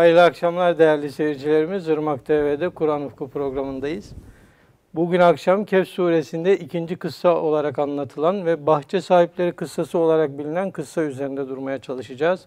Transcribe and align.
Hayırlı 0.00 0.22
akşamlar 0.22 0.78
değerli 0.78 1.12
seyircilerimiz. 1.12 1.88
Irmak 1.88 2.26
TV'de 2.26 2.68
Kur'an 2.68 3.02
Ufku 3.02 3.30
programındayız. 3.30 4.12
Bugün 4.94 5.20
akşam 5.20 5.64
Kehf 5.64 5.88
suresinde 5.88 6.58
ikinci 6.58 6.96
kıssa 6.96 7.36
olarak 7.36 7.78
anlatılan 7.78 8.46
ve 8.46 8.66
bahçe 8.66 9.00
sahipleri 9.00 9.52
kıssası 9.52 9.98
olarak 9.98 10.38
bilinen 10.38 10.70
kıssa 10.70 11.02
üzerinde 11.02 11.48
durmaya 11.48 11.78
çalışacağız. 11.78 12.46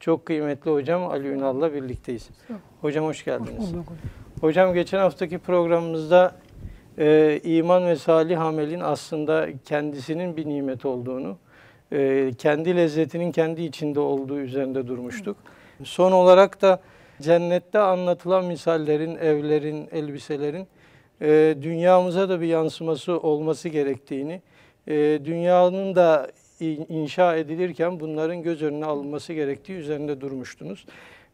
Çok 0.00 0.26
kıymetli 0.26 0.70
hocam 0.70 1.06
Ali 1.06 1.28
Ünal'la 1.28 1.74
birlikteyiz. 1.74 2.30
Hocam 2.80 3.04
hoş 3.04 3.24
geldiniz. 3.24 3.72
Hocam 4.40 4.74
geçen 4.74 4.98
haftaki 4.98 5.38
programımızda 5.38 6.34
e, 6.98 7.40
iman 7.44 7.86
ve 7.86 7.96
salih 7.96 8.40
amelin 8.40 8.80
aslında 8.80 9.48
kendisinin 9.64 10.36
bir 10.36 10.46
nimet 10.46 10.84
olduğunu, 10.84 11.36
e, 11.92 12.30
kendi 12.38 12.76
lezzetinin 12.76 13.32
kendi 13.32 13.62
içinde 13.62 14.00
olduğu 14.00 14.38
üzerinde 14.38 14.86
durmuştuk. 14.86 15.36
Son 15.82 16.12
olarak 16.12 16.62
da 16.62 16.80
cennette 17.23 17.79
anlatılan 17.79 18.45
misallerin, 18.45 19.15
evlerin, 19.15 19.89
elbiselerin 19.91 20.67
e, 21.21 21.55
dünyamıza 21.61 22.29
da 22.29 22.41
bir 22.41 22.47
yansıması 22.47 23.19
olması 23.19 23.69
gerektiğini, 23.69 24.41
e, 24.87 25.19
dünyanın 25.25 25.95
da 25.95 26.27
in- 26.59 26.85
inşa 26.89 27.35
edilirken 27.35 27.99
bunların 27.99 28.43
göz 28.43 28.61
önüne 28.61 28.85
alınması 28.85 29.33
gerektiği 29.33 29.73
üzerinde 29.73 30.21
durmuştunuz. 30.21 30.85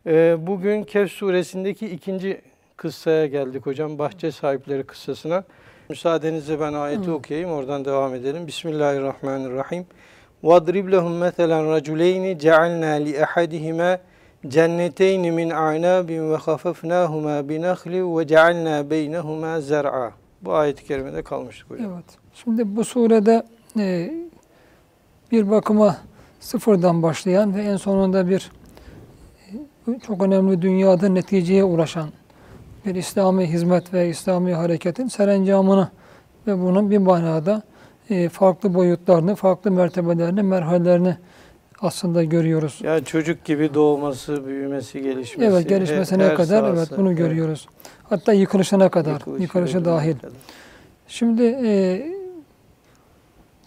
E, 0.08 0.36
bugün 0.40 0.84
Kehf 0.84 1.12
suresindeki 1.12 1.88
ikinci 1.88 2.42
kıssaya 2.78 3.26
geldik 3.26 3.66
hocam. 3.66 4.00
Bahçe 4.00 4.32
sahipleri 4.32 4.84
kıssasına. 4.84 5.44
Müsaadenizle 5.90 6.60
ben 6.60 6.74
ayeti 6.74 7.12
okuyayım 7.12 7.52
oradan 7.52 7.86
devam 7.86 8.16
edelim. 8.16 8.48
Bismillahirrahmanirrahim. 8.48 9.86
وَاضْرِبْ 10.44 10.88
لَهُمْ 10.96 11.30
مَثَلًا 11.30 11.58
رَجُلَيْنِ 11.78 12.38
جَعَلْنَا 12.40 12.94
لِأَحَدِهِمَا 13.08 14.00
cenneteyni 14.49 15.31
min 15.31 15.51
a'nabin 15.51 16.31
ve 16.31 16.37
hafafnâhumâ 16.37 17.49
binahli 17.49 18.19
ve 18.19 18.27
cealnâ 18.27 18.91
beynehumâ 18.91 19.61
zer'a. 19.61 20.13
Bu 20.43 20.55
ayet-i 20.55 20.85
kerimede 20.85 21.23
kalmıştık 21.23 21.71
hocam. 21.71 21.93
Evet. 21.95 22.05
Şimdi 22.35 22.77
bu 22.77 22.85
surede 22.85 23.43
e, 23.79 24.15
bir 25.33 25.51
bakıma 25.51 25.97
sıfırdan 26.41 27.03
başlayan 27.03 27.55
ve 27.55 27.63
en 27.63 27.77
sonunda 27.77 28.29
bir 28.29 28.53
e, 29.89 29.99
çok 30.07 30.23
önemli 30.23 30.63
dünyada 30.63 31.09
neticeye 31.09 31.65
ulaşan 31.65 32.09
bir 32.87 32.95
İslami 32.95 33.47
hizmet 33.47 33.95
ve 33.95 34.09
İslami 34.09 34.55
hareketin 34.55 35.09
serencamını 35.09 35.89
ve 36.47 36.61
bunun 36.61 36.91
bir 36.91 36.99
manada 36.99 37.63
e, 38.11 38.29
farklı 38.29 38.75
boyutlarını, 38.75 39.35
farklı 39.35 39.71
mertebelerini, 39.71 40.43
merhalelerini 40.43 41.17
aslında 41.83 42.25
görüyoruz. 42.25 42.79
Yani 42.83 43.05
çocuk 43.05 43.45
gibi 43.45 43.75
doğması, 43.75 44.47
büyümesi, 44.47 45.03
gelişmesi. 45.03 45.51
Evet, 45.53 45.69
gelişmesine 45.69 46.23
her- 46.23 46.29
her 46.31 46.37
kadar 46.37 46.65
evet 46.65 46.75
sahası, 46.75 46.97
bunu 46.97 47.17
görüyoruz. 47.17 47.67
Hatta 48.09 48.33
yıkılışına 48.33 48.89
kadar, 48.89 49.39
Yıkılışı, 49.41 49.79
ölümüne 49.79 49.85
dahil. 49.95 50.17
kadar. 50.19 50.33
Şimdi 51.09 51.43
e, 51.65 52.03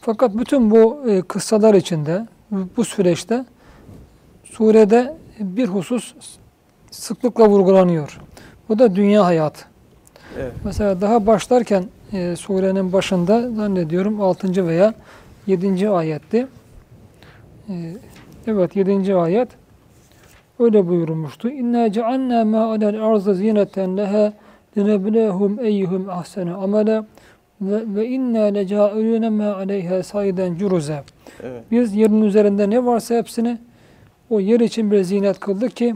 fakat 0.02 0.38
bütün 0.38 0.72
bu 0.72 1.04
e, 1.10 1.22
kıssalar 1.22 1.74
içinde, 1.74 2.28
bu- 2.52 2.68
bu 2.78 2.86
süreçte 2.86 3.46
surede 4.44 5.18
bir 5.40 5.68
husus 5.68 6.14
sıklıkla 6.92 7.50
vurgulanıyor. 7.50 8.20
Bu 8.70 8.80
da 8.80 8.96
dünya 8.96 9.26
hayatı. 9.26 9.66
Evet. 10.40 10.54
Mesela 10.66 11.02
daha 11.02 11.28
başlarken 11.28 11.86
e, 12.14 12.36
surenin 12.36 12.94
başında 12.94 13.52
zannediyorum 13.52 14.22
6. 14.22 14.68
veya 14.68 14.94
7. 15.48 15.90
ayetti. 15.90 16.48
E, 17.70 17.74
evet 18.48 18.76
7. 18.76 19.16
ayet 19.16 19.48
öyle 20.60 20.88
buyurulmuştu. 20.88 21.50
İnna 21.50 21.92
cealna 21.92 22.46
ma 22.46 22.66
alel 22.66 23.04
arzı 23.04 23.36
zineten 23.36 23.98
leha 23.98 24.34
lineblehum 24.78 25.66
eyyuhum 25.66 26.10
ahsene 26.10 26.54
amele 26.54 27.04
ve, 27.62 27.82
ve 27.96 28.08
inna 28.08 28.44
lecailune 28.44 29.30
ma 29.30 29.54
aleyha 29.54 30.04
sayden 30.04 30.56
curuze. 30.56 31.04
Evet. 31.44 31.64
Biz 31.72 31.96
yerin 31.96 32.22
üzerinde 32.22 32.70
ne 32.70 32.86
varsa 32.86 33.16
hepsini 33.16 33.58
o 34.30 34.40
yer 34.40 34.60
için 34.60 34.92
bir 34.92 35.04
zinet 35.04 35.40
kıldık 35.40 35.76
ki 35.76 35.96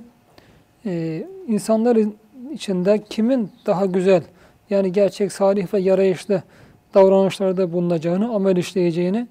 e, 0.85 1.23
insanların 1.47 2.15
içinde 2.53 3.03
kimin 3.09 3.49
daha 3.65 3.85
güzel 3.85 4.23
yani 4.69 4.91
gerçek 4.91 5.31
salih 5.31 5.73
ve 5.73 5.79
yarayışlı 5.79 6.43
davranışlarda 6.93 7.73
bulunacağını, 7.73 8.35
amel 8.35 8.57
işleyeceğini 8.57 9.27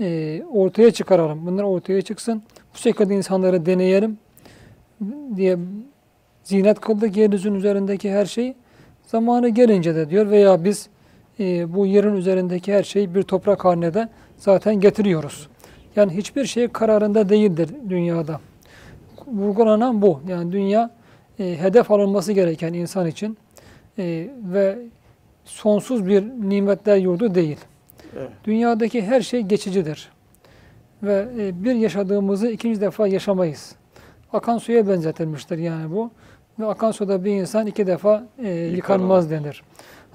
e, 0.00 0.42
ortaya 0.52 0.90
çıkaralım. 0.90 1.46
Bunlar 1.46 1.62
ortaya 1.62 2.02
çıksın. 2.02 2.42
Bu 2.74 2.78
şekilde 2.78 3.14
insanları 3.14 3.66
deneyelim 3.66 4.18
diye 5.36 5.58
zinet 6.44 6.80
kıldık 6.80 7.16
yeryüzünün 7.16 7.54
üzerindeki 7.54 8.10
her 8.12 8.26
şey. 8.26 8.54
Zamanı 9.06 9.48
gelince 9.48 9.94
de 9.94 10.10
diyor 10.10 10.30
veya 10.30 10.64
biz 10.64 10.88
e, 11.40 11.74
bu 11.74 11.86
yerin 11.86 12.16
üzerindeki 12.16 12.72
her 12.74 12.82
şeyi 12.82 13.14
bir 13.14 13.22
toprak 13.22 13.64
haline 13.64 13.94
de 13.94 14.08
zaten 14.38 14.80
getiriyoruz. 14.80 15.48
Yani 15.96 16.16
hiçbir 16.16 16.44
şey 16.44 16.68
kararında 16.68 17.28
değildir 17.28 17.70
dünyada. 17.88 18.40
Vurgulanan 19.26 20.02
bu. 20.02 20.20
Yani 20.28 20.52
dünya 20.52 20.90
e, 21.38 21.58
hedef 21.58 21.90
alınması 21.90 22.32
gereken 22.32 22.72
insan 22.72 23.06
için 23.06 23.38
e, 23.98 24.28
ve 24.52 24.78
sonsuz 25.44 26.06
bir 26.06 26.22
nimetler 26.22 26.96
yurdu 26.96 27.34
değil. 27.34 27.58
Evet. 28.16 28.30
Dünyadaki 28.44 29.02
her 29.02 29.20
şey 29.20 29.40
geçicidir. 29.40 30.08
Ve 31.02 31.28
e, 31.38 31.64
bir 31.64 31.74
yaşadığımızı 31.74 32.48
ikinci 32.48 32.80
defa 32.80 33.06
yaşamayız. 33.08 33.74
Akan 34.32 34.58
suya 34.58 34.88
benzetilmiştir 34.88 35.58
yani 35.58 35.90
bu. 35.90 36.10
Ve 36.58 36.66
akan 36.66 36.90
suda 36.90 37.24
bir 37.24 37.30
insan 37.30 37.66
iki 37.66 37.86
defa 37.86 38.24
e, 38.38 38.50
yıkanmaz 38.50 39.30
denir. 39.30 39.62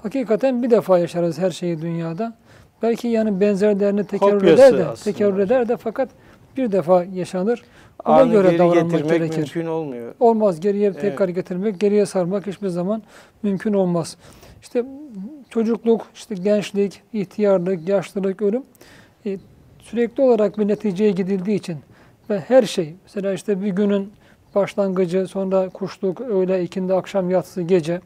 Hakikaten 0.02 0.62
bir 0.62 0.70
defa 0.70 0.98
yaşarız 0.98 1.38
her 1.38 1.50
şeyi 1.50 1.82
dünyada. 1.82 2.34
Belki 2.82 3.08
yani 3.08 3.40
benzerlerini 3.40 4.04
tekerrür 4.04 4.32
Kopyası 4.32 4.62
eder 4.62 4.78
de, 4.78 4.86
aslında 4.86 5.16
tekerrür 5.16 5.38
eder 5.38 5.68
de 5.68 5.76
fakat 5.76 6.08
bir 6.56 6.72
defa 6.72 7.04
yaşanır. 7.04 7.62
Ona 8.04 8.16
Anı 8.16 8.32
göre 8.32 8.48
geri 8.48 8.58
davranmak 8.58 8.90
getirmek 8.90 9.08
gerekir. 9.08 9.36
mümkün 9.36 9.66
olmuyor. 9.66 10.14
Olmaz. 10.20 10.60
Geriye 10.60 10.86
Evet. 10.86 11.00
tekrar 11.00 11.28
getirmek, 11.28 11.80
geriye 11.80 12.06
sarmak 12.06 12.46
hiçbir 12.46 12.68
zaman 12.68 13.02
mümkün 13.42 13.72
olmaz. 13.72 14.16
İşte 14.62 14.84
çocukluk, 15.50 16.06
işte 16.14 16.34
gençlik, 16.34 17.02
ihtiyarlık, 17.12 17.88
yaşlılık, 17.88 18.42
ölüm 18.42 18.62
e, 19.26 19.38
sürekli 19.90 20.22
olarak 20.22 20.58
bir 20.58 20.68
neticeye 20.68 21.10
gidildiği 21.10 21.56
için 21.56 21.78
ve 22.30 22.40
her 22.40 22.62
şey, 22.62 22.94
mesela 23.04 23.32
işte 23.32 23.62
bir 23.62 23.68
günün 23.68 24.12
başlangıcı, 24.54 25.26
sonra 25.26 25.68
kuşluk, 25.68 26.20
öğle, 26.20 26.62
ikindi, 26.62 26.94
akşam, 26.94 27.30
yatsı, 27.30 27.62
gece. 27.62 28.00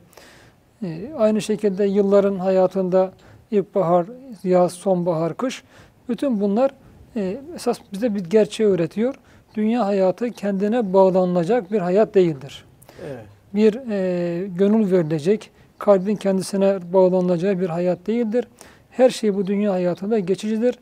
E, 0.82 1.12
aynı 1.18 1.42
şekilde 1.42 1.84
yılların 1.84 2.38
hayatında 2.38 3.12
ilkbahar, 3.50 4.06
yaz, 4.44 4.72
sonbahar, 4.72 5.36
kış. 5.36 5.62
Bütün 6.08 6.40
bunlar 6.40 6.70
e, 7.16 7.40
esas 7.54 7.78
bize 7.92 8.14
bir 8.14 8.24
gerçeği 8.24 8.68
öğretiyor. 8.68 9.14
Dünya 9.54 9.86
hayatı 9.86 10.30
kendine 10.30 10.92
bağlanılacak 10.92 11.72
bir 11.72 11.78
hayat 11.78 12.14
değildir. 12.14 12.64
Evet. 13.06 13.24
Bir 13.54 13.90
e, 13.90 14.46
gönül 14.46 14.92
verilecek, 14.92 15.50
kalbin 15.78 16.16
kendisine 16.16 16.78
bağlanacağı 16.92 17.60
bir 17.60 17.68
hayat 17.68 18.06
değildir. 18.06 18.48
Her 18.90 19.10
şey 19.10 19.34
bu 19.34 19.46
dünya 19.46 19.72
hayatında 19.72 20.18
geçicidir. 20.18 20.78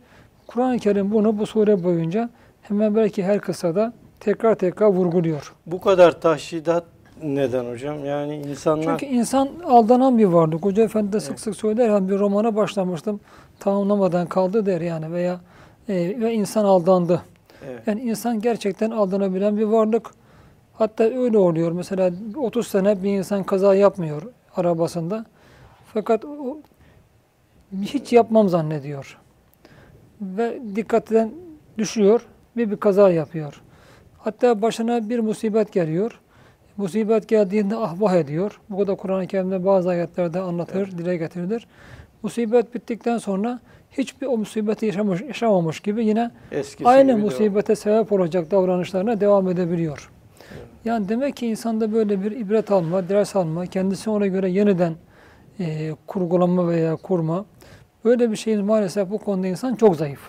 Kur'an-ı 0.50 0.78
Kerim 0.78 1.10
bunu 1.10 1.38
bu 1.38 1.46
sure 1.46 1.84
boyunca 1.84 2.30
hemen 2.62 2.96
belki 2.96 3.24
her 3.24 3.40
kıssada 3.40 3.92
tekrar 4.20 4.54
tekrar 4.54 4.86
vurguluyor. 4.86 5.54
Bu 5.66 5.80
kadar 5.80 6.20
tahşidat 6.20 6.84
neden 7.22 7.64
hocam? 7.64 8.04
Yani 8.04 8.36
insanlar 8.36 8.98
Çünkü 8.98 9.14
insan 9.14 9.48
aldanan 9.66 10.18
bir 10.18 10.24
varlık. 10.24 10.64
Hoca 10.64 10.82
Efendi 10.82 11.12
de 11.12 11.16
Evet. 11.16 11.22
sık 11.22 11.40
sık 11.40 11.56
söyler, 11.56 11.88
hani 11.88 12.08
bir 12.08 12.18
romana 12.18 12.56
başlamıştım, 12.56 13.20
tamamlamadan 13.60 14.26
kaldı 14.26 14.66
der 14.66 14.80
yani 14.80 15.12
veya 15.12 15.40
e, 15.88 15.94
ve 16.20 16.34
insan 16.34 16.64
aldandı. 16.64 17.22
evet. 17.68 17.82
Yani 17.86 18.00
insan 18.00 18.40
gerçekten 18.40 18.90
aldanabilen 18.90 19.56
bir 19.56 19.64
varlık. 19.64 20.10
Hatta 20.72 21.04
öyle 21.04 21.38
oluyor. 21.38 21.72
Mesela 21.72 22.10
30 22.36 22.66
sene 22.66 23.02
bir 23.02 23.18
insan 23.18 23.44
kaza 23.44 23.74
yapmıyor 23.74 24.22
arabasında. 24.56 25.24
Fakat 25.94 26.24
o 26.24 26.58
hiç 27.82 28.12
yapmam 28.12 28.48
zannediyor. 28.48 29.18
Ve 30.20 30.58
dikkatten 30.76 31.30
düşüyor 31.78 32.26
ve 32.56 32.70
bir 32.70 32.76
kaza 32.76 33.10
yapıyor. 33.10 33.62
Hatta 34.18 34.62
başına 34.62 35.08
bir 35.08 35.18
musibet 35.18 35.72
geliyor. 35.72 36.20
Musibet 36.76 37.28
geldiğinde 37.28 37.76
ahvah 37.76 38.14
ediyor. 38.14 38.60
Bu 38.70 38.86
da 38.86 38.94
Kur'an-ı 38.94 39.26
Kerim'de 39.26 39.64
bazı 39.64 39.88
ayetlerde 39.88 40.40
anlatılır, 40.40 40.98
dile 40.98 41.16
getirilir. 41.16 41.66
Musibet 42.22 42.74
bittikten 42.74 43.18
sonra 43.18 43.60
hiçbir 43.90 44.26
o 44.26 44.36
musibeti 44.36 44.86
yaşamış, 44.86 45.20
yaşamamış 45.20 45.80
gibi 45.80 46.06
yine 46.06 46.30
Eskisi 46.52 46.88
aynı 46.88 47.12
gibi 47.12 47.22
musibete 47.22 47.76
sebep 47.76 48.12
olacak 48.12 48.50
davranışlarına 48.50 49.20
devam 49.20 49.48
edebiliyor. 49.48 50.10
Evet. 50.52 50.66
Yani 50.84 51.08
demek 51.08 51.36
ki 51.36 51.46
insanda 51.46 51.92
böyle 51.92 52.22
bir 52.22 52.32
ibret 52.32 52.70
alma, 52.70 53.08
ders 53.08 53.36
alma, 53.36 53.66
kendisi 53.66 54.10
ona 54.10 54.26
göre 54.26 54.50
yeniden 54.50 54.94
e, 55.60 55.90
kurgulama 56.06 56.68
veya 56.68 56.96
kurma. 56.96 57.44
Böyle 58.04 58.30
bir 58.30 58.36
şeyin 58.36 58.64
maalesef 58.64 59.10
bu 59.10 59.18
konuda 59.18 59.46
insan 59.46 59.74
çok 59.74 59.96
zayıf. 59.96 60.20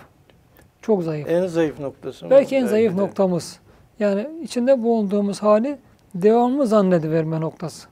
Çok 0.82 1.02
zayıf. 1.02 1.28
En 1.28 1.46
zayıf 1.46 1.80
noktası? 1.80 2.30
Belki 2.30 2.56
en 2.56 2.66
zayıf 2.66 2.92
de. 2.92 2.96
noktamız. 2.96 3.58
Yani 3.98 4.26
içinde 4.42 4.82
bulunduğumuz 4.82 5.42
hali 5.42 5.78
devamlı 6.14 6.66
zannediverme 6.66 7.40
noktası. 7.40 7.88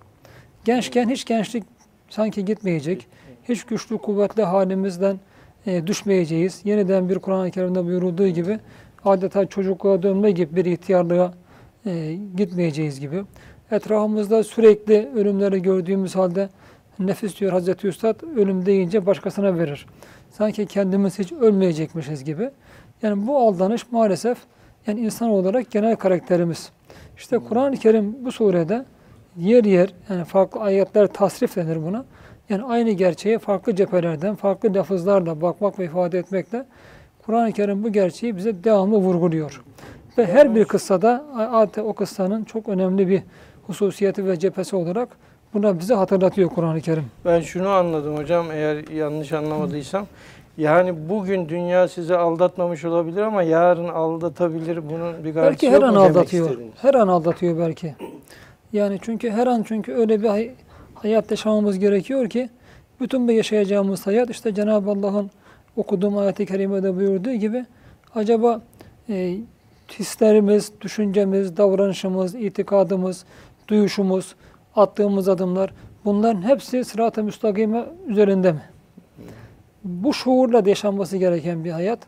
Gençken 0.65 1.09
hiç 1.09 1.25
gençlik 1.25 1.65
sanki 2.11 2.45
gitmeyecek. 2.45 3.07
Hiç 3.49 3.65
güçlü 3.65 3.99
kuvvetli 3.99 4.43
halimizden 4.43 5.21
e, 5.67 5.87
düşmeyeceğiz. 5.87 6.61
Yeniden 6.65 7.09
bir 7.09 7.19
Kur'an-ı 7.19 7.51
Kerim'de 7.51 7.85
buyurulduğu 7.85 8.29
gibi 8.29 8.59
adeta 9.05 9.47
çocukluğa 9.47 10.03
dönme 10.03 10.31
gibi 10.31 10.57
bir 10.57 10.65
ihtiyarlığa 10.65 11.35
e, 11.87 12.19
gitmeyeceğiz 12.37 13.01
gibi. 13.01 13.25
Etrafımızda 13.71 14.45
sürekli 14.45 15.09
ölümleri 15.17 15.63
gördüğümüz 15.63 16.17
halde 16.17 16.49
nefis 17.07 17.41
diyor 17.41 17.53
Hazreti 17.53 17.87
Üstad 17.87 18.23
ölüm 18.37 18.67
deyince 18.67 19.07
başkasına 19.07 19.59
verir. 19.59 19.87
Sanki 20.31 20.67
kendimiz 20.67 21.19
hiç 21.19 21.33
ölmeyecekmişiz 21.33 22.25
gibi. 22.25 22.51
Yani 23.03 23.27
bu 23.27 23.39
aldanış 23.39 23.93
maalesef 23.93 24.39
yani 24.87 25.01
insan 25.01 25.31
olarak 25.31 25.71
genel 25.71 25.97
karakterimiz. 25.97 26.71
İşte 27.17 27.39
Kur'an-ı 27.39 27.77
Kerim 27.77 28.25
bu 28.25 28.33
surede 28.33 28.85
yer 29.37 29.65
yer 29.65 29.95
yani 30.09 30.25
farklı 30.25 30.61
ayetler 30.61 31.07
tasrif 31.07 31.57
denir 31.57 31.83
buna. 31.83 32.05
Yani 32.49 32.63
aynı 32.65 32.91
gerçeği 32.91 33.39
farklı 33.39 33.77
cephelerden, 33.77 34.35
farklı 34.35 34.75
lafızlarla 34.75 35.41
bakmak 35.41 35.79
ve 35.79 35.85
ifade 35.85 36.19
etmekle 36.19 36.67
Kur'an-ı 37.27 37.53
Kerim 37.53 37.85
bu 37.85 37.93
gerçeği 37.93 38.37
bize 38.37 38.65
devamlı 38.65 38.97
vurguluyor. 38.97 39.63
Ve 40.19 40.27
her 40.27 40.55
bir 40.55 40.65
kıssada 40.65 41.25
o 41.85 41.93
kıssanın 41.93 42.45
çok 42.45 42.69
önemli 42.69 43.09
bir 43.09 43.23
hususiyeti 43.67 44.27
ve 44.27 44.39
cephesi 44.39 44.77
olarak 44.77 45.09
buna 45.55 45.79
bize 45.79 45.95
hatırlatıyor 45.95 46.51
Kur'an-ı 46.51 46.81
Kerim. 46.81 47.05
Ben 47.25 47.41
şunu 47.41 47.69
anladım 47.69 48.17
hocam 48.17 48.47
eğer 48.53 48.89
yanlış 48.89 49.33
anlamadıysam. 49.33 50.07
Yani 50.59 51.09
bugün 51.09 51.49
dünya 51.49 51.89
sizi 51.89 52.17
aldatmamış 52.17 52.85
olabilir 52.85 53.23
ama 53.23 53.43
yarın 53.43 53.89
aldatabilir. 53.89 54.89
Bunun 54.91 55.25
bir 55.25 55.35
garantisi 55.35 55.67
Belki 55.67 55.71
her 55.71 55.81
yok 55.81 55.85
an 55.85 55.95
mu 55.95 56.01
aldatıyor. 56.01 56.51
istediniz? 56.51 56.73
Her 56.83 56.95
an 56.95 57.09
aldatıyor 57.09 57.59
belki. 57.59 57.95
Yani 58.73 58.99
çünkü 59.03 59.31
her 59.31 59.47
an 59.47 59.63
çünkü 59.69 59.93
öyle 59.95 60.23
bir 60.23 60.29
hay- 60.29 60.51
hayat 60.95 61.31
yaşamamız 61.31 61.79
gerekiyor 61.79 62.29
ki 62.29 62.51
bütün 63.01 63.29
bu 63.29 63.33
yaşayacağımız 63.33 64.07
hayat 64.07 64.31
işte 64.31 64.55
Cenab-ı 64.55 64.91
Allah'ın 64.91 65.31
okuduğum 65.77 66.19
ayet-i 66.19 66.47
kerimede 66.47 66.97
buyurduğu 66.97 67.33
gibi 67.33 67.65
acaba 68.15 68.61
e, 69.09 69.37
hislerimiz, 69.99 70.73
düşüncemiz, 70.81 71.57
davranışımız, 71.57 72.35
itikadımız, 72.35 73.25
duyuşumuz, 73.69 74.35
attığımız 74.81 75.29
adımlar 75.29 75.75
bunların 76.05 76.43
hepsi 76.43 76.85
sırat-ı 76.85 77.25
müstakime 77.25 77.85
üzerinde 78.07 78.53
mi? 78.53 78.63
Bu 79.85 80.15
şuurla 80.15 80.63
yaşanması 80.67 81.17
gereken 81.17 81.65
bir 81.65 81.71
hayat. 81.71 81.99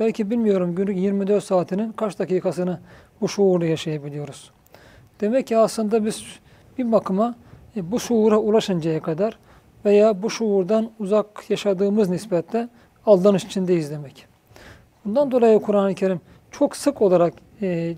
Belki 0.00 0.30
bilmiyorum 0.30 0.74
günlük 0.74 0.96
24 0.96 1.44
saatinin 1.44 1.92
kaç 1.92 2.18
dakikasını 2.18 2.80
bu 3.20 3.28
şuurla 3.28 3.66
yaşayabiliyoruz. 3.66 4.50
Demek 5.20 5.46
ki 5.46 5.56
aslında 5.56 6.04
biz 6.04 6.24
bir 6.78 6.92
bakıma 6.92 7.34
e, 7.76 7.90
bu 7.92 8.00
şuura 8.00 8.38
ulaşıncaya 8.38 9.02
kadar 9.02 9.38
veya 9.84 10.22
bu 10.22 10.30
şuurdan 10.30 10.90
uzak 10.98 11.50
yaşadığımız 11.50 12.08
nispetle 12.08 12.68
aldanış 13.06 13.44
içindeyiz 13.44 13.90
demek. 13.90 14.26
Bundan 15.04 15.30
dolayı 15.30 15.60
Kur'an-ı 15.60 15.94
Kerim 15.94 16.20
çok 16.50 16.76
sık 16.76 17.02
olarak 17.02 17.34
e, 17.62 17.94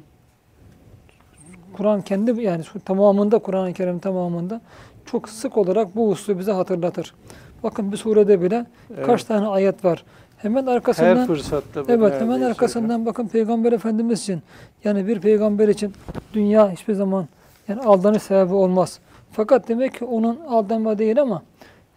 Kur'an 1.77 2.03
kendi 2.03 2.43
yani 2.43 2.63
tamamında 2.85 3.39
Kur'an-ı 3.39 3.73
Kerim 3.73 3.99
tamamında 3.99 4.61
çok 5.05 5.29
sık 5.29 5.57
olarak 5.57 5.97
bu 5.97 6.11
hususu 6.11 6.39
bize 6.39 6.53
hatırlatır. 6.53 7.15
Bakın 7.63 7.93
bir 7.93 7.97
surede 7.97 8.43
bile 8.43 8.67
Evet. 8.97 9.07
kaç 9.07 9.25
tane 9.25 9.47
ayet 9.47 9.85
var. 9.85 10.05
Hemen 10.37 10.67
arkasından 10.67 11.17
Her 11.17 11.27
fırsatta 11.27 11.81
Evet 11.89 12.15
hemen 12.15 12.29
neredeyse 12.29 12.47
arkasından 12.47 13.07
bakın 13.07 13.29
Peygamber 13.29 13.73
Efendimiz 13.73 14.21
için 14.23 14.43
yani 14.85 15.07
bir 15.07 15.21
peygamber 15.21 15.69
için 15.69 15.93
dünya 16.35 16.71
hiçbir 16.71 16.95
zaman 16.95 17.27
yani 17.69 17.81
aldanış 17.81 18.23
sebebi 18.23 18.55
olmaz. 18.55 18.99
Fakat 19.33 19.69
demek 19.69 19.95
ki 19.99 20.05
onun 20.05 20.41
aldanma 20.49 20.99
değil 20.99 21.23
ama 21.23 21.43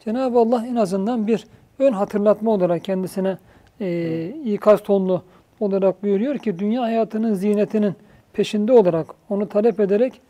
Cenab-ı 0.06 0.40
Allah 0.40 0.66
en 0.66 0.76
azından 0.76 1.28
bir 1.28 1.48
ön 1.80 1.94
hatırlatma 1.94 2.52
olarak 2.52 2.84
kendisine 2.84 3.38
e, 3.82 4.28
ikaz 4.46 4.84
tonlu 4.84 5.22
olarak 5.60 6.04
buyuruyor 6.04 6.38
ki 6.38 6.60
dünya 6.60 6.82
hayatının 6.82 7.34
zinetinin 7.34 7.94
peşinde 8.34 8.74
olarak 8.74 9.08
onu 9.30 9.50
talep 9.50 9.80
ederek 9.80 10.22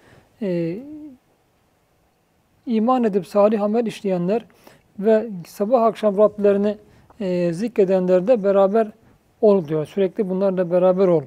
e, 0.41 0.77
iman 2.65 3.03
edip 3.03 3.27
salih 3.27 3.61
amel 3.61 3.85
işleyenler 3.85 4.45
ve 4.99 5.29
sabah 5.47 5.83
akşam 5.83 6.17
Rablerini 6.17 6.77
e, 7.19 7.53
zikredenler 7.53 8.27
de 8.27 8.43
beraber 8.43 8.87
ol 9.41 9.67
diyor. 9.67 9.85
Sürekli 9.85 10.29
bunlarla 10.29 10.71
beraber 10.71 11.07
ol. 11.07 11.23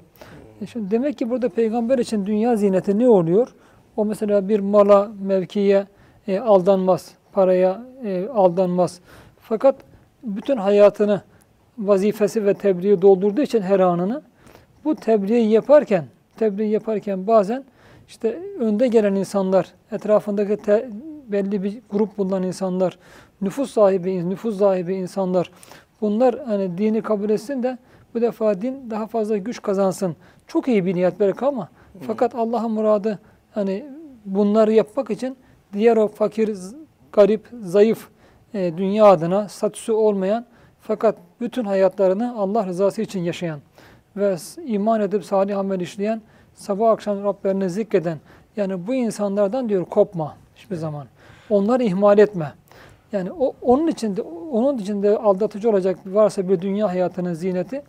E 0.62 0.66
şimdi 0.66 0.90
demek 0.90 1.18
ki 1.18 1.30
burada 1.30 1.48
peygamber 1.48 1.98
için 1.98 2.26
dünya 2.26 2.56
zineti 2.56 2.98
ne 2.98 3.08
oluyor? 3.08 3.54
O 3.96 4.04
mesela 4.04 4.48
bir 4.48 4.60
mala, 4.60 5.12
mevkiye 5.22 5.86
e, 6.28 6.38
aldanmaz, 6.38 7.14
paraya 7.32 7.82
e, 8.04 8.28
aldanmaz. 8.28 9.00
Fakat 9.40 9.74
bütün 10.22 10.56
hayatını 10.56 11.20
vazifesi 11.78 12.46
ve 12.46 12.54
tebliği 12.54 13.02
doldurduğu 13.02 13.42
için 13.42 13.60
her 13.60 13.80
anını 13.80 14.22
bu 14.84 14.94
tebliği 14.94 15.50
yaparken, 15.50 16.04
tebliğ 16.42 16.68
yaparken 16.68 17.26
bazen 17.26 17.64
işte 18.08 18.38
önde 18.58 18.88
gelen 18.88 19.14
insanlar, 19.14 19.66
etrafındaki 19.92 20.56
te- 20.56 20.90
belli 21.28 21.62
bir 21.62 21.78
grup 21.90 22.18
bulunan 22.18 22.42
insanlar, 22.42 22.98
nüfus 23.40 23.70
sahibi, 23.70 24.30
nüfus 24.30 24.58
sahibi 24.58 24.94
insanlar, 24.94 25.50
bunlar 26.00 26.38
hani 26.46 26.78
dini 26.78 27.02
kabul 27.02 27.30
etsin 27.30 27.62
de 27.62 27.78
bu 28.14 28.20
defa 28.20 28.62
din 28.62 28.90
daha 28.90 29.06
fazla 29.06 29.36
güç 29.36 29.62
kazansın. 29.62 30.16
Çok 30.46 30.68
iyi 30.68 30.86
bir 30.86 30.94
niyet 30.94 31.20
belki 31.20 31.44
ama 31.44 31.68
fakat 32.06 32.34
Allah'ın 32.34 32.70
muradı 32.70 33.18
hani 33.50 33.86
bunları 34.24 34.72
yapmak 34.72 35.10
için 35.10 35.36
diğer 35.72 35.96
o 35.96 36.08
fakir, 36.08 36.58
garip, 37.12 37.48
zayıf 37.60 38.08
e, 38.54 38.76
dünya 38.76 39.06
adına 39.06 39.48
statüsü 39.48 39.92
olmayan 39.92 40.44
fakat 40.80 41.16
bütün 41.40 41.64
hayatlarını 41.64 42.34
Allah 42.36 42.66
rızası 42.66 43.02
için 43.02 43.20
yaşayan 43.20 43.60
ve 44.16 44.36
iman 44.66 45.00
edip 45.00 45.24
salih 45.24 45.58
amel 45.58 45.80
işleyen, 45.80 46.22
sabah 46.54 46.90
akşam 46.90 47.24
Rablerini 47.24 47.70
zikreden 47.70 48.18
yani 48.56 48.86
bu 48.86 48.94
insanlardan 48.94 49.68
diyor 49.68 49.84
kopma 49.84 50.36
hiçbir 50.56 50.76
zaman. 50.76 51.06
Onları 51.50 51.82
ihmal 51.82 52.18
etme. 52.18 52.52
Yani 53.12 53.32
o, 53.32 53.52
onun 53.62 53.86
içinde 53.86 54.22
onun 54.52 54.78
içinde 54.78 55.18
aldatıcı 55.18 55.70
olacak 55.70 55.98
varsa 56.06 56.48
bir 56.48 56.60
dünya 56.60 56.88
hayatının 56.88 57.34
zineti 57.34 57.82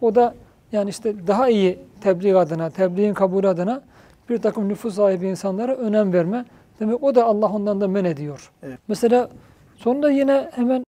o 0.00 0.14
da 0.14 0.34
yani 0.72 0.90
işte 0.90 1.26
daha 1.26 1.48
iyi 1.48 1.78
tebliğ 2.00 2.38
adına, 2.38 2.70
tebliğin 2.70 3.14
kabulü 3.14 3.48
adına 3.48 3.82
bir 4.28 4.38
takım 4.38 4.68
nüfus 4.68 4.94
sahibi 4.94 5.26
insanlara 5.26 5.74
önem 5.74 6.12
verme. 6.12 6.44
Demek 6.80 7.02
o 7.02 7.14
da 7.14 7.24
Allah 7.24 7.52
ondan 7.52 7.80
da 7.80 7.88
men 7.88 8.04
ediyor. 8.04 8.50
Evet. 8.62 8.78
Mesela 8.88 9.28
sonra 9.76 10.10
yine 10.10 10.50
hemen 10.54 10.84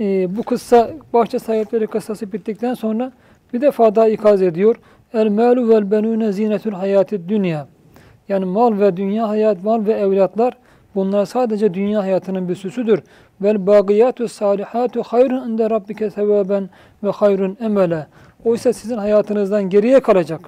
e, 0.00 0.36
bu 0.36 0.42
kıssa 0.42 0.90
bahçe 1.12 1.38
sahipleri 1.38 1.86
kıssası 1.86 2.32
bittikten 2.32 2.74
sonra 2.74 3.12
bir 3.52 3.60
defa 3.60 3.94
daha 3.94 4.08
ikaz 4.08 4.42
ediyor. 4.42 4.76
El 5.14 5.28
malu 5.28 5.68
vel 5.68 5.90
benune 5.90 6.32
zinetül 6.32 6.72
hayatid 6.72 7.28
dünya. 7.28 7.66
Yani 8.28 8.44
mal 8.44 8.80
ve 8.80 8.96
dünya 8.96 9.28
hayat, 9.28 9.64
mal 9.64 9.86
ve 9.86 9.92
evlatlar 9.92 10.56
bunlar 10.94 11.26
sadece 11.26 11.74
dünya 11.74 12.02
hayatının 12.02 12.48
bir 12.48 12.54
süsüdür. 12.54 13.02
Vel 13.40 13.66
bagiyatü 13.66 14.28
salihatu 14.28 15.02
hayrun 15.02 15.50
inde 15.50 15.70
rabbike 15.70 16.10
sevaben 16.10 16.70
ve 17.04 17.10
hayrun 17.10 17.56
emele. 17.60 18.06
Oysa 18.44 18.72
sizin 18.72 18.96
hayatınızdan 18.96 19.70
geriye 19.70 20.00
kalacak. 20.00 20.40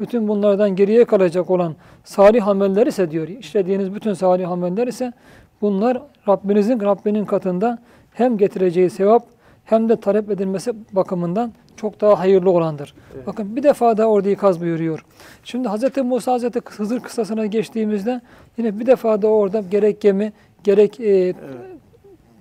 Bütün 0.00 0.28
bunlardan 0.28 0.76
geriye 0.76 1.04
kalacak 1.04 1.50
olan 1.50 1.74
salih 2.04 2.48
ameller 2.48 2.86
ise 2.86 3.10
diyor. 3.10 3.28
işlediğiniz 3.28 3.94
bütün 3.94 4.14
salih 4.14 4.50
ameller 4.50 4.86
ise 4.86 5.12
bunlar 5.60 6.02
Rabbinizin 6.28 6.80
Rabbinin 6.80 7.24
katında 7.24 7.78
hem 8.12 8.38
getireceği 8.38 8.90
sevap 8.90 9.22
hem 9.64 9.88
de 9.88 9.96
talep 9.96 10.30
edilmesi 10.30 10.72
bakımından 10.92 11.52
çok 11.84 12.00
daha 12.00 12.18
hayırlı 12.18 12.50
olandır. 12.50 12.94
Evet. 13.14 13.26
Bakın 13.26 13.56
bir 13.56 13.62
defa 13.62 13.96
daha 13.96 14.06
orada 14.06 14.30
ikaz 14.30 14.60
buyuruyor. 14.60 15.04
Şimdi 15.44 15.68
Hz. 15.68 15.96
Musa 16.04 16.38
Hz. 16.38 16.44
Hızır 16.64 17.00
kıssasına 17.00 17.46
geçtiğimizde 17.46 18.20
yine 18.58 18.78
bir 18.80 18.86
defa 18.86 19.22
da 19.22 19.28
orada 19.28 19.60
gerek 19.70 20.00
gemi 20.00 20.32
gerek 20.64 21.00
e, 21.00 21.34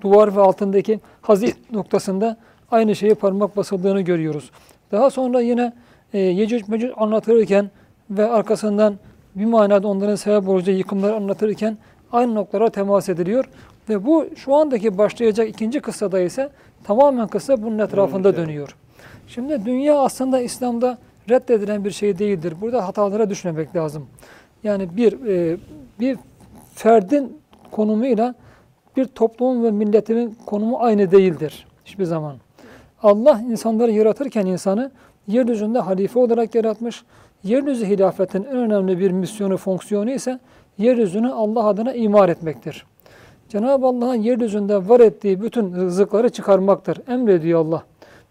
duvar 0.01 0.35
ve 0.35 0.41
altındaki 0.41 0.99
hazin 1.21 1.53
noktasında 1.71 2.37
aynı 2.71 2.95
şeyi 2.95 3.15
parmak 3.15 3.57
basıldığını 3.57 4.01
görüyoruz. 4.01 4.51
Daha 4.91 5.09
sonra 5.09 5.41
yine 5.41 5.73
e, 6.13 6.19
Yecüc 6.19 6.65
Mecüc 6.67 6.93
anlatırken 6.97 7.69
ve 8.09 8.25
arkasından 8.29 8.95
bir 9.35 9.45
manada 9.45 9.87
onların 9.87 10.15
sebep 10.15 10.49
olacağı 10.49 10.75
yıkımları 10.75 11.15
anlatırken 11.15 11.77
aynı 12.11 12.35
noktalara 12.35 12.69
temas 12.69 13.09
ediliyor. 13.09 13.45
Ve 13.89 14.05
bu 14.05 14.25
şu 14.35 14.55
andaki 14.55 14.97
başlayacak 14.97 15.49
ikinci 15.49 15.79
kıssada 15.79 16.19
ise 16.19 16.49
tamamen 16.83 17.27
kıssa 17.27 17.63
bunun 17.63 17.79
etrafında 17.79 18.29
üzerine. 18.29 18.47
dönüyor. 18.47 18.75
Şimdi 19.27 19.65
dünya 19.65 19.99
aslında 19.99 20.41
İslam'da 20.41 20.97
reddedilen 21.29 21.85
bir 21.85 21.91
şey 21.91 22.19
değildir. 22.19 22.53
Burada 22.61 22.87
hatalara 22.87 23.29
düşmemek 23.29 23.75
lazım. 23.75 24.07
Yani 24.63 24.97
bir 24.97 25.25
e, 25.27 25.57
bir 25.99 26.17
ferdin 26.75 27.37
konumuyla 27.71 28.35
bir 28.97 29.05
toplumun 29.05 29.63
ve 29.63 29.71
milletimin 29.71 30.37
konumu 30.45 30.77
aynı 30.79 31.11
değildir 31.11 31.67
hiçbir 31.85 32.05
zaman. 32.05 32.35
Allah 33.03 33.41
insanları 33.51 33.91
yaratırken 33.91 34.45
insanı 34.45 34.91
yeryüzünde 35.27 35.79
halife 35.79 36.19
olarak 36.19 36.55
yaratmış. 36.55 37.03
Yeryüzü 37.43 37.85
hilafetin 37.85 38.43
en 38.43 38.55
önemli 38.55 38.99
bir 38.99 39.11
misyonu, 39.11 39.57
fonksiyonu 39.57 40.11
ise 40.11 40.39
yeryüzünü 40.77 41.31
Allah 41.31 41.65
adına 41.65 41.93
imar 41.93 42.29
etmektir. 42.29 42.85
Cenab-ı 43.49 43.85
Allah'ın 43.85 44.15
yeryüzünde 44.15 44.89
var 44.89 44.99
ettiği 44.99 45.41
bütün 45.41 45.73
rızıkları 45.73 46.29
çıkarmaktır. 46.29 46.99
Emrediyor 47.07 47.65
Allah. 47.65 47.83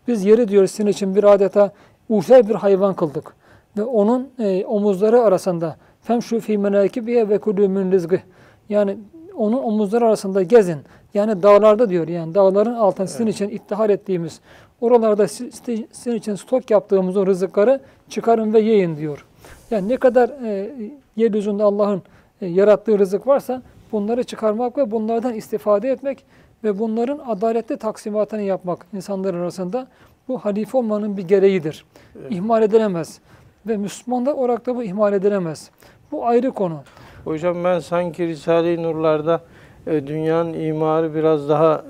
Biz 0.08 0.24
yeri 0.24 0.48
diyor 0.48 0.66
sizin 0.66 0.86
için 0.86 1.14
bir 1.14 1.24
adeta 1.24 1.72
uçer 2.08 2.48
bir 2.48 2.54
hayvan 2.54 2.94
kıldık. 2.94 3.34
Ve 3.76 3.82
onun 3.82 4.28
e, 4.38 4.64
omuzları 4.64 5.20
arasında 5.20 5.76
femşu 6.02 6.40
fî 6.40 6.58
menâkibiye 6.58 7.28
ve 7.28 7.36
kulû 7.36 7.68
min 7.68 7.92
rizgı. 7.92 8.20
Yani 8.68 8.96
onun 9.36 9.62
omuzları 9.62 10.06
arasında 10.06 10.42
gezin. 10.42 10.78
Yani 11.14 11.42
dağlarda 11.42 11.88
diyor. 11.90 12.08
Yani 12.08 12.34
dağların 12.34 12.74
altında 12.74 13.06
sizin 13.06 13.26
için 13.26 13.48
ittihar 13.48 13.90
ettiğimiz, 13.90 14.40
oralarda 14.80 15.28
si- 15.28 15.52
si- 15.52 15.86
sizin 15.92 16.16
için 16.16 16.34
stok 16.34 16.70
yaptığımız 16.70 17.16
o 17.16 17.26
rızıkları 17.26 17.80
çıkarın 18.08 18.52
ve 18.52 18.60
yiyin 18.60 18.96
diyor. 18.96 19.26
Yani 19.70 19.88
ne 19.88 19.96
kadar 19.96 20.28
e, 20.28 20.70
yeryüzünde 21.16 21.62
Allah'ın 21.62 22.02
e, 22.40 22.46
yarattığı 22.46 22.98
rızık 22.98 23.26
varsa 23.26 23.62
bunları 23.92 24.24
çıkarmak 24.24 24.78
ve 24.78 24.90
bunlardan 24.90 25.34
istifade 25.34 25.90
etmek 25.90 26.24
ve 26.64 26.78
bunların 26.78 27.18
adaletli 27.18 27.76
taksimatını 27.76 28.42
yapmak 28.42 28.86
insanlar 28.94 29.34
arasında 29.34 29.86
bu 30.28 30.38
halife 30.38 30.78
olmanın 30.78 31.16
bir 31.16 31.28
gereğidir. 31.28 31.84
İhmal 32.30 32.62
edilemez. 32.62 33.20
Ve 33.66 33.76
Müslümanlar 33.76 34.32
olarak 34.32 34.66
da 34.66 34.76
bu 34.76 34.82
ihmal 34.82 35.12
edilemez. 35.12 35.70
Bu 36.12 36.26
ayrı 36.26 36.50
konu. 36.50 36.82
Hocam 37.24 37.64
ben 37.64 37.78
sanki 37.78 38.26
Risale-i 38.26 38.82
Nurlar'da 38.82 39.40
e, 39.86 40.06
dünyanın 40.06 40.52
imarı 40.52 41.14
biraz 41.14 41.48
daha 41.48 41.84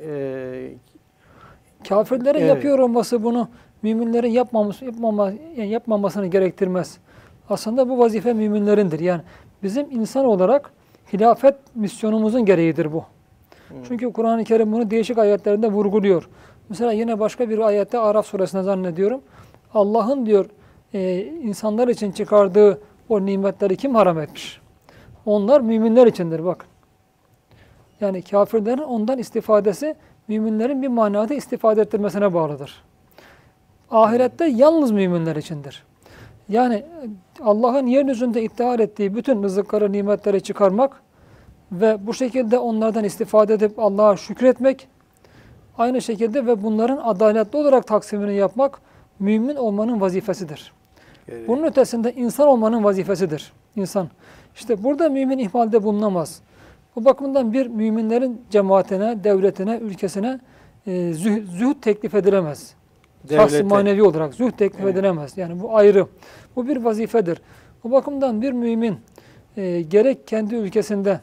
e, 0.00 0.70
Kafirlerin 1.88 2.38
Evet. 2.38 2.48
yapıyor 2.48 2.78
olması 2.78 3.22
bunu 3.24 3.48
müminlerin 3.82 4.30
yapmaması, 4.30 4.84
yapmama, 4.84 5.32
yani 5.56 5.68
yapmamasını 5.68 6.26
gerektirmez. 6.26 6.98
Aslında 7.50 7.88
bu 7.88 7.98
vazife 7.98 8.32
müminlerindir. 8.32 9.00
Yani 9.00 9.20
bizim 9.62 9.86
insan 9.90 10.24
olarak 10.24 10.70
hilafet 11.12 11.54
misyonumuzun 11.74 12.44
gereğidir 12.44 12.92
bu. 12.92 13.04
Çünkü 13.88 14.12
Kur'an-ı 14.12 14.44
Kerim 14.44 14.72
bunu 14.72 14.90
değişik 14.90 15.18
ayetlerinde 15.18 15.68
vurguluyor. 15.68 16.28
Mesela 16.68 16.92
yine 16.92 17.20
başka 17.20 17.50
bir 17.50 17.58
ayette 17.58 17.98
Araf 17.98 18.26
suresinde 18.26 18.62
zannediyorum. 18.62 19.20
Allah'ın 19.74 20.26
diyor 20.26 20.46
e, 20.94 21.20
insanlar 21.24 21.88
için 21.88 22.12
çıkardığı 22.12 22.80
o 23.08 23.26
nimetleri 23.26 23.76
kim 23.76 23.94
haram 23.94 24.20
etmiş? 24.20 24.60
Onlar 25.26 25.60
müminler 25.60 26.06
içindir 26.06 26.44
bak. 26.44 26.66
Yani 28.00 28.22
kafirlerin 28.22 28.82
ondan 28.82 29.18
istifadesi 29.18 29.94
müminlerin 30.28 30.82
bir 30.82 30.88
manada 30.88 31.34
istifade 31.34 31.80
ettirmesine 31.80 32.34
bağlıdır. 32.34 32.82
Ahirette 33.90 34.44
yalnız 34.46 34.90
müminler 34.90 35.36
içindir. 35.36 35.84
Yani 36.48 36.84
Allah'ın 37.40 37.86
yeryüzünde 37.86 38.42
ittihar 38.42 38.78
ettiği 38.78 39.14
bütün 39.14 39.42
rızıkları, 39.42 39.92
nimetleri 39.92 40.40
çıkarmak 40.42 41.02
ve 41.72 42.06
bu 42.06 42.14
şekilde 42.14 42.58
onlardan 42.58 43.04
istifade 43.04 43.54
edip 43.54 43.78
Allah'a 43.78 44.16
şükretmek, 44.16 44.88
aynı 45.78 46.02
şekilde 46.02 46.46
ve 46.46 46.62
bunların 46.62 46.96
adaletli 46.96 47.56
olarak 47.56 47.86
taksimini 47.86 48.34
yapmak 48.34 48.80
mümin 49.18 49.56
olmanın 49.56 50.00
vazifesidir. 50.00 50.72
gereği. 51.26 51.48
Bunun 51.48 51.62
ötesinde 51.62 52.12
insan 52.12 52.48
olmanın 52.48 52.84
vazifesidir. 52.84 53.52
İnsan. 53.76 54.08
İşte 54.54 54.84
burada 54.84 55.08
mümin 55.08 55.38
ihmalde 55.38 55.82
bulunamaz. 55.82 56.40
Bu 56.96 57.04
bakımdan 57.04 57.52
bir 57.52 57.66
müminlerin 57.66 58.40
cemaatine, 58.50 59.24
devletine, 59.24 59.78
ülkesine 59.78 60.40
e, 60.86 60.90
züh- 60.90 61.44
zühd 61.46 61.80
teklif 61.82 62.14
edilemez. 62.14 62.74
Şahsi 63.30 63.62
manevi 63.62 64.02
olarak 64.02 64.34
zühd 64.34 64.52
teklif 64.52 64.80
Evet. 64.80 64.94
edilemez. 64.94 65.38
Yani 65.38 65.60
bu 65.60 65.76
ayrı. 65.76 66.06
Bu 66.56 66.68
bir 66.68 66.76
vazifedir. 66.76 67.40
Bu 67.84 67.92
bakımdan 67.92 68.42
bir 68.42 68.52
mümin 68.52 68.96
e, 69.56 69.80
gerek 69.82 70.26
kendi 70.26 70.54
ülkesinde, 70.54 71.20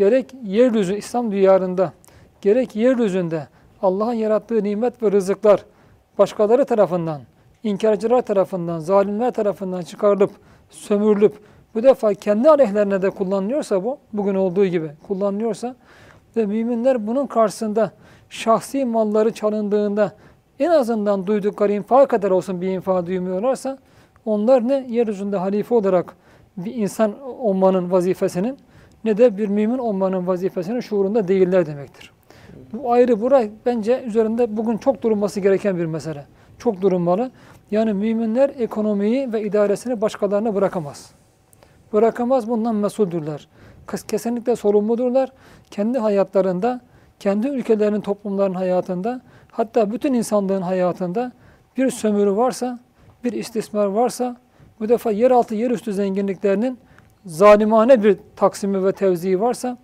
gerek 0.00 0.34
yeryüzü 0.44 0.94
İslam 0.96 1.32
diyarında, 1.32 1.92
gerek 2.40 2.76
yeryüzünde 2.76 3.48
Allah'ın 3.82 4.12
yarattığı 4.12 4.64
nimet 4.64 5.02
ve 5.02 5.12
rızıklar 5.12 5.64
başkaları 6.18 6.64
tarafından, 6.64 7.20
inkarcılar 7.62 8.22
tarafından, 8.22 8.78
zalimler 8.78 9.30
tarafından 9.30 9.82
çıkarılıp, 9.82 10.30
sömürülüp 10.70 11.34
bu 11.74 11.82
defa 11.82 12.14
kendi 12.14 12.50
aleyhlerine 12.50 13.02
de 13.02 13.10
kullanılıyorsa 13.10 13.84
bu, 13.84 13.98
bugün 14.12 14.34
olduğu 14.34 14.66
gibi 14.66 14.90
kullanılıyorsa 15.06 15.76
ve 16.36 16.46
müminler 16.46 17.06
bunun 17.06 17.26
karşısında 17.26 17.90
şahsi 18.28 18.84
malları 18.84 19.32
çalındığında 19.32 20.12
en 20.58 20.70
azından 20.70 21.26
duydukları 21.26 21.72
infak 21.72 22.10
kadar 22.10 22.30
olsun 22.30 22.60
bir 22.60 22.68
infak 22.68 23.06
duymuyorlarsa 23.06 23.78
onlar 24.24 24.68
ne 24.68 24.86
yeryüzünde 24.88 25.36
halife 25.36 25.74
olarak 25.74 26.16
bir 26.56 26.74
insan 26.74 27.22
olmanın 27.22 27.90
vazifesinin 27.90 28.58
ne 29.04 29.18
de 29.18 29.36
bir 29.38 29.48
mümin 29.48 29.78
olmanın 29.78 30.26
vazifesinin 30.26 30.80
şuurunda 30.80 31.28
değiller 31.28 31.66
demektir. 31.66 32.12
Bu 32.72 32.92
ayrı 32.92 33.20
bura 33.20 33.42
bence 33.66 34.02
üzerinde 34.06 34.56
bugün 34.56 34.78
çok 34.78 35.02
durulması 35.02 35.40
gereken 35.40 35.76
bir 35.78 35.86
mesele. 35.86 36.26
Çok 36.58 36.80
durulmalı. 36.82 37.30
Yani 37.70 37.92
müminler 37.92 38.50
ekonomiyi 38.58 39.32
ve 39.32 39.42
idaresini 39.42 40.00
başkalarına 40.00 40.54
bırakamaz. 40.54 41.10
Bırakamaz 41.92 42.48
bundan 42.48 42.74
mesuldürler. 42.74 43.48
Kes- 43.88 44.06
Kesinlikle 44.06 44.56
sorumludurlar. 44.56 45.32
Kendi 45.70 45.98
hayatlarında, 45.98 46.80
kendi 47.20 47.48
ülkelerinin, 47.48 48.00
toplumların 48.00 48.54
hayatında, 48.54 49.20
hatta 49.50 49.92
bütün 49.92 50.14
insanlığın 50.14 50.62
hayatında 50.62 51.32
bir 51.76 51.90
sömürü 51.90 52.36
varsa, 52.36 52.78
bir 53.24 53.32
istismar 53.32 53.86
varsa, 53.86 54.36
bu 54.80 54.88
defa 54.88 55.10
yeraltı, 55.10 55.54
yerüstü 55.54 55.92
zenginliklerinin 55.92 56.78
zalimane 57.26 58.04
bir 58.04 58.16
taksimi 58.36 58.84
ve 58.84 58.92
tevziği 58.92 59.40
varsa, 59.40 59.78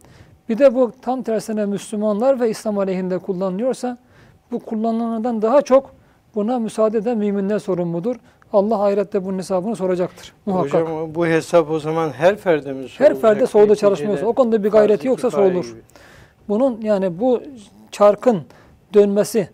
bir 0.49 0.59
de 0.59 0.75
bu 0.75 0.93
tam 1.03 1.23
tersine 1.23 1.67
Müslümanlar 1.67 2.41
ve 2.41 2.51
İslam 2.51 2.79
aleyhinde 2.79 3.19
kullanılıyorsa, 3.19 3.99
bu 4.53 4.59
kullanılanlardan 4.59 5.43
daha 5.43 5.63
çok 5.63 5.91
buna 6.35 6.59
müsaade 6.59 6.99
eden 6.99 7.19
müminler 7.19 7.59
sorumludur. 7.59 8.17
Allah 8.53 8.85
ahirette 8.85 9.25
bunun 9.25 9.39
hesabını 9.39 9.77
soracaktır 9.77 10.33
muhakkak. 10.47 10.83
Hocam 10.83 11.15
bu 11.15 11.27
hesap 11.27 11.71
o 11.71 11.79
zaman 11.79 12.11
her 12.11 12.37
ferde 12.37 12.73
mi 12.73 12.83
Her 12.83 12.89
sorulacak? 12.89 13.21
ferde 13.21 13.47
sorulda 13.47 13.69
Neticede 13.69 13.81
çalışmıyorsa, 13.89 14.27
o 14.27 14.33
konuda 14.33 14.65
bir 14.65 14.71
gayreti 14.71 15.09
yoksa 15.09 15.31
sorulur. 15.31 15.65
gibi. 15.65 15.81
Bunun 16.49 16.81
yani 16.81 17.21
bu 17.21 17.43
çarkın 17.91 18.43
dönmesi, 18.95 19.49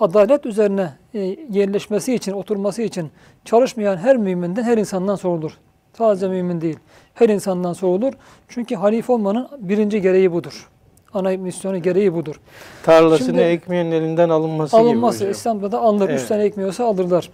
adalet 0.00 0.46
üzerine 0.46 0.92
e, 1.14 1.18
yerleşmesi 1.50 2.14
için, 2.14 2.32
oturması 2.32 2.82
için 2.82 3.10
çalışmayan 3.44 3.96
her 3.96 4.16
müminden, 4.16 4.62
her 4.62 4.78
insandan 4.78 5.16
sorulur. 5.16 5.52
Sadece 5.92 6.28
mümin 6.28 6.60
değil, 6.60 6.78
her 7.18 7.28
insandan 7.28 7.72
sorulur. 7.72 8.12
Çünkü 8.48 8.74
halife 8.74 9.12
olmanın 9.12 9.48
birinci 9.58 10.02
gereği 10.02 10.32
budur. 10.32 10.68
Ana 11.14 11.30
misyonu 11.36 11.82
gereği 11.82 12.14
budur. 12.14 12.40
Tarlasını 12.82 13.26
Şimdi- 13.26 13.40
ekmeyenin 13.40 13.92
elinden 13.92 14.28
alınması, 14.28 14.76
Alınması, 14.76 15.18
gibi 15.18 15.24
hocam. 15.28 15.30
İslam'da 15.40 15.72
da 15.72 15.80
alınır. 15.80 16.08
Üç 16.08 16.18
Evet. 16.18 16.28
tane 16.28 16.42
ekmiyorsa 16.44 16.84
alırlar. 16.84 17.30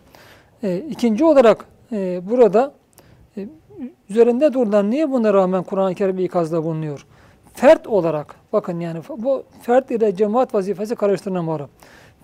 E, 0.62 0.76
ikinci 0.78 1.24
olarak 1.24 1.64
e, 1.92 2.20
burada 2.30 2.72
e, 3.36 3.46
üzerinde 4.10 4.52
durulan 4.52 4.90
niye 4.90 5.10
buna 5.10 5.34
rağmen 5.34 5.62
Kur'an-ı 5.62 5.94
Kerim 5.94 6.18
ikazda 6.18 6.64
bulunuyor? 6.64 7.06
Fert 7.54 7.86
olarak, 7.86 8.34
bakın 8.52 8.80
yani 8.80 9.00
bu 9.18 9.42
fert 9.62 9.90
ile 9.90 10.16
cemaat 10.16 10.54
vazifesi 10.54 10.94
karıştırılmamalı. 10.96 11.68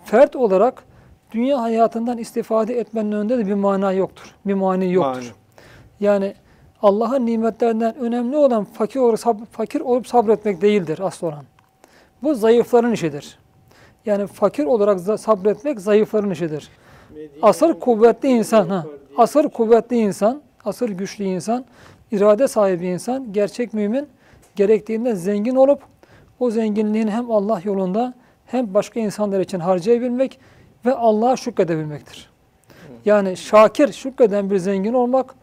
Fert 0.04 0.36
olarak 0.36 0.84
dünya 1.32 1.62
hayatından 1.62 2.18
istifade 2.18 2.78
etmenin 2.78 3.12
önünde 3.12 3.38
de 3.38 3.46
bir 3.46 3.54
mana 3.54 3.92
yoktur. 3.92 4.34
Bir 4.46 4.54
mani 4.54 4.92
yoktur. 4.92 5.20
Mani. 5.22 5.30
Yani 6.00 6.34
Allah'ın 6.82 7.26
nimetlerinden 7.26 7.96
önemli 7.96 8.36
olan 8.36 8.64
fakir 8.64 9.00
olup, 9.00 9.18
sab- 9.18 9.46
fakir 9.46 9.80
olup 9.80 10.06
sabretmek 10.06 10.62
değildir 10.62 10.98
asıl 11.02 11.26
olan. 11.26 11.44
Bu 12.22 12.34
zayıfların 12.34 12.92
işidir. 12.92 13.38
Yani 14.06 14.26
fakir 14.26 14.64
olarak 14.64 15.20
sabretmek 15.20 15.80
zayıfların 15.80 16.30
işidir. 16.30 16.68
Asıl 17.42 17.80
kuvvetli 17.80 18.28
insan, 18.28 18.68
ha, 18.68 18.86
asıl 19.16 19.48
kuvvetli 19.48 19.96
insan, 19.96 20.42
asıl 20.64 20.86
güçlü 20.86 21.24
insan, 21.24 21.64
irade 22.12 22.48
sahibi 22.48 22.86
insan, 22.86 23.32
gerçek 23.32 23.74
mümin 23.74 24.08
gerektiğinde 24.56 25.14
zengin 25.14 25.56
olup 25.56 25.82
o 26.40 26.50
zenginliğini 26.50 27.10
hem 27.10 27.30
Allah 27.30 27.60
yolunda 27.64 28.14
hem 28.46 28.74
başka 28.74 29.00
insanlar 29.00 29.40
için 29.40 29.60
harcayabilmek 29.60 30.38
ve 30.86 30.94
Allah'a 30.94 31.36
şükredebilmektir. 31.36 32.30
Yani 33.04 33.36
şakir, 33.36 33.92
şükreden 33.92 34.50
bir 34.50 34.56
zengin 34.58 34.92
olmak, 34.92 35.34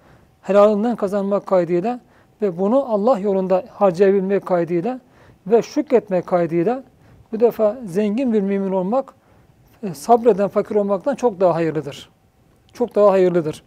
helalinden 0.48 0.96
kazanmak 0.96 1.46
kaydıyla 1.46 2.00
ve 2.42 2.58
bunu 2.58 2.86
Allah 2.94 3.20
yolunda 3.20 3.64
harcayabilmek 3.72 4.46
kaydıyla 4.46 5.00
ve 5.48 5.62
şükretmek 5.62 6.28
kaydıyla 6.28 6.84
bu 7.32 7.40
defa 7.40 7.78
zengin 7.86 8.34
bir 8.34 8.42
mümin 8.42 8.72
olmak 8.72 9.14
e, 9.84 9.94
sabreden 9.94 10.48
fakir 10.48 10.76
olmaktan 10.76 11.16
çok 11.16 11.40
daha 11.40 11.56
hayırlıdır. 11.56 12.10
Çok 12.74 12.96
daha 12.96 13.12
hayırlıdır. 13.12 13.64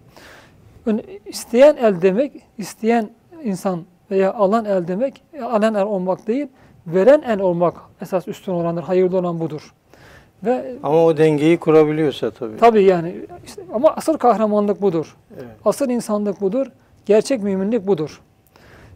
Ön- 0.87 1.03
İsteyen 1.27 1.77
el 1.77 2.03
demek, 2.03 2.33
isteyen 2.59 3.11
insan 3.45 3.81
veya 4.11 4.35
alan 4.35 4.65
el 4.65 4.89
demek, 4.89 5.23
e, 5.33 5.43
alan 5.43 5.75
el 5.75 5.83
olmak 5.83 6.27
değil, 6.27 6.47
veren 6.87 7.23
el 7.23 7.41
olmak 7.41 7.75
esas 8.03 8.29
üstün 8.29 8.53
olandır, 8.53 8.83
hayırlı 8.83 9.19
olan 9.19 9.41
budur. 9.41 9.75
Ve 10.45 10.75
Ama 10.83 11.05
o 11.05 11.17
dengeyi 11.17 11.57
kurabiliyorsa 11.59 12.31
tabii. 12.31 12.57
tabii 12.57 12.83
yani 12.83 13.15
işte, 13.47 13.63
ama 13.73 13.89
asıl 13.97 14.19
kahramanlık 14.19 14.83
budur. 14.83 15.17
Evet. 15.35 15.45
Asıl 15.65 15.91
insanlık 15.91 16.41
budur. 16.41 16.67
Gerçek 17.07 17.43
müminlik 17.43 17.87
budur. 17.87 18.21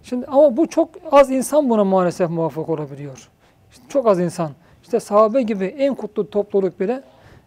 Şimdi 0.03 0.27
ama 0.27 0.57
bu 0.57 0.67
çok 0.67 0.89
az 1.13 1.31
insan 1.31 1.71
buna 1.71 1.85
maalesef 1.85 2.31
muvaffak 2.31 2.69
olabiliyor. 2.69 3.29
İşte 3.73 3.85
çok 3.89 4.07
az 4.07 4.21
insan. 4.21 4.51
İşte 4.83 5.01
sahabe 5.01 5.43
gibi 5.43 5.65
en 5.65 5.95
kutlu 5.95 6.31
topluluk 6.31 6.81
bile 6.81 7.03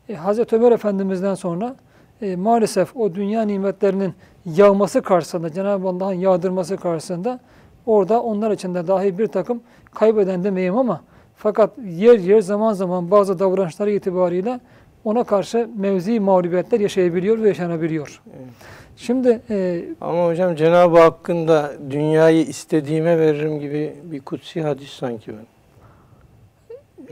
e, 0.09 0.15
Hazreti 0.15 0.55
Ömer 0.55 0.71
Efendimiz'den 0.71 1.35
sonra 1.35 1.75
e, 2.21 2.35
maalesef 2.35 2.97
o 2.97 3.15
dünya 3.15 3.41
nimetlerinin 3.41 4.13
yağması 4.45 5.01
karşısında, 5.01 5.53
Cenab-ı 5.53 5.87
Allah'ın 5.87 6.13
yağdırması 6.13 6.77
karşısında 6.77 7.39
orada 7.85 8.21
onlar 8.21 8.51
için 8.51 8.75
de 8.75 8.87
dahi 8.87 9.17
bir 9.17 9.27
takım 9.27 9.61
kaybeden 9.93 10.43
demeyeyim 10.43 10.77
ama 10.77 11.01
fakat 11.37 11.69
yer 11.85 12.19
yer 12.19 12.41
zaman 12.41 12.73
zaman 12.73 13.11
bazı 13.11 13.39
davranışları 13.39 13.91
itibariyle 13.91 14.59
ona 15.03 15.23
karşı 15.23 15.69
mevzi 15.77 16.19
mağlubiyetler 16.19 16.79
yaşayabiliyor 16.79 17.43
ve 17.43 17.47
yaşanabiliyor. 17.47 18.21
Evet. 18.37 18.47
Şimdi 18.95 19.41
e, 19.49 19.85
Ama 20.01 20.25
hocam 20.27 20.55
Cenab-ı 20.55 20.99
Hakk'ın 20.99 21.47
da 21.47 21.71
dünyayı 21.89 22.45
istediğime 22.45 23.19
veririm 23.19 23.59
gibi 23.59 23.95
bir 24.03 24.19
kutsi 24.21 24.61
hadis 24.61 24.89
sanki 24.89 25.31
ben. 25.31 25.45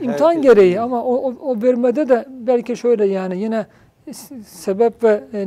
İmtihan 0.04 0.30
Herkes- 0.34 0.42
gereği 0.54 0.80
ama 0.80 1.04
o, 1.04 1.14
o, 1.14 1.34
o 1.42 1.62
vermede 1.62 2.08
de 2.08 2.24
belki 2.28 2.76
şöyle 2.76 3.06
yani 3.06 3.38
yine 3.38 3.66
sebep 4.46 5.04
ve 5.04 5.24
e, 5.34 5.46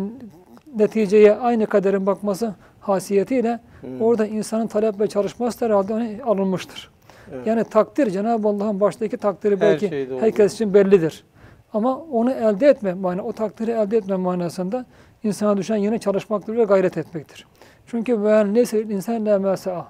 neticeye 0.78 1.36
aynı 1.36 1.68
kaderin 1.68 2.06
bakması 2.06 2.56
hasiyetiyle 2.80 3.60
Hmm. 3.82 4.02
orada 4.02 4.26
insanın 4.28 4.68
talep 4.68 5.00
ve 5.00 5.08
çalışması 5.08 5.62
da 5.62 5.66
herhalde 5.66 6.20
alınmıştır. 6.26 6.90
Evet. 7.34 7.48
Yani 7.48 7.64
takdir 7.64 8.10
Cenab-ı 8.10 8.48
Allah'ın 8.48 8.80
baştaki 8.80 9.18
takdiri 9.18 9.56
Her 9.56 9.62
belki 9.62 9.86
olduğu 9.86 10.22
herkes 10.22 10.54
için 10.54 10.74
bellidir. 10.74 11.24
Ama 11.74 11.98
onu 11.98 12.32
elde 12.32 12.68
etme, 12.68 12.96
yani 13.04 13.22
o 13.22 13.32
takdiri 13.32 13.72
elde 13.72 13.98
etme 13.98 14.16
manasında 14.16 14.86
insana 15.24 15.58
düşen 15.58 15.76
yine 15.76 16.00
çalışmaktır 16.00 16.58
ve 16.58 16.64
gayret 16.64 16.98
etmektir. 16.98 17.48
Çünkü 17.86 18.24
ben 18.24 18.54
neyse 18.54 18.82
insan 18.82 19.26
la 19.26 19.40
mesa. 19.40 19.88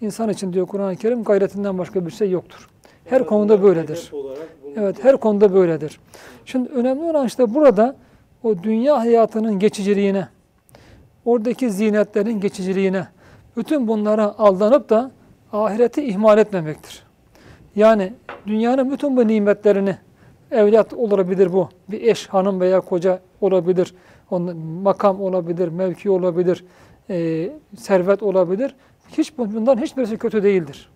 İnsan 0.00 0.28
için 0.28 0.52
diyor 0.52 0.66
Kur'an-ı 0.66 0.96
Kerim 0.96 1.24
gayretinden 1.24 1.78
başka 1.78 2.06
bir 2.06 2.10
şey 2.10 2.30
yoktur. 2.30 2.68
Her 3.04 3.26
konuda 3.26 3.62
böyledir. 3.62 4.12
Evet 4.76 5.04
her 5.04 5.16
konuda 5.16 5.54
böyledir. 5.54 6.00
Şimdi 6.44 6.68
önemli 6.68 7.02
olan 7.02 7.26
işte 7.26 7.54
burada 7.54 7.96
o 8.42 8.62
dünya 8.62 8.98
hayatının 8.98 9.58
geçiciliğine, 9.58 10.28
oradaki 11.24 11.70
zinetlerin 11.70 12.40
geçiciliğine, 12.40 13.06
bütün 13.56 13.88
bunlara 13.88 14.34
aldanıp 14.38 14.90
da 14.90 15.10
ahireti 15.52 16.02
ihmal 16.02 16.38
etmemektir. 16.38 17.02
Yani 17.76 18.12
dünyanın 18.46 18.90
bütün 18.90 19.16
bu 19.16 19.28
nimetlerini, 19.28 19.96
evlat 20.50 20.92
olabilir 20.92 21.52
bu, 21.52 21.68
bir 21.88 22.02
eş, 22.02 22.26
hanım 22.26 22.60
veya 22.60 22.80
koca 22.80 23.20
olabilir, 23.40 23.94
onun 24.30 24.56
makam 24.56 25.20
olabilir, 25.20 25.68
mevki 25.68 26.10
olabilir, 26.10 26.64
e, 27.10 27.48
servet 27.76 28.22
olabilir. 28.22 28.74
Hiç 29.08 29.38
bundan 29.38 29.80
hiçbirisi 29.80 30.18
kötü 30.18 30.42
değildir. 30.42 30.90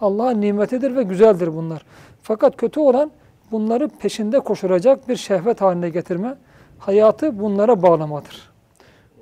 Allah'ın 0.00 0.40
nimetidir 0.40 0.96
ve 0.96 1.02
güzeldir 1.02 1.56
bunlar. 1.56 1.82
Fakat 2.22 2.56
kötü 2.56 2.80
olan 2.80 3.10
bunları 3.50 3.88
peşinde 3.88 4.40
koşulacak 4.40 5.08
bir 5.08 5.16
şehvet 5.16 5.60
haline 5.60 5.90
getirme, 5.90 6.34
hayatı 6.78 7.38
bunlara 7.38 7.82
bağlamadır. 7.82 8.50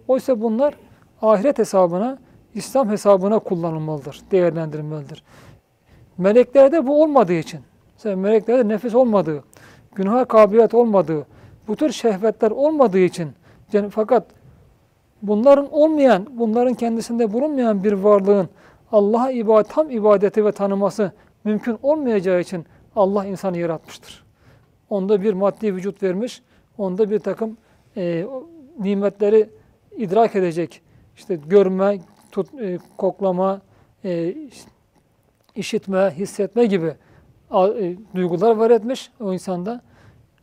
Oysa 0.09 0.41
bunlar 0.41 0.75
ahiret 1.23 1.59
hesabına, 1.59 2.19
İslam 2.55 2.89
hesabına 2.89 3.39
kullanılmalıdır, 3.39 4.21
değerlendirilmelidir. 4.31 5.25
Meleklerde 6.19 6.87
bu 6.87 7.03
olmadığı 7.03 7.33
için, 7.33 7.61
mesela 7.95 8.17
meleklerde 8.17 8.69
nefis 8.69 8.95
olmadığı, 8.95 9.45
günaha 9.95 10.25
kabiliyet 10.25 10.75
olmadığı, 10.75 11.27
bu 11.69 11.77
tür 11.77 11.93
şehvetler 11.93 12.51
olmadığı 12.51 12.99
için, 12.99 13.31
yani 13.73 13.91
fakat 13.91 14.27
bunların 15.23 15.73
olmayan, 15.73 16.27
bunların 16.31 16.75
kendisinde 16.75 17.33
bulunmayan 17.33 17.85
bir 17.85 17.93
varlığın 17.93 18.49
Allah'a 18.93 19.31
ibadet, 19.31 19.73
tam 19.73 19.91
ibadeti 19.91 20.45
ve 20.45 20.53
tanıması 20.53 21.13
mümkün 21.45 21.79
olmayacağı 21.83 22.41
için 22.41 22.65
Allah 22.97 23.27
insanı 23.27 23.59
yaratmıştır. 23.59 24.25
Onda 24.91 25.23
bir 25.23 25.33
maddi 25.33 25.75
vücut 25.75 26.03
vermiş, 26.03 26.43
onda 26.79 27.11
bir 27.11 27.19
takım 27.19 27.57
e, 27.97 28.27
nimetleri 28.79 29.49
idrak 29.97 30.37
edecek, 30.37 30.83
işte 31.17 31.39
görme, 31.47 31.99
tut, 32.35 32.55
e, 32.61 32.79
koklama, 32.97 33.61
e, 34.05 34.35
işitme, 35.55 36.11
hissetme 36.17 36.67
gibi 36.67 36.95
a- 37.51 37.69
e, 37.69 37.97
duygular 38.15 38.57
var 38.57 38.71
etmiş 38.71 39.11
o 39.21 39.33
insanda. 39.33 39.81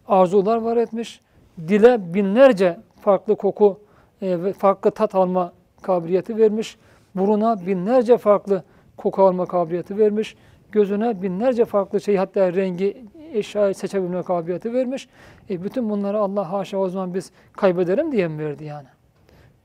Arzular 0.08 0.58
var 0.58 0.77
etmiş. 0.77 1.21
Dile 1.67 2.13
binlerce 2.13 2.77
farklı 3.01 3.36
koku 3.36 3.80
e, 4.21 4.43
ve 4.43 4.54
farklı 4.54 4.91
tat 4.91 5.15
alma 5.15 5.54
kabiliyeti 5.82 6.38
vermiş. 6.38 6.77
Buruna 7.15 7.65
binlerce 7.65 8.17
farklı 8.17 8.63
koku 8.97 9.23
alma 9.23 9.45
kabiliyeti 9.45 9.97
vermiş. 9.97 10.36
Gözüne 10.71 11.21
binlerce 11.21 11.65
farklı 11.65 12.01
şey 12.01 12.17
hatta 12.17 12.54
rengi, 12.54 13.06
eşyayı 13.34 13.75
seçebilme 13.75 14.23
kabiliyeti 14.23 14.73
vermiş. 14.73 15.10
E 15.49 15.63
bütün 15.63 15.89
bunları 15.89 16.19
Allah 16.19 16.51
haşa 16.51 16.77
o 16.77 16.89
zaman 16.89 17.13
biz 17.13 17.32
kaybedelim 17.54 18.12
diye 18.12 18.27
mi 18.27 18.45
verdi 18.45 18.63
yani? 18.63 18.88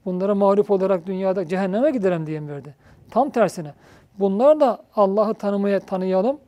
Bunlara 0.07 0.35
mağlup 0.35 0.71
olarak 0.71 1.07
dünyada 1.07 1.47
cehenneme 1.47 1.91
gidelim 1.91 2.27
diye 2.27 2.49
verdi? 2.49 2.75
Tam 3.11 3.31
tersine. 3.31 3.75
Bunlar 4.19 4.61
da 4.61 4.83
Allah'ı 4.95 5.35
tanımaya 5.35 5.81
tanıyalım 5.81 6.39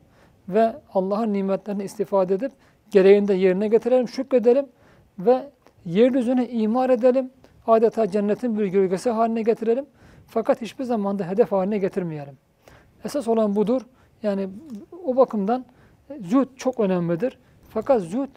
ve 0.49 0.75
Allah'ın 0.93 1.33
nimetlerini 1.33 1.83
istifade 1.83 2.35
edip 2.35 2.51
gereğini 2.91 3.27
de 3.27 3.33
yerine 3.33 3.67
getirelim, 3.67 4.07
şükredelim 4.07 4.65
ve 5.19 5.49
yeryüzüne 5.85 6.49
imar 6.49 6.89
edelim. 6.89 7.31
Adeta 7.67 8.11
cennetin 8.11 8.59
bir 8.59 8.65
gölgesi 8.65 9.09
haline 9.09 9.41
getirelim. 9.41 9.85
Fakat 10.27 10.61
hiçbir 10.61 10.83
zaman 10.83 11.19
da 11.19 11.27
hedef 11.27 11.51
haline 11.51 11.77
getirmeyelim. 11.77 12.37
Esas 13.05 13.27
olan 13.27 13.55
budur. 13.55 13.81
Yani 14.23 14.49
o 15.05 15.17
bakımdan 15.17 15.65
zühd 16.21 16.47
çok 16.55 16.79
önemlidir. 16.79 17.37
Fakat 17.69 18.01
zühd 18.01 18.29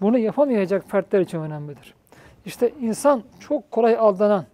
bunu 0.00 0.18
yapamayacak 0.18 0.90
fertler 0.90 1.20
için 1.20 1.38
önemlidir. 1.38 1.97
İşte 2.48 2.72
insan 2.80 3.22
çok 3.40 3.70
kolay 3.70 3.96
aldanan, 3.96 4.44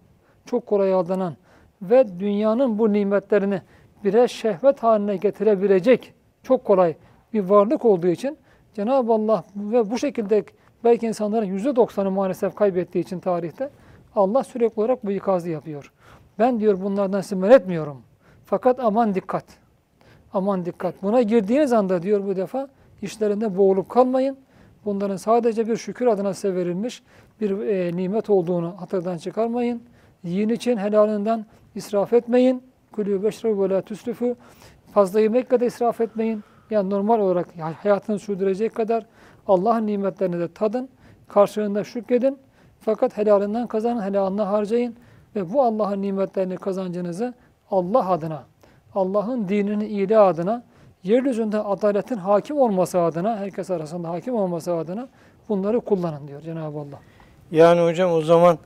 çok 0.45 0.65
kolay 0.65 0.93
aldanan 0.93 1.35
ve 1.81 2.19
dünyanın 2.19 2.79
bu 2.79 2.93
nimetlerini 2.93 3.61
birer 4.03 4.27
şehvet 4.27 4.83
haline 4.83 5.17
getirebilecek 5.17 6.13
çok 6.43 6.65
kolay 6.65 6.95
bir 7.33 7.39
varlık 7.39 7.85
olduğu 7.85 8.07
için 8.07 8.37
Cenab-ı 8.73 9.13
Allah 9.13 9.43
ve 9.55 9.91
bu 9.91 9.97
şekilde 9.97 10.43
belki 10.83 11.07
insanların 11.07 11.45
yüzde 11.45 11.75
doksanı 11.75 12.11
maalesef 12.11 12.55
kaybettiği 12.55 13.03
için 13.03 13.19
tarihte 13.19 13.69
Allah 14.15 14.43
sürekli 14.43 14.81
olarak 14.81 15.05
bu 15.05 15.11
ikazı 15.11 15.49
yapıyor. 15.49 15.91
Ben 16.39 16.59
diyor 16.59 16.81
bunlardan 16.81 17.21
sizi 17.21 17.45
etmiyorum. 17.45 18.01
Fakat 18.45 18.79
aman 18.79 19.15
dikkat. 19.15 19.45
Aman 20.33 20.65
dikkat. 20.65 21.03
Buna 21.03 21.21
girdiğiniz 21.21 21.73
anda 21.73 22.01
diyor 22.03 22.27
bu 22.27 22.35
defa 22.35 22.67
işlerinde 23.01 23.57
boğulup 23.57 23.89
kalmayın. 23.89 24.37
Bunların 24.85 25.17
sadece 25.17 25.67
bir 25.67 25.77
şükür 25.77 26.07
adına 26.07 26.33
size 26.33 26.55
verilmiş 26.55 27.03
bir 27.41 27.59
e, 27.59 27.95
nimet 27.95 28.29
olduğunu 28.29 28.73
hatırdan 28.77 29.17
çıkarmayın. 29.17 29.83
Yiyin 30.23 30.49
için 30.49 30.77
helalinden 30.77 31.45
israf 31.75 32.13
etmeyin. 32.13 32.63
Kulü 32.91 33.23
beşrebu 33.23 33.63
ve 33.63 33.69
la 33.69 33.81
tüsrifu. 33.81 34.35
Fazla 34.93 35.19
yemekle 35.19 35.59
de 35.59 35.65
israf 35.65 36.01
etmeyin. 36.01 36.43
Yani 36.69 36.89
normal 36.89 37.19
olarak 37.19 37.47
hayatını 37.83 38.19
sürdürecek 38.19 38.75
kadar 38.75 39.05
Allah'ın 39.47 39.87
nimetlerini 39.87 40.39
de 40.39 40.47
tadın. 40.53 40.89
Karşılığında 41.27 41.83
şükredin. 41.83 42.37
Fakat 42.79 43.17
helalinden 43.17 43.67
kazanın, 43.67 44.01
helalına 44.01 44.47
harcayın. 44.47 44.95
Ve 45.35 45.53
bu 45.53 45.63
Allah'ın 45.63 46.01
nimetlerini 46.01 46.57
kazancınızı 46.57 47.33
Allah 47.71 48.09
adına, 48.09 48.43
Allah'ın 48.95 49.47
dinini 49.47 49.85
iyiliği 49.85 50.17
adına, 50.17 50.63
yeryüzünde 51.03 51.59
adaletin 51.59 52.15
hakim 52.15 52.57
olması 52.57 53.01
adına, 53.01 53.37
herkes 53.37 53.71
arasında 53.71 54.09
hakim 54.09 54.35
olması 54.35 54.75
adına 54.75 55.07
bunları 55.49 55.79
kullanın 55.79 56.27
diyor 56.27 56.41
Cenab-ı 56.41 56.79
Allah. 56.79 56.99
Yani 57.51 57.81
hocam 57.81 58.11
o 58.11 58.21
zaman 58.21 58.57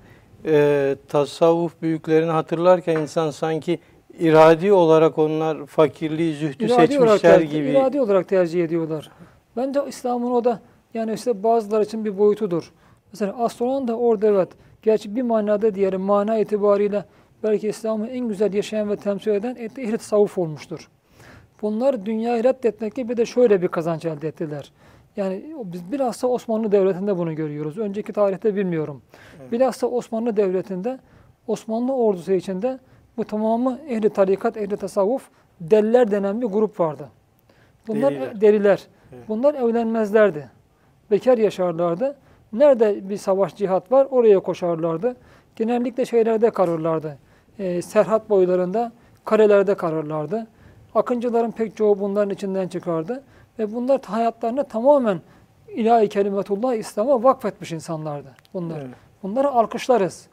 e, 0.45 0.95
tasavvuf 1.07 1.81
büyüklerini 1.81 2.31
hatırlarken 2.31 2.97
insan 2.97 3.31
sanki 3.31 3.79
iradi 4.19 4.73
olarak 4.73 5.17
onlar 5.17 5.65
fakirliği, 5.65 6.33
zühdü 6.33 6.65
İradi 6.65 6.73
olarak 6.73 6.87
seçmişler 6.87 7.17
tercih, 7.17 7.51
gibi. 7.51 7.69
iradi 7.69 8.01
olarak 8.01 8.27
tercih 8.27 8.63
ediyorlar. 8.63 9.11
Bence 9.57 9.79
İslam'ın 9.87 10.31
o 10.31 10.43
da 10.43 10.59
yani 10.93 11.13
işte 11.13 11.43
bazıları 11.43 11.83
için 11.83 12.05
bir 12.05 12.17
boyutudur. 12.17 12.71
Mesela 13.13 13.35
astronom 13.37 13.87
da 13.87 13.97
orada 13.97 14.27
evet. 14.27 14.49
Gerçi 14.81 15.15
bir 15.15 15.21
manada 15.21 15.75
diyelim 15.75 16.01
mana 16.01 16.37
itibariyle 16.37 17.05
belki 17.43 17.67
İslam'ı 17.67 18.07
en 18.07 18.27
güzel 18.27 18.53
yaşayan 18.53 18.89
ve 18.89 18.95
temsil 18.95 19.31
eden 19.31 19.55
ehli 19.55 19.97
tasavvuf 19.97 20.37
olmuştur. 20.37 20.89
Bunlar 21.61 22.05
dünyayı 22.05 22.43
reddetmekle 22.43 23.09
bir 23.09 23.17
de 23.17 23.25
şöyle 23.25 23.61
bir 23.61 23.67
kazanç 23.67 24.05
elde 24.05 24.27
ettiler. 24.27 24.71
Yani 25.17 25.55
biz 25.63 25.91
bilhassa 25.91 26.27
Osmanlı 26.27 26.71
Devleti'nde 26.71 27.17
bunu 27.17 27.35
görüyoruz. 27.35 27.77
Önceki 27.77 28.13
tarihte 28.13 28.55
bilmiyorum. 28.55 29.01
Evet. 29.41 29.51
Bilhassa 29.51 29.87
Osmanlı 29.87 30.37
Devleti'nde 30.37 30.99
Osmanlı 31.47 31.93
ordusu 31.95 32.31
içinde 32.31 32.79
bu 33.17 33.25
tamamı 33.25 33.79
ehli 33.89 34.09
tarikat, 34.09 34.57
ehli 34.57 34.77
tasavvuf 34.77 35.29
deliler 35.61 36.11
denen 36.11 36.41
bir 36.41 36.45
grup 36.47 36.79
vardı. 36.79 37.09
Bunlar 37.87 38.11
Deliler. 38.11 38.41
deliler. 38.41 38.87
Evet. 39.13 39.23
Bunlar 39.27 39.53
evlenmezlerdi. 39.53 40.49
Bekar 41.11 41.37
yaşarlardı. 41.37 42.15
Nerede 42.53 43.09
bir 43.09 43.17
savaş 43.17 43.55
cihat 43.55 43.91
var 43.91 44.07
oraya 44.11 44.39
koşarlardı. 44.39 45.15
Genellikle 45.55 46.05
şeylerde 46.05 46.49
kalırlardı. 46.49 47.17
Ee, 47.59 47.81
Serhat 47.81 48.29
boylarında 48.29 48.91
karelerde 49.25 49.75
kalırlardı. 49.75 50.47
Akıncıların 50.95 51.51
pek 51.51 51.77
çoğu 51.77 51.99
bunların 51.99 52.29
içinden 52.29 52.67
çıkardı. 52.67 53.23
Ve 53.59 53.73
bunlar 53.73 54.01
hayatlarını 54.05 54.63
tamamen 54.63 55.21
ilahi 55.67 56.09
kelimetullah 56.09 56.73
İslam'a 56.75 57.23
vakfetmiş 57.23 57.71
insanlardı 57.71 58.27
bunlar. 58.53 58.79
Evet. 58.81 58.89
Bunları 59.23 59.49
alkışlarız. 59.49 60.27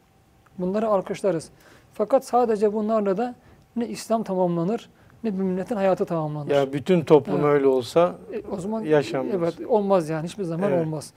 Bunları 0.57 0.87
alkışlarız. 0.87 1.49
Fakat 1.93 2.25
sadece 2.25 2.73
bunlarla 2.73 3.17
da 3.17 3.35
ne 3.75 3.87
İslam 3.87 4.23
tamamlanır 4.23 4.89
ne 5.23 5.33
bir 5.37 5.43
milletin 5.43 5.75
hayatı 5.75 6.05
tamamlanır. 6.05 6.51
Ya 6.55 6.73
bütün 6.73 7.01
toplum 7.01 7.35
Evet. 7.35 7.45
öyle 7.45 7.67
olsa 7.67 8.15
E, 8.33 8.41
o 8.51 8.57
zaman 8.57 8.81
yaşanmaz. 8.81 9.33
evet 9.35 9.53
olmaz 9.67 10.09
yani 10.09 10.27
hiçbir 10.27 10.43
zaman 10.43 10.71
Evet. 10.71 10.85
olmaz. 10.87 11.13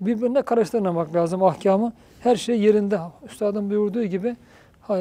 Birbirine 0.00 0.42
karıştırmamak 0.42 1.14
lazım 1.14 1.42
ahkamı. 1.42 1.92
Her 2.20 2.36
şey 2.36 2.60
yerinde. 2.60 2.98
Üstadın 3.26 3.70
buyurduğu 3.70 4.04
gibi 4.04 4.36
ha- 4.80 4.98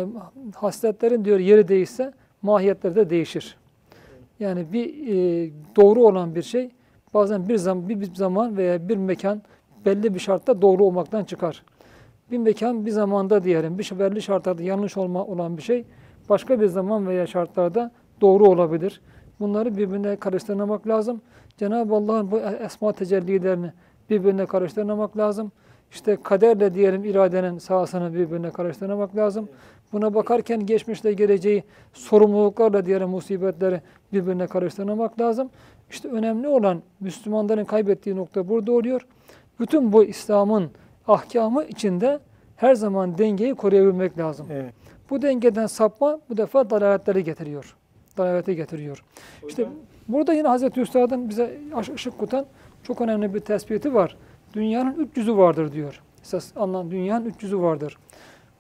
hasletlerin 0.56 1.26
diyor 1.26 1.40
yeri 1.40 1.68
değişse 1.68 2.14
mahiyetleri 2.42 2.96
de 2.96 3.10
değişir. 3.10 3.58
Yani 4.40 4.74
bir 4.74 5.08
e, 5.08 5.52
doğru 5.76 6.04
olan 6.04 6.36
bir 6.36 6.42
şey 6.42 6.72
bazen 7.14 7.50
bir 7.50 7.58
zaman 7.58 7.90
bir, 7.90 8.14
zaman 8.14 8.58
veya 8.58 8.90
bir 8.90 8.98
mekan 8.98 9.42
belli 9.86 10.14
bir 10.14 10.20
şartta 10.20 10.62
doğru 10.62 10.84
olmaktan 10.84 11.24
çıkar. 11.24 11.64
Bir 12.32 12.38
mekan 12.38 12.86
bir 12.86 12.92
zamanda 12.92 13.44
diyelim 13.44 13.80
bir 13.80 13.92
belli 14.00 14.22
şartlarda 14.22 14.64
yanlış 14.64 14.98
olma 14.98 15.26
olan 15.26 15.58
bir 15.58 15.62
şey 15.62 15.86
başka 16.30 16.62
bir 16.62 16.68
zaman 16.68 17.08
veya 17.08 17.28
şartlarda 17.28 17.92
doğru 18.22 18.48
olabilir. 18.50 19.02
Bunları 19.40 19.78
birbirine 19.78 20.16
karıştırmamak 20.16 20.88
lazım. 20.88 21.22
Cenab-ı 21.58 21.96
Allah'ın 21.96 22.32
bu 22.32 22.40
esma 22.40 22.94
tecellilerini 22.94 23.72
birbirine 24.10 24.46
karıştırmamak 24.46 25.18
lazım. 25.18 25.52
İşte 25.92 26.18
kaderle 26.24 26.74
diyelim 26.74 27.06
iradenin 27.06 27.58
sahasını 27.58 28.14
birbirine 28.14 28.52
karıştırmamak 28.52 29.16
lazım. 29.16 29.50
Buna 29.94 30.14
bakarken 30.14 30.66
geçmişle 30.66 31.14
geleceği 31.14 31.64
sorumluluklarla 31.94 32.86
diyelim 32.86 33.10
musibetleri 33.10 33.82
birbirine 34.14 34.48
karıştırmamak 34.48 35.22
lazım. 35.22 35.50
İşte 35.90 36.08
önemli 36.08 36.48
olan 36.48 36.82
Müslümanların 37.00 37.66
kaybettiği 37.66 38.16
nokta 38.16 38.50
burada 38.50 38.72
oluyor. 38.72 39.08
Bütün 39.60 39.94
bu 39.94 40.04
İslam'ın 40.04 40.72
ahkamı 41.08 41.64
içinde 41.64 42.20
her 42.56 42.76
zaman 42.76 43.18
dengeyi 43.18 43.56
koruyabilmek 43.56 44.18
lazım. 44.18 44.48
evet. 44.52 44.74
Bu 45.10 45.22
dengeden 45.22 45.68
sapma 45.68 46.20
bu 46.30 46.38
defa 46.38 46.70
dalaletleri 46.70 47.24
getiriyor. 47.24 47.76
Dalaleti 48.18 48.56
getiriyor. 48.56 49.04
İşte 49.48 49.68
burada 50.08 50.34
yine 50.34 50.48
Hazreti 50.48 50.82
Üstad'ın 50.82 51.30
bize 51.30 51.60
ışık 51.96 52.20
tutan 52.20 52.46
çok 52.84 53.02
önemli 53.02 53.34
bir 53.34 53.40
tespiti 53.40 53.94
var. 53.94 54.18
Dünyanın 54.54 54.96
üç 54.96 55.18
yüzü 55.18 55.38
vardır 55.38 55.72
diyor. 55.72 56.02
Esas 56.22 56.52
anlam 56.58 56.92
dünyanın 56.92 57.26
üç 57.26 57.44
yüzü 57.44 57.60
vardır. 57.60 57.98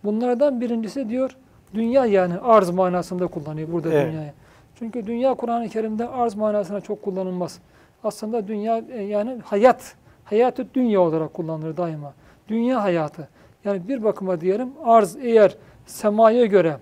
Bunlardan 0.03 0.61
birincisi 0.61 1.09
diyor 1.09 1.37
dünya 1.73 2.05
yani 2.05 2.37
arz 2.37 2.69
manasında 2.69 3.27
kullanıyor 3.27 3.71
burada 3.71 3.93
Evet. 3.93 4.07
dünyayı. 4.07 4.31
Çünkü 4.75 5.05
dünya 5.07 5.33
Kur'an-ı 5.33 5.69
Kerim'de 5.69 6.07
arz 6.07 6.35
manasına 6.35 6.81
çok 6.81 7.01
kullanılmaz. 7.01 7.59
Aslında 8.03 8.47
dünya 8.47 8.77
e, 8.91 9.01
yani 9.03 9.39
hayat, 9.45 9.95
hayatı 10.23 10.73
dünya 10.73 11.01
olarak 11.01 11.33
kullanılır 11.33 11.77
daima. 11.77 12.13
Dünya 12.47 12.83
hayatı. 12.83 13.27
Yani 13.65 13.87
bir 13.87 14.03
bakıma 14.03 14.41
diyelim 14.41 14.69
arz 14.83 15.15
eğer 15.15 15.57
semaya 15.85 16.45
göre 16.45 16.77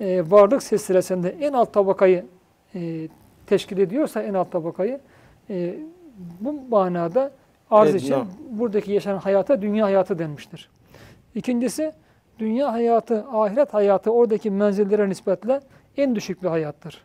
e, 0.00 0.30
varlık 0.30 0.62
silsilesinde 0.62 1.36
en 1.40 1.52
alt 1.52 1.72
tabakayı 1.72 2.24
e, 2.74 3.08
teşkil 3.46 3.78
ediyorsa 3.78 4.22
en 4.22 4.34
alt 4.34 4.52
tabakayı 4.52 5.00
e, 5.50 5.74
bu 6.40 6.54
manada 6.70 7.30
arz 7.70 7.88
Edna. 7.88 7.98
için 7.98 8.16
buradaki 8.50 8.92
yaşanan 8.92 9.18
hayata 9.18 9.62
dünya 9.62 9.84
hayatı 9.84 10.18
denmiştir. 10.18 10.70
İkincisi 11.34 11.92
dünya 12.40 12.72
hayatı, 12.72 13.24
ahiret 13.32 13.74
hayatı 13.74 14.10
oradaki 14.10 14.50
menzillere 14.50 15.08
nispetle 15.08 15.60
en 15.96 16.16
düşük 16.16 16.42
bir 16.42 16.48
hayattır. 16.48 17.04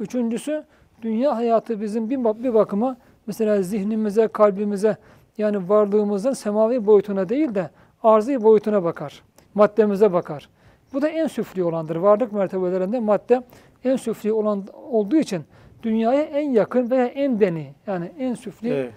Üçüncüsü 0.00 0.64
dünya 1.02 1.36
hayatı 1.36 1.80
bizim 1.80 2.10
bir, 2.10 2.24
bak- 2.24 2.42
bir 2.42 2.54
bakıma 2.54 2.96
mesela 3.26 3.62
zihnimize, 3.62 4.28
kalbimize 4.28 4.96
yani 5.38 5.68
varlığımızın 5.68 6.32
semavi 6.32 6.86
boyutuna 6.86 7.28
değil 7.28 7.54
de 7.54 7.70
arzi 8.02 8.42
boyutuna 8.42 8.84
bakar. 8.84 9.22
Maddemize 9.54 10.12
bakar. 10.12 10.48
Bu 10.92 11.02
da 11.02 11.08
en 11.08 11.26
süfli 11.26 11.64
olandır. 11.64 11.96
Varlık 11.96 12.32
mertebelerinde 12.32 13.00
madde 13.00 13.42
en 13.84 13.96
süfli 13.96 14.32
olan 14.32 14.64
olduğu 14.90 15.16
için 15.16 15.44
dünyaya 15.82 16.22
en 16.22 16.50
yakın 16.50 16.90
veya 16.90 17.06
en 17.06 17.40
deni 17.40 17.74
yani 17.86 18.12
en 18.18 18.34
süfli 18.34 18.68
evet. 18.68 18.92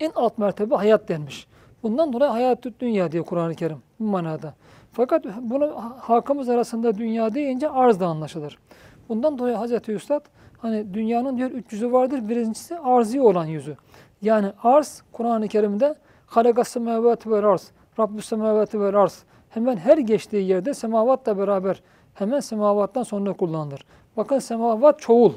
en 0.00 0.10
alt 0.14 0.38
mertebe 0.38 0.74
hayat 0.74 1.08
denmiş. 1.08 1.46
Bundan 1.82 2.12
dolayı 2.12 2.30
hayat 2.30 2.64
dünya 2.80 3.12
diyor 3.12 3.24
Kur'an-ı 3.24 3.54
Kerim 3.54 3.78
bu 4.00 4.04
manada. 4.04 4.54
Fakat 4.92 5.24
bunu 5.40 5.72
halkımız 6.00 6.48
arasında 6.48 6.98
dünya 6.98 7.34
deyince 7.34 7.68
arz 7.70 8.00
da 8.00 8.06
anlaşılır. 8.06 8.58
Bundan 9.08 9.38
dolayı 9.38 9.54
Hazreti 9.56 9.92
Üstad 9.92 10.24
hani 10.58 10.94
dünyanın 10.94 11.36
diyor 11.36 11.50
üç 11.50 11.72
yüzü 11.72 11.92
vardır. 11.92 12.28
Birincisi 12.28 12.78
arzi 12.78 13.20
olan 13.20 13.46
yüzü. 13.46 13.76
Yani 14.22 14.52
arz 14.62 15.02
Kur'an-ı 15.12 15.48
Kerim'de 15.48 15.94
halakas 16.26 16.68
semavati 16.68 17.30
vel 17.30 17.44
arz. 17.44 17.70
Rabbus 17.98 18.24
semavati 18.28 18.80
vel 18.80 18.94
arz. 18.94 19.22
Hemen 19.50 19.76
her 19.76 19.98
geçtiği 19.98 20.48
yerde 20.48 20.74
semavatla 20.74 21.38
beraber 21.38 21.82
hemen 22.14 22.40
semavattan 22.40 23.02
sonra 23.02 23.32
kullanılır. 23.32 23.84
Bakın 24.16 24.38
semavat 24.38 25.00
çoğul. 25.00 25.32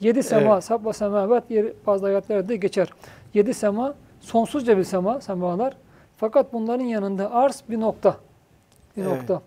Yedi 0.00 0.22
sema, 0.22 0.52
Evet. 0.54 0.64
sabba 0.64 0.92
semavat 0.92 1.50
yeri 1.50 1.74
bazı 1.86 2.06
ayetlerde 2.06 2.56
geçer. 2.56 2.88
Yedi 3.34 3.54
sema, 3.54 3.94
sonsuzca 4.20 4.78
bir 4.78 4.84
sema, 4.84 5.20
semalar. 5.20 5.76
Fakat 6.16 6.52
bunların 6.52 6.84
yanında 6.84 7.32
arz 7.32 7.62
bir 7.68 7.80
nokta. 7.80 8.16
Bir 8.96 9.02
Evet. 9.02 9.16
nokta. 9.18 9.42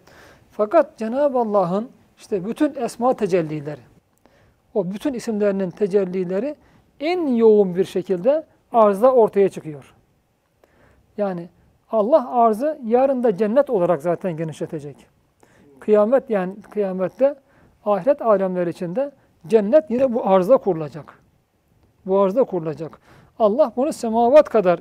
Fakat 0.51 0.97
Cenab-ı 0.97 1.39
Allah'ın 1.39 1.89
işte 2.17 2.45
bütün 2.45 2.75
esma 2.75 3.13
tecellileri, 3.13 3.81
o 4.73 4.91
bütün 4.91 5.13
isimlerinin 5.13 5.69
tecellileri 5.69 6.55
en 6.99 7.27
yoğun 7.27 7.75
bir 7.75 7.85
şekilde 7.85 8.43
arzda 8.73 9.13
ortaya 9.13 9.49
çıkıyor. 9.49 9.93
Yani 11.17 11.49
Allah 11.91 12.31
arzı 12.31 12.79
yarın 12.85 13.23
da 13.23 13.37
cennet 13.37 13.69
olarak 13.69 14.01
zaten 14.01 14.37
genişletecek. 14.37 14.95
Kıyamet 15.79 16.29
yani 16.29 16.61
kıyamette 16.61 17.35
ahiret 17.85 18.21
alemleri 18.21 18.69
içinde 18.69 19.11
cennet 19.47 19.91
yine 19.91 20.13
bu 20.13 20.27
arzda 20.27 20.57
kurulacak. 20.57 21.19
Bu 22.05 22.19
arzda 22.19 22.43
kurulacak. 22.43 22.99
Allah 23.39 23.71
bunu 23.75 23.93
semavat 23.93 24.49
kadar 24.49 24.79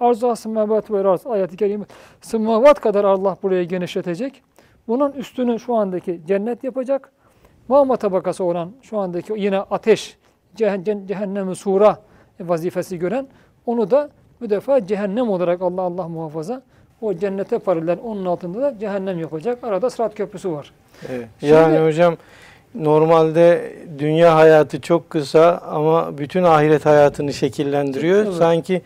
arzu 0.00 0.36
semavat 0.36 0.90
ve 0.90 1.08
arz 1.08 1.26
ayet-i 1.26 1.56
kerime 1.56 1.84
semavat 2.20 2.80
kadar 2.80 3.04
Allah 3.04 3.36
buraya 3.42 3.64
genişletecek. 3.64 4.42
Bunun 4.88 5.12
üstünü 5.12 5.60
şu 5.60 5.74
andaki 5.74 6.20
cennet 6.28 6.64
yapacak. 6.64 7.12
Mağma 7.68 7.96
tabakası 7.96 8.44
olan 8.44 8.70
şu 8.82 8.98
andaki 8.98 9.32
yine 9.36 9.58
ateş, 9.58 10.16
ceh- 10.56 11.06
cehennem-i 11.06 11.54
sura 11.56 11.98
vazifesi 12.40 12.98
gören 12.98 13.26
onu 13.66 13.90
da 13.90 14.10
bu 14.40 14.50
defa 14.50 14.86
cehennem 14.86 15.30
olarak 15.30 15.62
Allah 15.62 15.82
Allah 15.82 16.08
muhafaza 16.08 16.62
o 17.00 17.14
cennete 17.14 17.58
paralel 17.58 17.98
onun 18.04 18.24
altında 18.24 18.62
da 18.62 18.78
cehennem 18.78 19.18
yapacak. 19.18 19.64
Arada 19.64 19.90
sırat 19.90 20.14
köprüsü 20.14 20.50
var. 20.52 20.72
Evet. 21.12 21.26
Şimdi- 21.40 21.52
yani 21.52 21.78
hocam 21.86 22.16
normalde 22.74 23.72
dünya 23.98 24.34
hayatı 24.36 24.80
çok 24.80 25.10
kısa 25.10 25.58
ama 25.70 26.18
bütün 26.18 26.42
ahiret 26.42 26.86
hayatını 26.86 27.32
şekillendiriyor. 27.32 28.24
Evet. 28.24 28.34
Sanki 28.34 28.82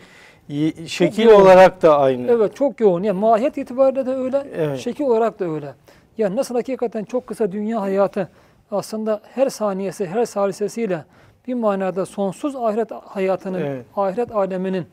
şekil 0.87 1.23
yoğun. 1.25 1.41
olarak 1.41 1.81
da 1.81 1.99
aynı. 1.99 2.31
Evet 2.31 2.55
çok 2.55 2.79
yoğun. 2.79 3.03
Yani 3.03 3.19
mahiyet 3.19 3.57
itibariyle 3.57 4.05
de 4.05 4.11
öyle, 4.11 4.47
Evet. 4.55 4.79
şekil 4.79 5.03
olarak 5.03 5.39
da 5.39 5.45
öyle. 5.45 5.73
Yani 6.17 6.35
nasıl 6.35 6.55
hakikaten 6.55 7.03
çok 7.03 7.27
kısa 7.27 7.51
dünya 7.51 7.81
hayatı 7.81 8.29
aslında 8.71 9.21
her 9.23 9.49
saniyesi, 9.49 10.05
her 10.05 10.25
salisesiyle 10.25 11.05
bir 11.47 11.53
manada 11.53 12.05
sonsuz 12.05 12.55
ahiret 12.55 12.91
hayatının, 12.91 13.59
Evet. 13.61 13.85
ahiret 13.95 14.35
aleminin 14.35 14.85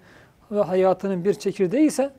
ve 0.50 0.60
hayatının 0.62 1.24
bir 1.24 1.34
çekirdeği 1.34 1.86
ise 1.86 2.10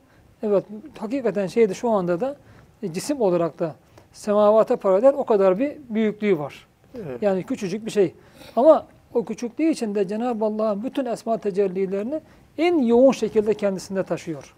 evet 0.42 0.64
hakikaten 0.98 1.46
şeyde 1.46 1.74
şu 1.74 1.90
anda 1.90 2.20
da 2.20 2.36
e, 2.82 2.92
cisim 2.92 3.20
olarak 3.20 3.58
da 3.58 3.74
semavata 4.12 4.76
paralel 4.76 5.14
o 5.16 5.24
kadar 5.24 5.58
bir 5.58 5.72
büyüklüğü 5.88 6.38
var. 6.38 6.66
Evet. 6.96 7.22
Yani 7.22 7.42
küçücük 7.42 7.86
bir 7.86 7.90
şey. 7.90 8.14
Ama 8.56 8.86
o 9.14 9.24
küçüklüğü 9.24 9.64
içinde 9.70 10.08
Cenab-ı 10.08 10.44
Allah'ın 10.44 10.84
bütün 10.84 11.04
esma 11.06 11.38
tecellilerini 11.38 12.20
en 12.58 12.78
yoğun 12.78 13.12
şekilde 13.12 13.54
kendisinde 13.54 14.02
taşıyor. 14.02 14.54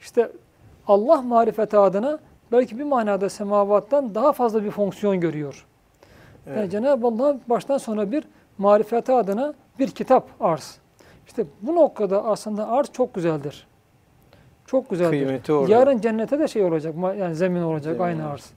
İşte 0.00 0.32
Allah 0.86 1.22
marifeti 1.22 1.76
adına 1.76 2.18
belki 2.52 2.78
bir 2.78 2.84
manada 2.84 3.28
semavattan 3.28 4.14
daha 4.14 4.32
fazla 4.32 4.64
bir 4.64 4.70
fonksiyon 4.70 5.20
görüyor. 5.20 5.66
Yani 6.46 6.58
Evet. 6.58 6.70
Cenab-ı 6.70 7.06
Allah 7.06 7.38
baştan 7.48 7.78
sona 7.78 8.12
bir 8.12 8.24
marifeti 8.58 9.12
adına 9.12 9.54
bir 9.78 9.88
kitap 9.88 10.28
arz. 10.40 10.78
İşte 11.26 11.44
bu 11.62 11.74
noktada 11.74 12.24
aslında 12.24 12.68
arz 12.68 12.92
çok 12.92 13.14
güzeldir. 13.14 13.66
Çok 14.66 14.90
güzeldir. 14.90 15.10
Kıymeti 15.10 15.52
orada. 15.52 15.72
Yarın 15.72 16.00
cennete 16.00 16.38
de 16.38 16.48
şey 16.48 16.64
olacak, 16.64 16.94
yani 17.18 17.34
zemin 17.34 17.62
olacak 17.62 17.92
Zemin 17.92 18.04
aynı 18.04 18.28
arz. 18.28 18.50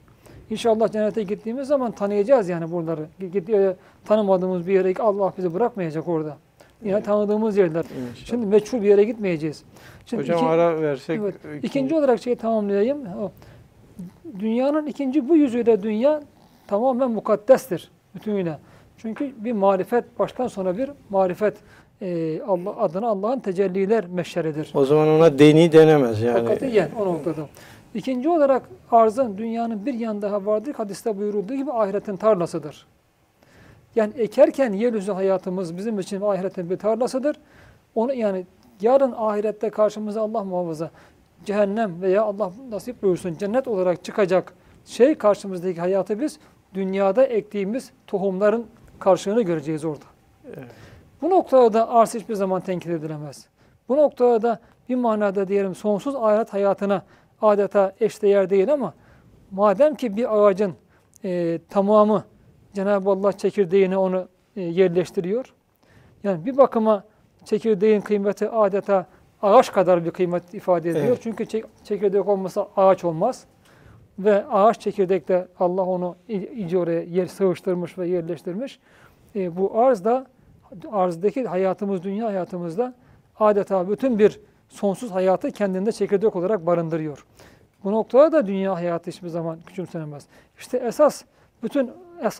İnşallah 0.50 0.92
cennete 0.92 1.22
gittiğimiz 1.22 1.68
zaman 1.68 1.92
tanıyacağız 1.92 2.48
yani 2.48 2.72
buraları. 2.72 3.06
E, 3.52 3.76
tanımadığımız 4.04 4.66
bir 4.66 4.72
yere 4.72 5.02
Allah 5.02 5.32
bizi 5.38 5.54
bırakmayacak 5.54 6.08
orada. 6.08 6.36
Yine 6.84 7.02
tanıdığımız 7.02 7.56
yerler. 7.56 7.84
İnşallah. 7.84 8.26
Şimdi 8.26 8.46
meçhul 8.46 8.82
bir 8.82 8.88
yere 8.88 9.04
gitmeyeceğiz. 9.04 9.62
Şimdi 10.06 10.22
Hocam 10.22 10.36
iki- 10.36 10.46
ara 10.46 10.80
versek. 10.82 11.20
Evet. 11.20 11.34
ikinci- 11.44 11.66
İkinci 11.66 11.94
olarak 11.94 12.20
şeyi 12.22 12.36
tamamlayayım. 12.36 12.98
Dünyanın 14.38 14.86
ikinci 14.86 15.28
bu 15.28 15.36
yüzüyle 15.36 15.82
dünya 15.82 16.22
tamamen 16.66 17.10
mukaddestir 17.10 17.90
bütünüyle. 18.14 18.58
Çünkü 18.98 19.32
bir 19.44 19.52
marifet 19.52 20.18
baştan 20.18 20.48
sona 20.48 20.78
bir 20.78 20.90
marifet 21.10 21.56
e, 22.02 22.40
Allah 22.42 22.76
adına 22.80 23.08
Allah'ın 23.08 23.40
tecelliler 23.40 24.06
meşheridir. 24.06 24.70
O 24.74 24.84
zaman 24.84 25.08
ona 25.08 25.38
deni 25.38 25.72
denemez 25.72 26.22
yani. 26.22 26.32
Hakikatiyen 26.38 26.88
o 27.00 27.06
noktada. 27.06 27.48
İkinci 27.94 28.28
olarak 28.28 28.62
arzın 28.90 29.38
dünyanın 29.38 29.86
bir 29.86 29.94
yan 29.94 30.22
daha 30.22 30.46
vardır. 30.46 30.74
Hadiste 30.76 31.18
buyurulduğu 31.18 31.54
gibi 31.54 31.72
ahiretin 31.72 32.16
tarlasıdır. 32.16 32.86
Yani 33.96 34.12
ekerken 34.16 34.72
yeryüzü 34.72 35.12
hayatımız 35.12 35.76
bizim 35.76 35.98
için 35.98 36.20
ahiretin 36.20 36.70
bir 36.70 36.76
tarlasıdır. 36.76 37.36
Onu 37.94 38.14
yani 38.14 38.46
yarın 38.80 39.12
ahirette 39.16 39.70
karşımıza 39.70 40.22
Allah 40.22 40.44
muhafaza 40.44 40.90
cehennem 41.44 42.02
veya 42.02 42.22
Allah 42.22 42.52
nasip 42.70 43.02
buyursun 43.02 43.34
cennet 43.34 43.68
olarak 43.68 44.04
çıkacak 44.04 44.54
şey 44.84 45.14
karşımızdaki 45.14 45.80
hayatı 45.80 46.20
biz 46.20 46.38
dünyada 46.74 47.24
ektiğimiz 47.26 47.90
tohumların 48.06 48.66
karşılığını 48.98 49.42
göreceğiz 49.42 49.84
orada. 49.84 50.04
Evet. 50.46 50.70
Bu 51.22 51.30
noktada 51.30 51.72
da 51.72 51.90
arz 51.90 52.14
hiçbir 52.14 52.34
zaman 52.34 52.60
tenkit 52.60 52.90
edilemez. 52.90 53.46
Bu 53.88 53.96
noktada 53.96 54.42
da 54.42 54.58
bir 54.88 54.94
manada 54.94 55.48
diyelim 55.48 55.74
sonsuz 55.74 56.14
ahiret 56.16 56.52
hayatına 56.52 57.02
adeta 57.42 57.92
eşdeğer 58.00 58.50
değil 58.50 58.72
ama 58.72 58.94
madem 59.50 59.94
ki 59.94 60.16
bir 60.16 60.38
ağacın 60.38 60.74
e, 61.24 61.60
tamamı 61.70 62.24
Cenab-ı 62.74 63.10
Allah 63.10 63.32
çekirdeğine 63.32 63.96
onu 63.96 64.28
e, 64.56 64.60
yerleştiriyor. 64.60 65.54
Yani 66.24 66.46
bir 66.46 66.56
bakıma 66.56 67.04
çekirdeğin 67.44 68.00
kıymeti 68.00 68.48
adeta 68.48 69.06
ağaç 69.42 69.72
kadar 69.72 70.04
bir 70.04 70.10
kıymet 70.10 70.54
ifade 70.54 70.90
ediyor. 70.90 71.04
Evet. 71.06 71.18
Çünkü 71.22 71.46
çek- 71.46 71.64
çekirdek 71.84 72.28
olmasa 72.28 72.68
ağaç 72.76 73.04
olmaz. 73.04 73.44
Ve 74.18 74.44
ağaç 74.46 74.80
çekirdekte 74.80 75.48
Allah 75.58 75.82
onu 75.82 76.16
iyice 76.28 76.78
oraya 76.78 77.02
yer 77.02 77.26
sığıştırmış 77.26 77.98
ve 77.98 78.08
yerleştirmiş. 78.08 78.78
E, 79.36 79.56
bu 79.56 79.78
arz 79.78 80.04
da 80.04 80.26
arzdaki 80.92 81.44
hayatımız, 81.44 82.02
dünya 82.02 82.26
hayatımızda 82.26 82.94
adeta 83.38 83.88
bütün 83.90 84.18
bir 84.18 84.40
sonsuz 84.68 85.10
hayatı 85.10 85.50
kendinde 85.50 85.92
çekirdek 85.92 86.36
olarak 86.36 86.66
barındırıyor. 86.66 87.26
Bu 87.84 87.92
noktada 87.92 88.32
da 88.32 88.46
dünya 88.46 88.74
hayatı 88.74 89.10
hiçbir 89.10 89.28
zaman 89.28 89.58
küçümsenemez. 89.66 90.26
İşte 90.58 90.78
esas 90.78 91.24
bütün 91.62 91.90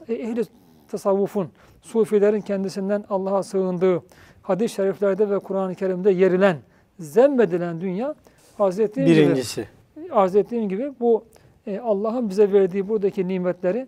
ehli 0.08 0.42
tasavvufun, 0.88 1.48
sufilerin 1.82 2.40
kendisinden 2.40 3.04
Allah'a 3.10 3.42
sığındığı, 3.42 4.02
hadis-i 4.42 4.74
şeriflerde 4.74 5.30
ve 5.30 5.38
Kur'an-ı 5.38 5.74
Kerim'de 5.74 6.10
yerilen, 6.10 6.56
zemmedilen 6.98 7.80
dünya 7.80 8.14
arz 8.58 8.80
ettiğim 8.80 9.06
gibi 9.06 9.16
Birincisi. 9.16 9.68
arz 10.10 10.36
ettiğim 10.36 10.68
gibi 10.68 10.92
bu 11.00 11.24
e, 11.66 11.78
Allah'ın 11.78 12.30
bize 12.30 12.52
verdiği 12.52 12.88
buradaki 12.88 13.28
nimetleri 13.28 13.86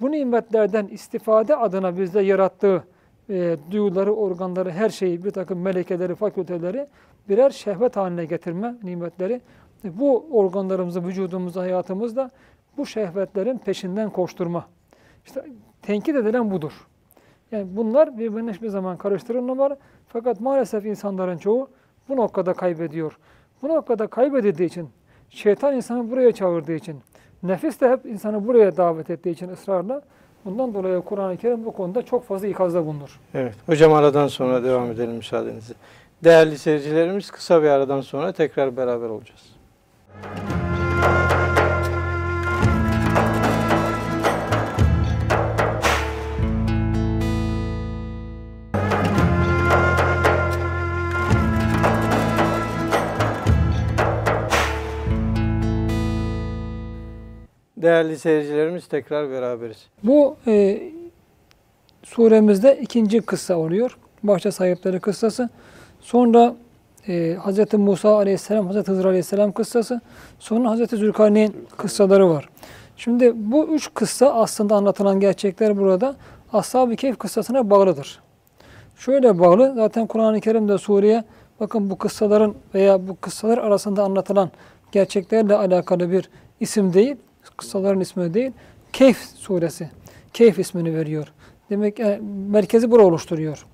bu 0.00 0.10
nimetlerden 0.10 0.86
istifade 0.86 1.56
adına 1.56 1.98
bizde 1.98 2.20
yarattığı 2.20 2.84
e, 3.30 3.56
duyuları, 3.70 4.14
organları, 4.14 4.70
her 4.70 4.88
şeyi, 4.88 5.24
bir 5.24 5.30
takım 5.30 5.60
melekeleri, 5.60 6.14
fakülteleri 6.14 6.86
birer 7.28 7.50
şehvet 7.50 7.96
haline 7.96 8.24
getirme 8.24 8.74
nimetleri. 8.82 9.40
E, 9.84 9.98
bu 9.98 10.26
organlarımızı, 10.30 11.04
vücudumuzu, 11.04 11.60
hayatımızda 11.60 12.30
bu 12.76 12.86
şehvetlerin 12.86 13.58
peşinden 13.58 14.10
koşturma. 14.10 14.66
İşte 15.28 15.44
tenkit 15.82 16.16
edilen 16.16 16.50
budur. 16.50 16.72
Yani 17.52 17.66
bunlar 17.70 18.18
birbirine 18.18 18.52
hiçbir 18.52 18.68
zaman 18.68 18.96
karıştırılmamalı. 18.96 19.76
Fakat 20.08 20.40
maalesef 20.40 20.86
insanların 20.86 21.38
çoğu 21.38 21.68
bu 22.08 22.16
noktada 22.16 22.54
kaybediyor. 22.54 23.18
Bu 23.62 23.68
noktada 23.68 24.06
kaybedildiği 24.06 24.68
için, 24.68 24.88
şeytan 25.30 25.76
insanı 25.76 26.10
buraya 26.10 26.32
çağırdığı 26.32 26.72
için, 26.72 27.00
nefis 27.42 27.80
de 27.80 27.90
hep 27.90 28.06
insanı 28.06 28.46
buraya 28.46 28.76
davet 28.76 29.10
ettiği 29.10 29.30
için 29.30 29.48
ısrarla 29.48 30.02
bundan 30.44 30.74
dolayı 30.74 31.00
Kur'an-ı 31.00 31.36
Kerim 31.36 31.64
bu 31.64 31.72
konuda 31.72 32.02
çok 32.02 32.24
fazla 32.24 32.46
ikazda 32.46 32.86
bulunur. 32.86 33.20
Evet. 33.34 33.54
Hocam 33.66 33.92
aradan 33.92 34.26
sonra 34.26 34.64
devam 34.64 34.90
edelim 34.90 35.14
müsaadenizle. 35.14 35.74
Değerli 36.24 36.58
seyircilerimiz 36.58 37.30
kısa 37.30 37.62
bir 37.62 37.68
aradan 37.68 38.00
sonra 38.00 38.32
tekrar 38.32 38.76
beraber 38.76 39.08
olacağız. 39.08 39.54
Değerli 57.82 58.18
seyircilerimiz 58.18 58.86
tekrar 58.86 59.30
beraberiz. 59.30 59.86
Bu 60.02 60.36
e, 60.46 60.82
suremizde 62.02 62.78
ikinci 62.82 63.20
kıssa 63.20 63.56
oluyor. 63.56 63.98
Bahçe 64.22 64.50
sahipleri 64.50 65.00
kıssası. 65.00 65.48
Sonra 66.00 66.54
e, 67.08 67.36
Hz. 67.44 67.74
Musa 67.74 68.16
aleyhisselam, 68.16 68.70
Hz. 68.70 68.88
Hızır 68.88 69.04
aleyhisselam 69.04 69.52
kıssası. 69.52 70.00
Sonra 70.38 70.76
Hz. 70.76 70.90
Zülkarneyn 70.90 71.52
kıssaları 71.76 72.30
var. 72.30 72.48
Şimdi 72.96 73.32
bu 73.34 73.66
üç 73.66 73.94
kıssa 73.94 74.34
aslında 74.34 74.74
anlatılan 74.74 75.20
gerçekler 75.20 75.76
burada 75.76 76.16
Ashab-ı 76.52 76.96
Kehf 76.96 77.18
kıssasına 77.18 77.70
bağlıdır. 77.70 78.20
Şöyle 78.96 79.38
bağlı, 79.38 79.72
zaten 79.76 80.06
Kur'an-ı 80.06 80.40
Kerim'de 80.40 80.78
sureye 80.78 81.24
bakın 81.60 81.90
bu 81.90 81.98
kıssaların 81.98 82.54
veya 82.74 83.08
bu 83.08 83.16
kıssalar 83.20 83.58
arasında 83.58 84.02
anlatılan 84.04 84.50
gerçeklerle 84.92 85.54
alakalı 85.54 86.10
bir 86.10 86.30
isim 86.60 86.94
değil, 86.94 87.16
kıssaların 87.58 88.00
ismi 88.00 88.34
değil, 88.34 88.52
Kehf 88.92 89.18
suresi. 89.18 89.90
Kehf 90.32 90.58
ismini 90.58 90.96
veriyor. 90.96 91.32
Demek 91.70 92.00
e, 92.00 92.20
merkezi 92.48 92.90
bura 92.90 93.02
oluşturuyor. 93.02 93.66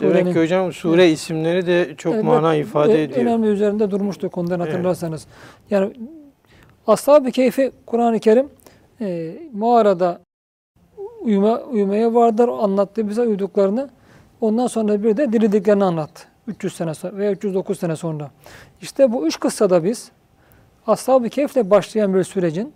Demek 0.00 0.34
ki 0.34 0.40
hocam 0.40 0.72
sure 0.72 1.10
isimleri 1.10 1.66
de 1.66 1.94
çok 1.96 2.14
Evet, 2.14 2.24
mana 2.24 2.54
ifade 2.54 3.00
e, 3.00 3.02
ediyor. 3.02 3.20
Önemli 3.20 3.48
üzerinde 3.48 3.90
durmuştuk 3.90 4.38
ondan 4.38 4.60
Evet. 4.60 4.72
hatırlarsanız. 4.72 5.26
Yani 5.70 5.92
Ashab-ı 6.86 7.30
Keyfi 7.30 7.72
Kur'an-ı 7.86 8.18
Kerim 8.20 8.48
e, 9.00 9.36
mağarada 9.52 10.20
uyuma, 11.20 11.60
uyumaya 11.60 12.14
vardır. 12.14 12.48
Anlattı 12.48 13.08
bize 13.08 13.22
uyuduklarını. 13.22 13.90
Ondan 14.40 14.66
sonra 14.66 15.02
bir 15.02 15.16
de 15.16 15.32
dirildiklerini 15.32 15.84
anlattı. 15.84 16.22
300 16.46 16.74
sene 16.74 16.94
sonra 16.94 17.16
veya 17.16 17.32
309 17.32 17.78
sene 17.78 17.96
sonra. 17.96 18.30
İşte 18.82 19.12
bu 19.12 19.26
üç 19.26 19.40
kıssada 19.40 19.84
biz 19.84 20.10
Ashab-ı 20.86 21.28
Kehf'le 21.28 21.70
başlayan 21.70 22.14
bir 22.14 22.24
sürecin 22.24 22.72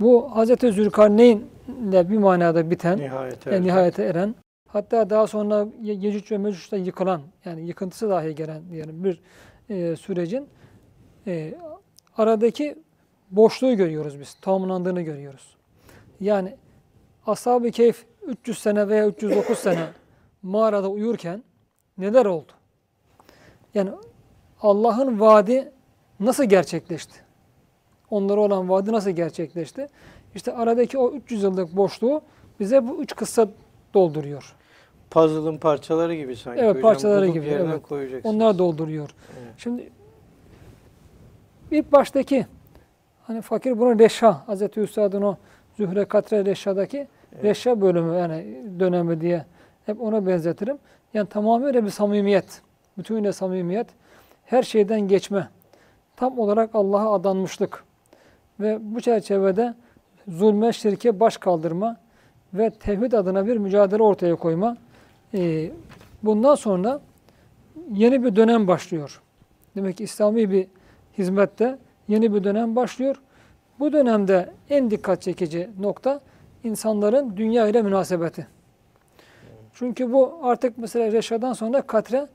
bu 0.00 0.30
Hz. 0.34 0.74
Zülkarneyn 0.74 1.42
ile 1.88 2.10
bir 2.10 2.18
manada 2.18 2.70
biten 2.70 2.98
Nihayet. 2.98 3.46
yani 3.46 3.66
nihayete 3.66 4.02
eren 4.04 4.34
hatta 4.68 5.10
daha 5.10 5.26
sonra 5.26 5.66
Ye- 5.82 5.94
Yecüc 5.94 6.34
ve 6.34 6.38
Mecüc'te 6.38 6.76
yıkılan 6.76 7.22
yani 7.44 7.66
yıkıntısı 7.66 8.08
dahi 8.10 8.34
gelen 8.34 8.62
diyelim 8.70 9.04
bir 9.04 9.20
e, 9.68 9.96
sürecin 9.96 10.48
e, 11.26 11.54
aradaki 12.16 12.76
boşluğu 13.30 13.76
görüyoruz 13.76 14.20
biz. 14.20 14.34
Tamamlandığını 14.34 15.02
görüyoruz. 15.02 15.56
Yani 16.20 16.56
Ashab-ı 17.26 17.70
Keyf 17.70 18.04
300 18.26 18.58
sene 18.58 18.88
veya 18.88 19.06
309 19.08 19.58
sene 19.58 19.86
mağarada 20.42 20.88
uyurken 20.88 21.42
neler 21.98 22.26
oldu? 22.26 22.52
Yani 23.74 23.90
Allah'ın 24.60 25.20
vaadi 25.20 25.72
nasıl 26.20 26.44
gerçekleşti? 26.44 27.14
Onlara 28.12 28.40
olan 28.40 28.68
vaadi 28.68 28.92
nasıl 28.92 29.10
gerçekleşti? 29.10 29.86
İşte 30.34 30.52
aradaki 30.52 30.98
o 30.98 31.12
300 31.12 31.42
yıllık 31.42 31.76
boşluğu 31.76 32.22
bize 32.60 32.88
bu 32.88 33.02
üç 33.02 33.16
kıssa 33.16 33.48
dolduruyor. 33.94 34.54
Puzzle'ın 35.10 35.58
parçaları 35.58 36.14
gibi 36.14 36.36
sanki 36.36 36.60
Evet, 36.60 36.70
hocam. 36.70 36.82
parçaları 36.82 37.24
Bulup 37.24 37.34
gibi, 37.34 37.46
evet. 37.46 38.24
Onlar 38.24 38.58
dolduruyor. 38.58 39.10
Evet. 39.42 39.54
Şimdi 39.58 39.90
ilk 41.70 41.92
baştaki 41.92 42.46
hani 43.22 43.40
fakir 43.40 43.78
bunu 43.78 43.98
Reşha, 43.98 44.48
Hazreti 44.48 44.80
Üstad'ın 44.80 45.22
o 45.22 45.36
Zühre 45.76 46.04
Katre 46.04 46.44
Reşha'daki 46.44 47.08
Evet. 47.32 47.44
Reşha 47.44 47.80
bölümü 47.80 48.18
yani 48.18 48.64
dönemi 48.80 49.20
diye 49.20 49.44
hep 49.86 50.00
ona 50.00 50.26
benzetirim. 50.26 50.78
Yani 51.14 51.28
tamamıyla 51.28 51.84
bir 51.84 51.90
samimiyet, 51.90 52.62
bütünüyle 52.98 53.32
samimiyet, 53.32 53.86
her 54.44 54.62
şeyden 54.62 55.00
geçme, 55.00 55.48
tam 56.16 56.38
olarak 56.38 56.70
Allah'a 56.74 57.14
adanmışlık 57.14 57.84
ve 58.62 58.78
bu 58.80 59.00
çerçevede 59.00 59.74
zulme, 60.28 60.72
şirke 60.72 61.20
baş 61.20 61.36
kaldırma 61.36 61.96
ve 62.54 62.70
tevhid 62.70 63.12
adına 63.12 63.46
bir 63.46 63.56
mücadele 63.56 64.02
ortaya 64.02 64.36
koyma. 64.36 64.76
Ee, 65.34 65.70
bundan 66.22 66.54
sonra 66.54 67.00
yeni 67.92 68.24
bir 68.24 68.36
dönem 68.36 68.66
başlıyor. 68.66 69.22
Demek 69.76 69.96
ki 69.96 70.04
İslami 70.04 70.50
bir 70.50 70.66
hizmette 71.18 71.78
yeni 72.08 72.34
bir 72.34 72.44
dönem 72.44 72.76
başlıyor. 72.76 73.16
Bu 73.78 73.92
dönemde 73.92 74.50
en 74.70 74.90
dikkat 74.90 75.22
çekici 75.22 75.70
nokta 75.80 76.20
insanların 76.64 77.36
dünya 77.36 77.68
ile 77.68 77.82
münasebeti. 77.82 78.46
Çünkü 79.74 80.12
bu 80.12 80.38
artık 80.42 80.78
mesela 80.78 81.12
Reşa'dan 81.12 81.52
sonra 81.52 81.82
Katre 81.82 82.26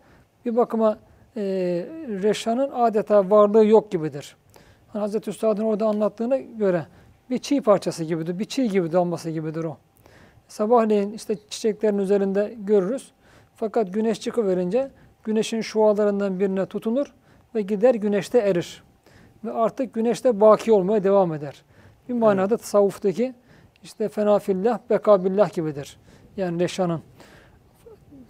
bir 0.46 0.56
bakıma 0.56 0.98
e, 1.38 1.42
Reşa'nın 2.24 2.72
adeta 2.74 3.30
varlığı 3.30 3.66
yok 3.66 3.92
gibidir. 3.92 4.36
Hani 4.88 5.00
Hazreti 5.00 5.30
Üstad'ın 5.30 5.64
orada 5.64 5.86
anlattığına 5.86 6.38
göre 6.38 6.86
bir 7.30 7.38
çiğ 7.38 7.62
parçası 7.62 8.04
gibidir. 8.04 8.40
Bir 8.40 8.46
çiğ 8.46 8.70
gibi 8.70 8.92
damlası 8.92 9.30
gibidir 9.30 9.64
o. 9.64 9.78
Sabahleyin 10.48 11.14
işte 11.14 11.36
çiçeklerin 11.50 11.98
üzerinde 11.98 12.56
görürüz. 12.58 13.12
Fakat 13.56 13.94
güneş 13.94 14.22
çıkıverince 14.22 14.92
güneşin 15.24 15.62
şualarından 15.62 16.40
birine 16.40 16.66
tutunur 16.66 17.14
ve 17.56 17.62
gider 17.62 17.96
güneşte 17.96 18.40
erir. 18.40 18.84
Ve 19.46 19.52
artık 19.52 19.94
güneşte 19.94 20.42
baki 20.42 20.72
olmaya 20.72 21.04
devam 21.04 21.34
eder. 21.34 21.64
Bir 22.10 22.14
manada 22.14 22.58
tasavvuftaki 22.58 23.34
işte 23.84 24.10
fenafillah, 24.10 24.80
bekabillah 24.90 25.54
gibidir. 25.54 25.98
Yani 26.38 26.60
reşanın. 26.60 27.02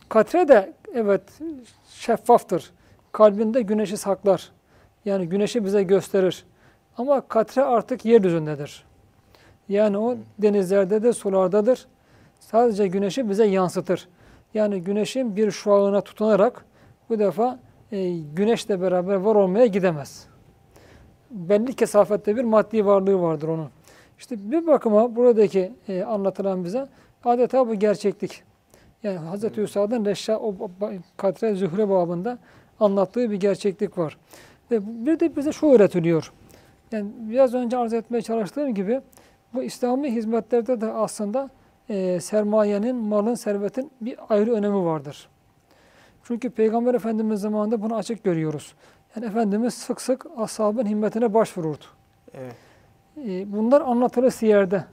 Katre 0.10 0.48
de 0.48 0.74
evet 0.94 1.22
şeffaftır. 1.90 2.72
Kalbinde 3.12 3.62
güneşi 3.62 3.98
saklar. 3.98 4.52
Yani 5.08 5.30
güneşi 5.30 5.66
bize 5.66 5.84
gösterir. 5.84 6.46
Ama 6.98 7.22
katre 7.22 7.64
artık 7.64 8.06
yeryüzündedir. 8.06 8.86
Yani 9.70 9.98
o 9.98 10.18
denizlerde 10.40 11.04
de 11.04 11.14
sulardadır. 11.14 11.88
Sadece 12.40 12.88
güneşi 12.88 13.30
bize 13.30 13.46
yansıtır. 13.46 14.08
Yani 14.54 14.84
güneşin 14.84 15.36
bir 15.36 15.52
şuağına 15.52 16.02
tutunarak 16.02 16.66
bu 17.10 17.20
defa 17.20 17.60
e, 17.92 18.18
güneşle 18.18 18.82
beraber 18.82 19.16
var 19.16 19.36
olmaya 19.36 19.66
gidemez. 19.66 20.28
Belli 21.32 21.74
kesafette 21.74 22.36
bir 22.36 22.44
maddi 22.44 22.86
varlığı 22.86 23.22
vardır 23.22 23.48
onun. 23.48 23.70
İşte 24.20 24.52
bir 24.52 24.68
bakıma 24.68 25.16
buradaki 25.16 25.74
e, 25.88 26.04
anlatılan 26.04 26.64
bize 26.64 26.88
adeta 27.26 27.68
bu 27.68 27.76
gerçeklik. 27.76 28.44
Yani 29.04 29.20
Hz. 29.20 29.58
Hüsa'dan 29.58 30.06
Reşşa 30.06 30.38
o 30.38 30.56
Katre 31.18 31.56
Zühre 31.56 31.90
babında 31.90 32.38
anlattığı 32.80 33.32
bir 33.32 33.36
gerçeklik 33.36 33.98
var. 33.98 34.18
Ve 34.72 35.06
bir 35.06 35.20
de 35.20 35.36
bize 35.36 35.52
şu 35.52 35.68
öğretiliyor. 35.68 36.34
Yani 36.92 37.12
biraz 37.20 37.54
önce 37.54 37.78
arz 37.78 37.94
etmeye 37.94 38.22
çalıştığım 38.22 38.74
gibi 38.74 39.02
bu 39.54 39.64
İslami 39.64 40.12
hizmetlerde 40.12 40.82
de 40.82 40.86
aslında 40.86 41.50
e, 41.90 42.20
sermayenin, 42.20 42.96
malın, 42.96 43.36
servetin 43.36 43.92
bir 44.02 44.16
ayrı 44.30 44.52
önemi 44.54 44.86
vardır. 44.86 45.30
Çünkü 46.24 46.50
Peygamber 46.50 46.94
Efendimiz 46.94 47.42
zamanında 47.42 47.82
bunu 47.82 47.96
açık 47.96 48.24
görüyoruz. 48.24 48.74
Yani 49.16 49.26
Efendimiz 49.26 49.74
sık 49.74 50.02
sık 50.02 50.26
ashabın 50.38 50.86
himmetine 50.86 51.34
başvururdu. 51.34 51.84
Evet. 52.34 52.56
E, 53.26 53.54
Bunlar 53.54 53.82
anlatılır 53.82 54.32
siyerde. 54.32 54.84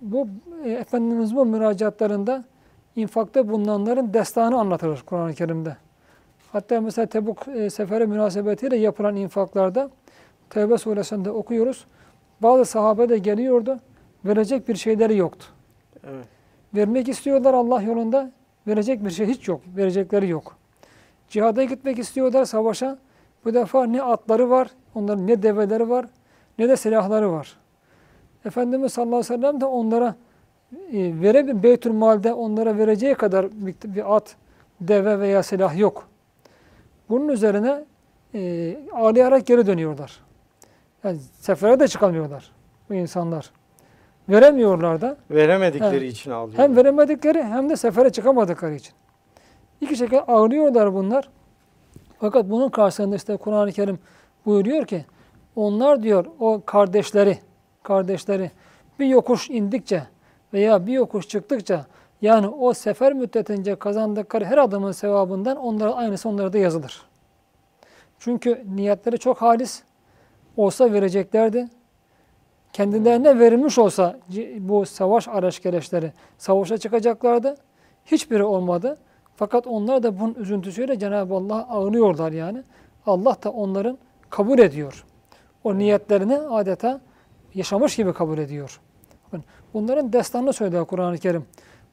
Bu 0.00 0.28
e, 0.64 0.70
Efendimiz 0.70 1.36
bu 1.36 1.46
müracaatlarında 1.46 2.44
infakta 2.96 3.48
bulunanların 3.48 4.14
destanı 4.14 4.60
anlatılır 4.60 5.02
Kur'an-ı 5.06 5.34
Kerim'de. 5.34 5.76
Hatta 6.52 6.80
mesela 6.80 7.06
Tebuk 7.06 7.48
e, 7.48 7.70
seferi 7.70 8.06
münasebetiyle 8.06 8.76
yapılan 8.76 9.16
infaklarda 9.16 9.90
Tevbe 10.50 10.78
suresinde 10.78 11.30
okuyoruz. 11.30 11.86
Bazı 12.40 12.64
sahabe 12.64 13.08
de 13.08 13.18
geliyordu. 13.18 13.80
Verecek 14.24 14.68
bir 14.68 14.74
şeyleri 14.74 15.16
yoktu. 15.16 15.46
Evet. 16.04 16.24
Vermek 16.74 17.08
istiyorlar 17.08 17.54
Allah 17.54 17.82
yolunda. 17.82 18.30
Verecek 18.66 19.04
bir 19.04 19.10
şey 19.10 19.26
hiç 19.26 19.48
yok. 19.48 19.60
Verecekleri 19.76 20.28
yok. 20.28 20.56
Cihada 21.28 21.64
gitmek 21.64 21.98
istiyorlar 21.98 22.44
savaşa. 22.44 22.98
Bu 23.44 23.54
defa 23.54 23.86
ne 23.86 24.02
atları 24.02 24.50
var, 24.50 24.70
onların 24.94 25.26
ne 25.26 25.42
develeri 25.42 25.90
var, 25.90 26.06
ne 26.58 26.68
de 26.68 26.76
silahları 26.76 27.32
var. 27.32 27.56
Efendimiz 28.44 28.92
sallallahu 28.92 29.16
aleyhi 29.16 29.32
ve 29.32 29.36
sellem 29.36 29.60
de 29.60 29.64
onlara 29.64 30.14
e, 30.72 31.20
verebilir. 31.20 31.62
Beytül 31.62 31.92
Mal'de 31.92 32.32
onlara 32.32 32.78
vereceği 32.78 33.14
kadar 33.14 33.46
bir, 33.52 33.74
bir 33.84 34.16
at, 34.16 34.36
deve 34.80 35.20
veya 35.20 35.42
silah 35.42 35.78
yok. 35.78 36.09
Bunun 37.10 37.28
üzerine 37.28 37.84
e, 38.34 38.76
ağlayarak 38.92 39.46
geri 39.46 39.66
dönüyorlar. 39.66 40.20
Yani 41.04 41.18
sefere 41.18 41.80
de 41.80 41.88
çıkamıyorlar 41.88 42.50
bu 42.90 42.94
insanlar. 42.94 43.50
Veremiyorlar 44.28 45.00
da. 45.00 45.16
Veremedikleri 45.30 45.96
Evet. 45.96 46.12
için 46.12 46.30
ağlıyor. 46.30 46.58
Hem 46.58 46.76
veremedikleri 46.76 47.42
hem 47.42 47.70
de 47.70 47.76
sefere 47.76 48.10
çıkamadıkları 48.10 48.74
için. 48.74 48.92
İki 49.80 49.96
şekilde 49.96 50.20
ağlıyorlar 50.20 50.94
bunlar. 50.94 51.28
Fakat 52.18 52.50
bunun 52.50 52.68
karşısında 52.68 53.16
işte 53.16 53.36
Kur'an-ı 53.36 53.72
Kerim 53.72 53.98
buyuruyor 54.46 54.86
ki 54.86 55.04
onlar 55.56 56.02
diyor 56.02 56.24
o 56.40 56.62
kardeşleri 56.66 57.38
kardeşleri 57.82 58.50
bir 58.98 59.06
yokuş 59.06 59.50
indikçe 59.50 60.02
veya 60.52 60.86
bir 60.86 60.92
yokuş 60.92 61.28
çıktıkça 61.28 61.86
yani 62.22 62.48
o 62.48 62.74
sefer 62.74 63.12
müddetince 63.12 63.74
kazandıkları 63.74 64.44
her 64.44 64.58
adamın 64.58 64.92
sevabından 64.92 65.56
onlara 65.56 65.94
aynısı 65.94 66.28
onlara 66.28 66.52
da 66.52 66.58
yazılır. 66.58 67.02
Çünkü 68.18 68.64
niyetleri 68.74 69.18
çok 69.18 69.42
halis 69.42 69.82
olsa 70.56 70.92
vereceklerdi. 70.92 71.68
Kendilerine 72.72 73.38
verilmiş 73.38 73.78
olsa 73.78 74.18
bu 74.58 74.86
savaş 74.86 75.28
araç 75.28 75.62
gereçleri 75.62 76.12
savaşa 76.38 76.78
çıkacaklardı. 76.78 77.54
Hiçbiri 78.06 78.44
olmadı. 78.44 78.98
Fakat 79.36 79.66
onlar 79.66 80.02
da 80.02 80.20
bunun 80.20 80.34
üzüntüsüyle 80.34 80.98
Cenab-ı 80.98 81.34
Allah 81.34 81.68
ağlıyorlar 81.68 82.32
yani. 82.32 82.62
Allah 83.06 83.36
da 83.42 83.50
onların 83.50 83.98
kabul 84.30 84.58
ediyor. 84.58 85.04
O 85.64 85.78
niyetlerini 85.78 86.38
adeta 86.38 87.00
yaşamış 87.54 87.96
gibi 87.96 88.12
kabul 88.12 88.38
ediyor. 88.38 88.80
Bunların 89.74 90.12
destanını 90.12 90.52
söylüyor 90.52 90.86
Kur'an-ı 90.86 91.18
Kerim. 91.18 91.44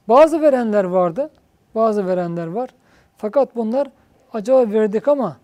Bazı 0.07 0.41
verenler 0.41 0.83
vardı, 0.83 1.29
bazı 1.75 2.07
verenler 2.07 2.47
var. 2.47 2.69
Fakat 3.17 3.55
bunlar 3.55 3.87
acaba 4.33 4.71
verdik 4.71 5.07
ama 5.07 5.37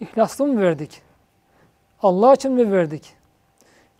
ihlaslı 0.00 0.46
mı 0.46 0.60
verdik? 0.60 1.02
Allah 2.02 2.34
için 2.34 2.52
mi 2.52 2.72
verdik? 2.72 3.14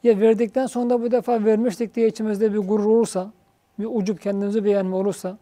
Ya 0.03 0.21
verdikten 0.21 0.67
sonra 0.67 0.91
da 0.91 1.03
bu 1.03 1.11
defa 1.11 1.45
vermiştik 1.45 1.97
diye 1.97 2.09
içimizde 2.09 2.53
bir 2.53 2.59
gurur 2.59 2.85
olursa, 2.85 3.31
bir 3.79 3.89
ucup 3.91 4.21
kendimizi 4.21 4.65
beğenme 4.65 4.97
olursa 4.97 5.39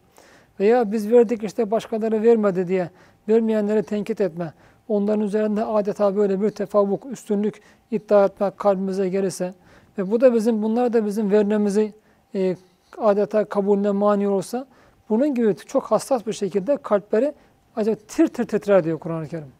veya 0.59 0.91
biz 0.91 1.11
verdik 1.11 1.43
işte 1.43 1.71
başkaları 1.71 2.23
vermedi 2.23 2.67
diye 2.67 2.89
vermeyenleri 3.29 3.83
tenkit 3.83 4.21
etme, 4.21 4.53
onların 4.87 5.21
üzerinde 5.21 5.65
adeta 5.65 6.15
böyle 6.15 6.41
bir 6.41 6.49
tefavuk, 6.49 7.05
üstünlük 7.05 7.61
iddia 7.91 8.25
etmek 8.25 8.57
kalbimize 8.57 9.09
gelirse 9.09 9.53
ve 9.97 10.11
bu 10.11 10.21
da 10.21 10.33
bizim, 10.33 10.63
bunlar 10.63 10.93
da 10.93 11.05
bizim 11.05 11.31
vermemizi 11.31 11.93
e, 12.35 12.55
adeta 13.01 13.45
kabulüne 13.45 13.91
mani 13.91 14.27
olursa 14.27 14.67
bunun 15.09 15.33
gibi 15.35 15.55
çok 15.55 15.83
hassas 15.83 16.27
bir 16.27 16.33
şekilde 16.33 16.77
kalpleri 16.77 17.33
acaba 17.75 17.95
tir 18.07 18.27
tir 18.27 18.47
titrer 18.47 18.83
diyor 18.83 18.99
Kur'an-ı 18.99 19.27
Kerim. 19.27 19.51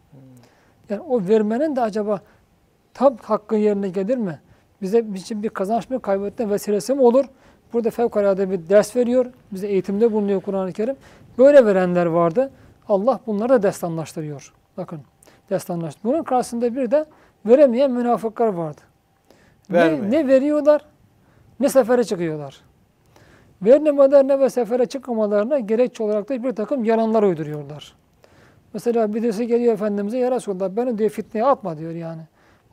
Yani 0.90 1.02
o 1.02 1.28
vermenin 1.28 1.76
de 1.76 1.82
acaba 1.82 2.22
tam 2.94 3.18
hakkı 3.18 3.56
yerine 3.56 3.90
gelir 3.90 4.18
mi? 4.18 4.40
Bize 4.82 5.00
için 5.16 5.44
bir 5.44 5.50
kazanç 5.50 5.90
mı, 5.90 6.02
kaybetme 6.02 6.50
vesilesi 6.50 6.94
mi 6.94 7.02
olur? 7.02 7.26
Burada 7.74 7.90
fevkalade 7.90 8.50
bir 8.50 8.70
ders 8.70 8.96
veriyor. 8.96 9.26
Bize 9.52 9.68
eğitimde 9.68 10.12
bulunuyor 10.12 10.42
Kur'an-ı 10.42 10.74
Kerim. 10.74 10.96
Böyle 11.38 11.66
verenler 11.66 12.06
vardı. 12.06 12.52
Allah 12.88 13.20
bunları 13.28 13.50
da 13.50 13.64
destanlaştırıyor. 13.64 14.54
Bakın 14.78 15.02
destanlaştırıyor. 15.50 16.14
Bunun 16.14 16.24
karşısında 16.24 16.76
bir 16.76 16.92
de 16.92 17.06
veremeyen 17.46 17.92
münafıklar 17.92 18.48
vardı. 18.48 18.82
Ne, 19.70 20.12
ne 20.12 20.28
veriyorlar 20.28 20.82
ne 21.60 21.70
sefere 21.70 22.04
çıkıyorlar. 22.04 22.62
Vermemelerine 23.62 24.40
ve 24.40 24.50
sefere 24.50 24.86
çıkmamalarına 24.86 25.60
gerekçe 25.60 26.04
olarak 26.04 26.30
da 26.30 26.44
bir 26.44 26.52
takım 26.52 26.84
yalanlar 26.84 27.24
uyduruyorlar. 27.24 27.96
Mesela 28.74 29.14
birisi 29.14 29.48
geliyor 29.48 29.74
Efendimiz'e 29.74 30.18
ya 30.18 30.32
Resulallah 30.32 30.70
beni 30.70 30.98
diyor 30.98 31.10
fitneye 31.10 31.46
atma 31.46 31.78
diyor 31.78 31.92
yani. 31.92 32.22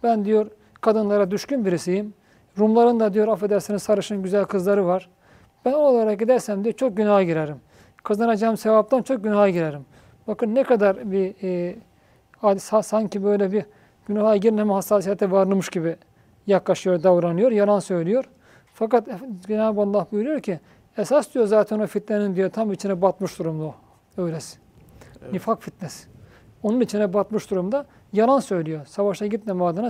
Ben 0.03 0.24
diyor 0.24 0.47
kadınlara 0.80 1.30
düşkün 1.30 1.64
birisiyim. 1.64 2.14
Rumların 2.59 3.01
da 3.01 3.14
diyor 3.14 3.28
affedersiniz 3.28 3.82
sarışın 3.82 4.22
güzel 4.22 4.45
kızları 4.45 4.87
var. 4.87 5.09
Ben 5.64 5.72
o 5.72 5.76
olarak 5.76 6.20
gidersem 6.20 6.64
diyor 6.64 6.74
çok 6.74 6.97
günaha 6.97 7.22
girerim. 7.22 7.57
Kazanacağım 8.05 8.57
sevaptan 8.57 9.03
çok 9.03 9.24
günaha 9.24 9.49
girerim. 9.49 9.84
Bakın 10.26 10.55
ne 10.55 10.62
kadar 10.62 11.12
bir 11.12 11.34
e, 11.43 12.82
sanki 12.82 13.24
böyle 13.24 13.53
bir 13.53 13.64
günaha 14.09 14.37
girmeme 14.37 14.72
hassasiyete 14.72 15.30
varmış 15.30 15.68
gibi 15.68 15.97
yaklaşıyor, 16.47 17.03
davranıyor, 17.03 17.53
yalan 17.53 17.78
söylüyor. 17.78 18.24
Fakat 18.79 19.09
Cenab-ı 19.47 19.81
Allah 19.81 20.07
buyuruyor 20.12 20.41
ki 20.41 20.61
esas 20.99 21.35
diyor 21.35 21.47
zaten 21.47 21.79
o 21.79 21.87
fitnenin 21.87 22.37
diyor 22.37 22.51
tam 22.51 22.72
içine 22.72 23.03
batmış 23.03 23.39
durumda 23.39 23.64
o. 23.64 23.74
Öylesi. 24.16 24.59
Nifak 25.33 25.62
fitnesi. 25.62 26.09
Onun 26.62 26.81
içine 26.81 27.12
batmış 27.12 27.51
durumda. 27.51 27.87
Yalan 28.12 28.41
söylüyor. 28.41 28.87
Savaşa 28.87 29.27
gitmeme 29.27 29.64
adına 29.64 29.89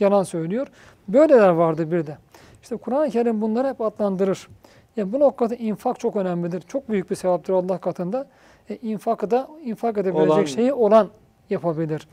yalan 0.00 0.22
söylüyor. 0.22 0.66
Böyleler 1.08 1.48
vardı 1.48 1.90
bir 1.92 2.06
de. 2.06 2.18
İşte 2.62 2.76
Kur'an-ı 2.76 3.10
Kerim 3.10 3.40
bunları 3.40 3.68
hep 3.68 3.80
adlandırır. 3.80 4.48
Yani 4.96 5.12
bu 5.12 5.20
noktada 5.20 5.54
infak 5.54 6.00
çok 6.00 6.16
önemlidir. 6.16 6.60
Çok 6.60 6.88
büyük 6.88 7.10
bir 7.10 7.16
sevaptır 7.16 7.52
Allah 7.52 7.78
katında. 7.78 8.26
E, 8.70 8.76
infakı 8.76 9.30
da 9.30 9.48
infak 9.64 9.98
edebilecek 9.98 10.30
Olan- 10.32 10.44
şeyi 10.44 10.72
olan 10.72 11.08
yapabilir. 11.50 12.08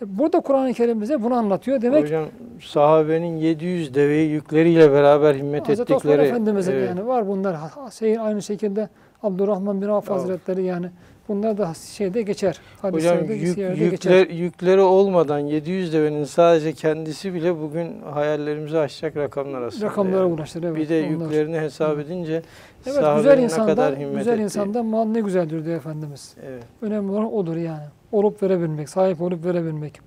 Burada 0.00 0.40
Kur'an-ı 0.40 0.74
Kerim 0.74 1.00
bize 1.00 1.22
bunu 1.22 1.34
anlatıyor. 1.34 1.82
Demek 1.82 2.04
Hocam 2.04 2.24
sahabenin 2.60 3.36
700 3.36 3.94
deveyi 3.94 4.30
yükleriyle 4.30 4.92
beraber 4.92 5.34
himmet 5.34 5.68
Hazreti 5.68 5.94
ettikleri 5.94 6.22
Efendimiz'in 6.22 6.72
evet, 6.72 6.88
yani 6.88 7.06
var 7.06 7.28
bunlar. 7.28 7.56
Şeyin 7.98 8.18
aynı 8.18 8.42
şekilde 8.42 8.88
Abdurrahman 9.22 9.82
bin 9.82 9.88
Avf. 9.88 10.10
Hazretleri 10.10 10.62
yani 10.62 10.90
Bunlar 11.28 11.58
da 11.58 11.72
şeyde 11.74 12.22
geçer. 12.22 12.60
Hocam 12.82 13.24
yük, 13.24 13.54
siyerde 13.54 13.88
geçer. 13.88 14.18
yükler, 14.18 14.36
yükleri 14.36 14.80
olmadan 14.80 15.38
700 15.38 15.92
devenin 15.92 16.24
sadece 16.24 16.72
kendisi 16.72 17.34
bile 17.34 17.60
bugün 17.60 18.02
hayallerimizi 18.02 18.78
aşacak 18.78 19.16
rakamlar 19.16 19.62
aslında. 19.62 19.86
Rakamlara 19.86 20.20
yani. 20.20 20.32
ulaşır. 20.32 20.62
Evet, 20.62 20.76
Bir 20.76 20.88
de 20.88 21.00
onlar. 21.00 21.24
yüklerini 21.24 21.58
hesap 21.60 21.98
edince 21.98 22.42
Evet, 22.86 23.16
güzel 23.16 23.38
insanda, 23.38 23.66
kadar 23.66 23.96
himmet 23.96 24.18
güzel 24.18 24.32
ettiği. 24.32 24.42
insanda 24.42 24.82
mal 24.82 25.04
ne 25.04 25.20
güzeldir 25.20 25.64
diyor 25.64 25.76
Efendimiz. 25.76 26.34
Evet. 26.46 26.62
Önemli 26.82 27.12
olan 27.12 27.34
odur 27.34 27.56
yani. 27.56 27.84
Olup 28.12 28.42
verebilmek, 28.42 28.88
sahip 28.88 29.22
olup 29.22 29.44
verebilmek. 29.44 30.00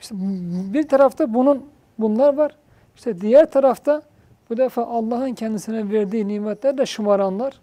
İşte 0.00 0.14
bir 0.74 0.88
tarafta 0.88 1.34
bunun 1.34 1.66
bunlar 1.98 2.34
var. 2.34 2.56
İşte 2.96 3.20
diğer 3.20 3.50
tarafta 3.50 4.02
bu 4.50 4.56
defa 4.56 4.86
Allah'ın 4.86 5.34
kendisine 5.34 5.90
verdiği 5.90 6.28
nimetlerle 6.28 6.86
şımaranlar, 6.86 7.60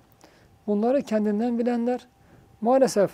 bunları 0.68 1.02
kendinden 1.02 1.60
bilenler, 1.60 2.08
maalesef 2.62 3.12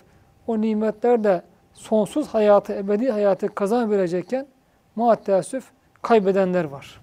o 0.47 0.61
nimetler 0.61 1.23
de 1.23 1.41
sonsuz 1.73 2.27
hayatı, 2.27 2.73
ebedi 2.73 3.11
hayatı 3.11 3.55
kazanabilecekken 3.55 4.47
maalesef 4.95 5.63
kaybedenler 6.01 6.63
var. 6.63 7.01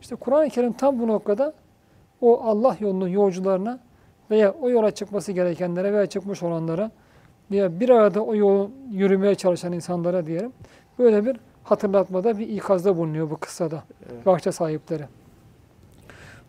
İşte 0.00 0.16
Kur'an-ı 0.16 0.48
Kerim 0.48 0.72
tam 0.72 0.98
bu 0.98 1.08
noktada 1.08 1.54
o 2.20 2.42
Allah 2.42 2.76
yolunun 2.80 3.08
yolcularına 3.08 3.78
veya 4.30 4.52
o 4.52 4.70
yola 4.70 4.90
çıkması 4.90 5.32
gerekenlere 5.32 5.92
veya 5.92 6.06
çıkmış 6.06 6.42
olanlara 6.42 6.90
veya 7.50 7.80
bir 7.80 7.88
arada 7.88 8.20
o 8.20 8.34
yolu 8.34 8.70
yürümeye 8.90 9.34
çalışan 9.34 9.72
insanlara 9.72 10.26
diyelim 10.26 10.52
böyle 10.98 11.26
bir 11.26 11.36
hatırlatmada 11.64 12.38
bir 12.38 12.48
ikazda 12.48 12.96
bulunuyor 12.96 13.30
bu 13.30 13.36
kıssada 13.36 13.82
Evet. 14.12 14.26
bahçe 14.26 14.52
sahipleri. 14.52 15.04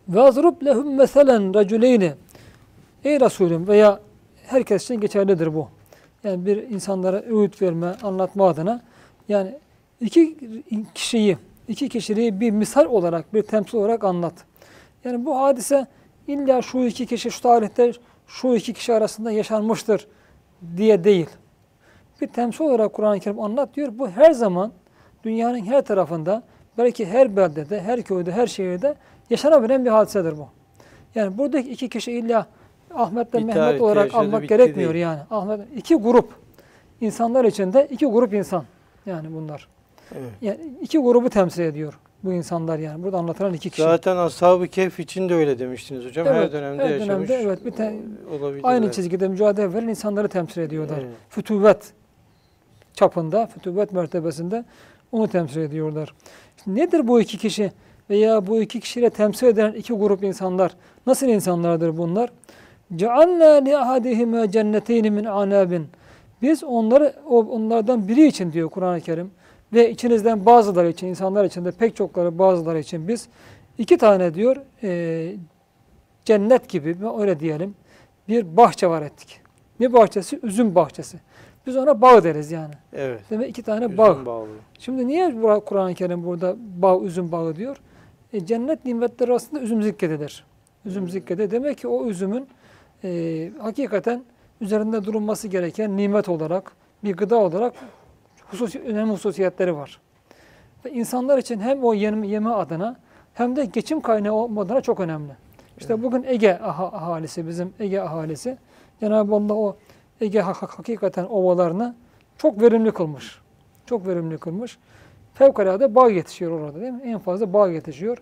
Ve 0.08 0.20
azrub 0.20 0.62
lehum 0.64 0.94
meselen 0.94 1.54
raculeyni 1.54 2.12
Ey 3.04 3.20
Resulüm 3.20 3.68
veya 3.68 4.00
herkes 4.46 4.84
için 4.84 5.00
geçerlidir 5.00 5.54
bu. 5.54 5.68
Yani 6.24 6.46
bir 6.46 6.56
insanlara 6.56 7.22
öğüt 7.22 7.62
verme, 7.62 7.94
anlatma 8.02 8.48
adına 8.48 8.82
yani 9.28 9.54
iki 10.00 10.36
kişiyi, 10.94 11.38
iki 11.68 11.88
kişiliği 11.88 12.40
bir 12.40 12.50
misal 12.50 12.84
olarak, 12.84 13.34
bir 13.34 13.42
temsil 13.42 13.78
olarak 13.78 14.04
anlat. 14.04 14.34
Yani 15.04 15.26
bu 15.26 15.38
hadise 15.38 15.86
illa 16.28 16.62
şu 16.62 16.78
iki 16.78 17.06
kişi 17.06 17.30
şu 17.30 17.42
tarihte 17.42 17.92
şu 18.26 18.54
iki 18.54 18.72
kişi 18.72 18.92
arasında 18.94 19.30
yaşanmıştır 19.30 20.06
diye 20.76 21.04
değil. 21.04 21.26
Bir 22.20 22.26
temsil 22.26 22.64
olarak 22.64 22.92
Kur'an-ı 22.92 23.20
Kerim 23.20 23.40
anlat 23.40 23.74
diyor. 23.74 23.88
Bu 23.92 24.08
her 24.08 24.30
zaman 24.30 24.72
dünyanın 25.24 25.64
her 25.64 25.84
tarafında, 25.84 26.42
belki 26.78 27.06
her 27.06 27.36
beldede, 27.36 27.82
her 27.82 28.02
köyde, 28.02 28.32
her 28.32 28.46
şehirde 28.46 28.94
yaşanabilen 29.30 29.84
bir 29.84 29.90
hadisedir 29.90 30.38
bu. 30.38 30.48
Yani 31.14 31.38
buradaki 31.38 31.70
iki 31.70 31.88
kişi 31.88 32.12
illa 32.12 32.46
Ahmet'le 32.94 33.34
Mehmet 33.34 33.80
olarak 33.80 34.32
bitti 34.32 34.46
gerekmiyor 34.46 34.94
değil. 34.94 35.02
yani. 35.02 35.20
Ahmet 35.30 35.60
iki 35.76 35.94
grup 35.94 36.30
insanlar 37.00 37.44
içinde 37.44 37.88
iki 37.90 38.06
grup 38.06 38.34
insan 38.34 38.64
yani 39.06 39.34
bunlar. 39.34 39.68
Evet. 40.14 40.30
Yani 40.42 40.58
iki 40.80 40.98
grubu 40.98 41.30
temsil 41.30 41.62
ediyor 41.62 41.98
bu 42.26 42.32
insanlar 42.32 42.78
yani. 42.78 43.02
Burada 43.02 43.18
anlatılan 43.18 43.54
iki 43.54 43.70
kişi. 43.70 43.82
Zaten 43.82 44.16
Ashab-ı 44.16 44.68
Kehf 44.68 45.00
için 45.00 45.28
de 45.28 45.34
öyle 45.34 45.58
demiştiniz 45.58 46.04
hocam. 46.04 46.26
Evet, 46.26 46.36
her 46.36 46.52
dönemde 46.52 46.82
her 46.82 46.90
yaşamış. 46.90 47.28
Dönemde, 47.28 47.34
evet, 47.34 47.64
bir 47.64 47.70
te- 47.70 47.96
aynı 48.62 48.92
çizgide 48.92 49.28
mücadele 49.28 49.74
veren 49.74 49.88
insanları 49.88 50.28
temsil 50.28 50.60
ediyorlar. 50.60 50.98
Evet. 50.98 51.10
Fütüvet 51.28 51.92
çapında, 52.94 53.46
fütüvet 53.46 53.92
mertebesinde 53.92 54.64
onu 55.12 55.28
temsil 55.28 55.60
ediyorlar. 55.60 56.14
Şimdi 56.64 56.80
nedir 56.80 57.08
bu 57.08 57.20
iki 57.20 57.38
kişi 57.38 57.72
veya 58.10 58.46
bu 58.46 58.62
iki 58.62 58.80
kişiyle 58.80 59.10
temsil 59.10 59.46
edilen 59.46 59.72
iki 59.72 59.92
grup 59.92 60.24
insanlar? 60.24 60.72
Nasıl 61.06 61.26
insanlardır 61.26 61.96
bunlar? 61.96 62.30
Cealna 62.96 63.52
li 63.52 63.76
ahadihime 63.76 64.50
cenneteyni 64.50 65.10
min 65.10 65.24
anabin. 65.24 65.86
Biz 66.42 66.64
onları 66.64 67.14
onlardan 67.28 68.08
biri 68.08 68.26
için 68.26 68.52
diyor 68.52 68.68
Kur'an-ı 68.70 69.00
Kerim 69.00 69.30
ve 69.72 69.90
içinizden 69.90 70.46
bazıları 70.46 70.88
için, 70.88 71.06
insanlar 71.06 71.44
için 71.44 71.64
de 71.64 71.70
pek 71.70 71.96
çokları 71.96 72.38
bazıları 72.38 72.78
için 72.78 73.08
biz 73.08 73.28
iki 73.78 73.98
tane 73.98 74.34
diyor 74.34 74.56
e, 74.82 75.32
cennet 76.24 76.68
gibi 76.68 76.96
öyle 77.18 77.40
diyelim 77.40 77.74
bir 78.28 78.56
bahçe 78.56 78.86
var 78.86 79.02
ettik. 79.02 79.40
Ne 79.80 79.92
bahçesi? 79.92 80.40
Üzüm 80.42 80.74
bahçesi. 80.74 81.18
Biz 81.66 81.76
ona 81.76 82.00
bağ 82.00 82.24
deriz 82.24 82.50
yani. 82.50 82.74
Evet. 82.92 83.20
Demek 83.30 83.50
iki 83.50 83.62
tane 83.62 83.84
Üzüm 83.84 83.98
bağ. 83.98 84.26
bağlı. 84.26 84.48
Şimdi 84.78 85.06
niye 85.06 85.34
Kur'an-ı 85.66 85.94
Kerim 85.94 86.24
burada 86.24 86.56
bağ, 86.58 87.00
üzüm 87.00 87.32
bağı 87.32 87.56
diyor? 87.56 87.76
E, 88.32 88.46
cennet 88.46 88.84
nimetleri 88.84 89.30
arasında 89.30 89.60
üzüm 89.60 89.82
zikredilir. 89.82 90.44
Üzüm 90.84 91.08
zikredilir. 91.08 91.50
Demek 91.50 91.78
ki 91.78 91.88
o 91.88 92.06
üzümün 92.06 92.46
e, 93.04 93.50
hakikaten 93.58 94.22
üzerinde 94.60 95.04
durulması 95.04 95.48
gereken 95.48 95.96
nimet 95.96 96.28
olarak, 96.28 96.72
bir 97.04 97.16
gıda 97.16 97.36
olarak 97.36 97.74
hususi, 98.50 98.80
önemli 98.80 99.12
hususiyetleri 99.12 99.76
var. 99.76 100.00
Ve 100.84 100.90
insanlar 100.90 101.38
için 101.38 101.60
hem 101.60 101.84
o 101.84 101.94
yeme, 101.94 102.26
yeme 102.26 102.50
adına 102.50 102.96
hem 103.34 103.56
de 103.56 103.64
geçim 103.64 104.00
kaynağı 104.00 104.32
olma 104.32 104.60
adına 104.62 104.80
çok 104.80 105.00
önemli. 105.00 105.32
İşte 105.78 105.92
Evet. 105.94 106.04
bugün 106.04 106.22
Ege 106.28 106.58
aha- 106.62 106.92
ahalisi, 106.96 107.48
bizim 107.48 107.74
Ege 107.80 108.00
ahalisi, 108.00 108.58
Cenab-ı 109.00 109.34
Allah 109.34 109.54
o 109.54 109.76
Ege 110.20 110.40
hak- 110.40 110.62
hak- 110.62 110.78
hakikaten 110.78 111.24
ovalarını 111.24 111.94
çok 112.38 112.60
verimli 112.62 112.90
kılmış. 112.92 113.38
Çok 113.86 114.06
verimli 114.06 114.38
kılmış. 114.38 114.78
Fevkalade 115.34 115.94
bağ 115.94 116.08
yetişiyor 116.10 116.60
orada 116.60 116.80
değil 116.80 116.92
mi? 116.92 117.00
En 117.04 117.18
fazla 117.18 117.52
bağ 117.52 117.68
yetişiyor. 117.68 118.18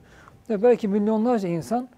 Ve 0.51 0.63
belki 0.63 0.89
milyonlarca 0.89 1.49
insan 1.49 1.89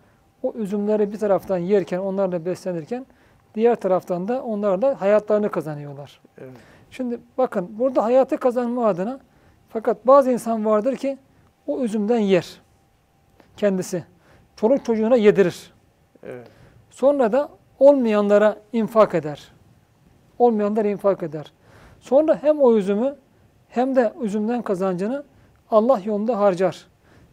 o 0.43 0.53
üzümleri 0.53 1.13
bir 1.13 1.19
taraftan 1.19 1.59
yerken, 1.59 1.99
onlarla 1.99 2.45
beslenirken 2.45 3.07
diğer 3.55 3.75
taraftan 3.77 4.29
da 4.29 4.43
onlarla 4.43 5.01
hayatlarını 5.01 5.49
kazanıyorlar. 5.51 6.21
Evet. 6.39 6.51
Şimdi 6.91 7.21
bakın 7.39 7.69
burada 7.79 8.05
hayatı 8.05 8.37
kazanma 8.37 8.87
adına 8.87 9.21
fakat 9.69 10.07
bazı 10.07 10.31
insan 10.31 10.65
vardır 10.65 10.97
ki 10.97 11.19
o 11.67 11.81
üzümden 11.81 12.19
yer 12.19 12.61
kendisi. 13.57 14.05
Çoluk 14.57 14.85
çocuğuna 14.85 15.17
yedirir. 15.17 15.73
Evet. 16.23 16.49
Sonra 16.91 17.33
da 17.33 17.49
olmayanlara 17.79 18.57
infak 18.73 19.15
eder. 19.15 19.53
Olmayanlara 20.39 20.89
infak 20.89 21.23
eder. 21.23 21.53
Sonra 22.01 22.43
hem 22.43 22.61
o 22.61 22.75
üzümü 22.77 23.17
hem 23.69 23.97
de 23.97 24.13
üzümden 24.21 24.63
kazancını 24.63 25.25
Allah 25.71 26.01
yolunda 26.05 26.39
harcar. 26.39 26.87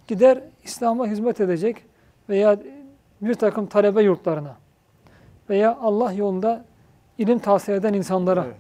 Gider 0.08 0.43
İslam'a 0.64 1.08
hizmet 1.08 1.41
edecek 1.41 1.86
veya 2.30 2.58
bir 3.22 3.34
takım 3.34 3.66
talebe 3.66 4.04
yurtlarına 4.04 4.56
veya 5.49 5.78
Allah 5.82 6.14
yolunda 6.14 6.66
ilim 7.18 7.39
tahsil 7.39 7.74
eden 7.74 7.93
insanlara, 7.93 8.43
Evet. 8.45 8.56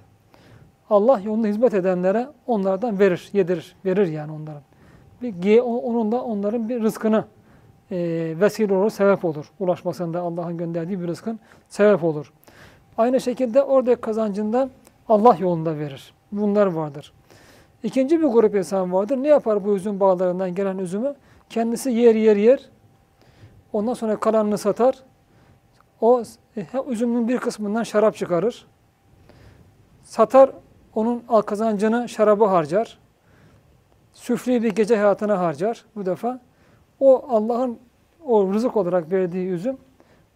Allah 0.89 1.19
yolunda 1.19 1.47
hizmet 1.47 1.73
edenlere 1.73 2.27
onlardan 2.47 2.99
verir, 2.99 3.29
yedirir, 3.33 3.75
verir 3.85 4.07
yani 4.07 4.31
onların. 4.31 4.61
Bir, 5.21 5.59
onun 5.59 6.11
da 6.11 6.23
onların 6.23 6.69
bir 6.69 6.81
rızkını 6.81 7.25
e, 7.91 7.97
vesile 8.39 8.73
olur, 8.73 8.89
sebep 8.89 9.25
olur. 9.25 9.51
Ulaşmasında 9.59 10.21
Allah'ın 10.21 10.57
gönderdiği 10.57 11.01
bir 11.01 11.07
rızkın 11.07 11.39
sebep 11.69 12.03
olur. 12.03 12.33
Aynı 12.97 13.21
şekilde 13.21 13.63
orada 13.63 13.95
kazancından 13.95 14.69
Allah 15.09 15.37
yolunda 15.39 15.77
verir. 15.77 16.13
Bunlar 16.31 16.67
vardır. 16.67 17.13
İkinci 17.83 18.19
bir 18.19 18.27
grup 18.27 18.55
insan 18.55 18.93
vardır. 18.93 19.17
Ne 19.17 19.27
yapar 19.27 19.65
bu 19.65 19.75
üzüm 19.75 19.99
bağlarından 19.99 20.55
gelen 20.55 20.77
üzümü? 20.77 21.15
Kendisi 21.49 21.91
yer 21.91 22.15
yer 22.15 22.35
yer. 22.35 22.69
Ondan 23.73 23.93
sonra 23.93 24.19
kalanını 24.19 24.57
satar. 24.57 24.95
O 26.01 26.23
e, 26.57 26.65
üzümün 26.87 27.27
bir 27.27 27.37
kısmından 27.37 27.83
şarap 27.83 28.15
çıkarır. 28.15 28.65
Satar, 30.03 30.51
onun 30.95 31.23
al 31.29 31.41
kazancını 31.41 32.09
şarabı 32.09 32.45
harcar. 32.45 32.97
Süfli 34.13 34.63
bir 34.63 34.71
gece 34.71 34.95
hayatına 34.95 35.39
harcar 35.39 35.85
bu 35.95 36.05
defa. 36.05 36.39
O 36.99 37.25
Allah'ın 37.29 37.79
o 38.25 38.53
rızık 38.53 38.77
olarak 38.77 39.11
verdiği 39.11 39.47
üzüm 39.47 39.77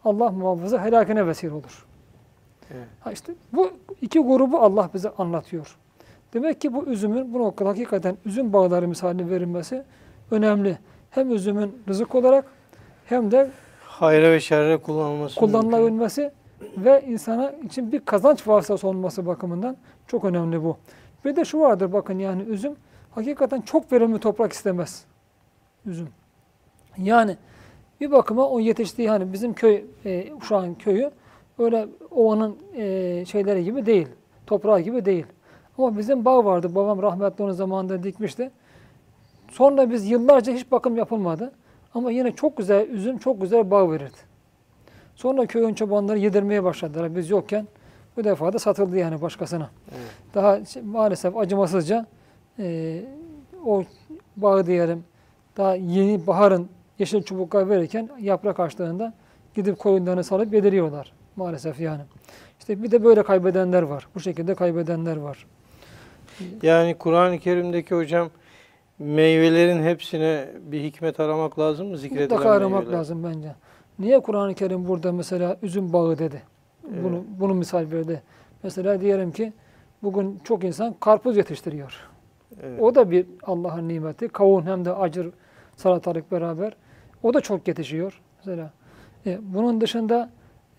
Allah 0.05 0.32
muhafaza 0.32 0.86
helakine 0.86 1.28
vesile 1.28 1.53
olur. 1.53 1.86
Evet. 2.72 2.88
Ha 2.99 3.12
işte 3.12 3.34
bu 3.53 3.72
iki 4.01 4.20
grubu 4.20 4.58
Allah 4.58 4.89
bize 4.93 5.10
anlatıyor. 5.18 5.78
Demek 6.34 6.62
ki 6.62 6.74
bu 6.74 6.86
üzümün 6.86 7.34
bu 7.34 7.39
noktada 7.39 7.70
hakikaten 7.70 8.18
üzüm 8.26 8.53
bağları 8.53 8.88
misali 8.88 9.30
verilmesi 9.30 9.84
önemli. 10.32 10.78
Hem 11.10 11.32
üzümün 11.32 11.84
rızık 11.89 12.16
olarak 12.16 12.45
hem 13.05 13.32
de 13.32 13.51
Hayra 13.86 14.32
ve 14.32 14.39
şerre 14.39 14.78
kullanılması 14.78 15.39
mümkün. 16.12 16.28
Ve 16.78 17.03
insana 17.08 17.51
için 17.51 17.91
bir 17.91 17.99
kazanç 17.99 18.47
vasıtası 18.47 18.88
olması 18.88 19.26
bakımından 19.26 19.78
çok 20.08 20.26
önemli 20.26 20.64
bu. 20.64 20.78
Bir 21.26 21.36
de 21.36 21.45
şu 21.45 21.60
vardır 21.60 21.93
bakın 21.93 22.20
yani 22.20 22.41
üzüm 22.41 22.76
hakikaten 23.12 23.62
çok 23.62 23.91
verimli 23.91 24.20
toprak 24.20 24.53
istemez. 24.53 25.05
Üzüm. 25.86 26.10
Yani 26.97 27.38
bir 28.01 28.12
bakıma 28.12 28.49
o 28.49 28.60
yetiştiği 28.60 29.10
hani 29.10 29.34
bizim 29.34 29.53
köy 29.53 29.84
e, 30.05 30.28
şu 30.41 30.58
an 30.58 30.76
köyü 30.76 31.12
öyle 31.60 31.88
ovanın 32.12 32.58
e, 32.76 33.26
şeyleri 33.26 33.64
gibi 33.64 33.86
değil. 33.86 34.08
Toprağı 34.45 34.80
gibi 34.80 35.05
değil. 35.05 35.26
Ama 35.78 35.97
bizim 35.97 36.26
bağ 36.26 36.45
vardı. 36.45 36.76
Babam 36.76 37.01
rahmetli 37.01 37.43
onun 37.43 37.51
zamanında 37.51 38.03
dikmişti. 38.03 38.51
Sonra 39.49 39.91
biz 39.91 40.10
yıllarca 40.12 40.53
hiç 40.53 40.72
bakım 40.72 40.97
yapılmadı. 40.97 41.51
Ama 41.93 42.12
yine 42.12 42.32
çok 42.32 42.58
güzel 42.58 42.89
üzüm, 42.89 43.18
çok 43.18 43.41
güzel 43.41 43.72
bağ 43.72 43.91
verirdi. 43.91 44.26
Sonra 45.18 45.45
köyün 45.45 45.74
çobanları 45.74 46.18
yedirmeye 46.20 46.63
başladılar 46.63 47.15
biz 47.15 47.30
yokken. 47.30 47.68
Bu 48.18 48.24
defa 48.24 48.53
da 48.53 48.59
satıldı 48.59 48.97
yani 48.97 49.22
başkasına. 49.22 49.70
Evet. 49.91 50.01
Daha 50.34 50.65
şey- 50.65 50.82
maalesef 50.84 51.38
acımasızca 51.38 52.05
e, 52.59 52.99
o 53.65 53.84
bağı 54.36 54.68
diyelim 54.68 55.03
daha 55.57 55.76
yeni 55.76 56.28
baharın 56.28 56.70
yeşil 56.99 57.24
çubuklar 57.24 57.70
verirken 57.70 58.09
yaprak 58.20 58.59
açtığında 58.59 59.13
gidip 59.55 59.80
koyunlarını 59.80 60.24
salıp 60.24 60.53
yediriyorlar 60.53 61.13
maalesef 61.36 61.80
yani. 61.80 62.01
İşte 62.59 62.84
bir 62.84 62.91
de 62.91 63.03
böyle 63.03 63.24
kaybedenler 63.24 63.82
var. 63.82 64.07
Bu 64.15 64.20
şekilde 64.20 64.55
kaybedenler 64.55 65.18
var. 65.18 65.45
Yani 66.63 66.95
Kur'an-ı 66.99 67.39
Kerim'deki 67.39 67.95
hocam 67.95 68.30
meyvelerin 68.99 69.84
hepsine 69.84 70.45
bir 70.61 70.82
hikmet 70.84 71.20
aramak 71.20 71.59
lazım 71.59 71.88
mı? 71.88 71.97
Zikredilen 71.97 72.30
Mutlaka 72.30 72.49
aramak 72.51 72.80
meyveler. 72.80 72.97
lazım 72.97 73.24
bence. 73.24 73.55
Niye 74.00 74.20
Kur'an-ı 74.20 74.54
Kerim 74.54 74.88
burada 74.88 75.12
mesela 75.12 75.58
üzüm 75.62 75.93
bağı 75.93 76.20
dedi? 76.20 76.41
Bunu, 76.84 77.16
Evet. 77.16 77.26
bunu 77.39 77.54
misal 77.54 77.91
verdi. 77.91 78.22
Mesela 78.64 79.02
diyelim 79.02 79.32
ki 79.32 79.54
bugün 80.04 80.39
çok 80.43 80.64
insan 80.64 80.95
karpuz 81.00 81.38
yetiştiriyor. 81.38 82.10
Evet. 82.64 82.82
O 82.82 82.95
da 82.95 83.12
bir 83.12 83.26
Allah'ın 83.43 83.88
nimeti. 83.88 84.28
Kavun 84.28 84.66
hem 84.66 84.86
de 84.86 84.93
acır 84.93 85.30
salatalık 85.76 86.32
beraber. 86.32 86.76
O 87.24 87.34
da 87.34 87.41
çok 87.41 87.68
yetişiyor. 87.68 88.22
Mesela 88.38 88.72
e, 89.26 89.39
bunun 89.41 89.82
dışında 89.82 90.30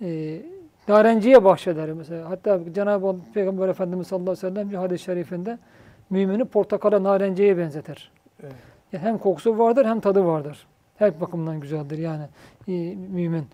e, 0.02 0.40
narenciye 0.88 1.44
bahçeleri 1.44 1.94
mesela. 1.94 2.30
Hatta 2.30 2.60
Cenab-ı 2.74 3.06
Allah 3.06 3.18
Peygamber 3.34 3.68
Efendimiz 3.68 4.06
sallallahu 4.06 4.30
aleyhi 4.30 4.46
ve 4.46 4.50
sellem 4.50 4.70
bir 4.70 4.76
hadis-i 4.76 5.04
şerifinde 5.04 5.58
mümini 6.10 6.44
portakala 6.44 7.02
narenciyeye 7.02 7.58
benzetir. 7.58 8.12
Evet. 8.42 8.52
Yani 8.92 9.04
hem 9.04 9.18
kokusu 9.18 9.58
vardır 9.58 9.86
hem 9.86 10.00
tadı 10.00 10.24
vardır. 10.26 10.66
Her 10.98 11.20
bakımdan 11.20 11.60
güzeldir 11.60 11.98
yani 11.98 12.24
e, 12.68 12.94
mümin. 13.12 13.44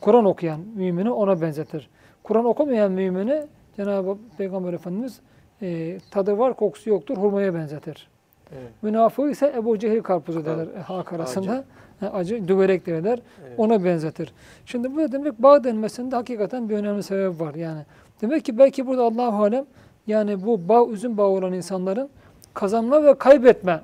Kur'an 0.00 0.24
okuyan 0.24 0.60
mümini 0.76 1.10
ona 1.10 1.40
benzetir. 1.40 1.90
Kur'an 2.22 2.44
okumayan 2.44 2.92
mümini 2.92 3.42
Cenab-ı 3.76 4.16
Peygamber 4.38 4.72
Efendimiz 4.72 5.20
e, 5.62 5.98
tadı 6.10 6.38
var 6.38 6.54
kokusu 6.56 6.90
yoktur 6.90 7.16
hurmaya 7.16 7.54
benzetir. 7.54 8.08
Evet. 8.52 8.70
Münafık 8.82 9.32
ise 9.32 9.52
Ebu 9.56 9.78
Cehil 9.78 10.02
karpuzu 10.02 10.44
Kar- 10.44 10.58
derler 10.58 10.80
halk 10.80 11.08
acı. 11.12 11.16
arasında. 11.16 11.64
Acı, 12.02 12.10
acı 12.12 12.48
düverek 12.48 12.86
derler. 12.86 13.18
Evet. 13.48 13.58
Ona 13.58 13.84
benzetir. 13.84 14.32
Şimdi 14.66 14.96
bu 14.96 15.12
demek 15.12 15.42
bağ 15.42 15.64
denmesinde 15.64 16.16
hakikaten 16.16 16.68
bir 16.68 16.74
önemli 16.76 17.02
sebep 17.02 17.40
var 17.40 17.54
yani. 17.54 17.80
Demek 18.22 18.44
ki 18.44 18.58
belki 18.58 18.86
burada 18.86 19.02
Allahu 19.02 19.42
alem 19.42 19.64
yani 20.06 20.46
bu 20.46 20.68
bağ 20.68 20.86
üzüm 20.86 21.16
bağı 21.16 21.26
olan 21.26 21.52
insanların 21.52 22.08
kazanma 22.54 23.04
ve 23.04 23.14
kaybetme 23.18 23.80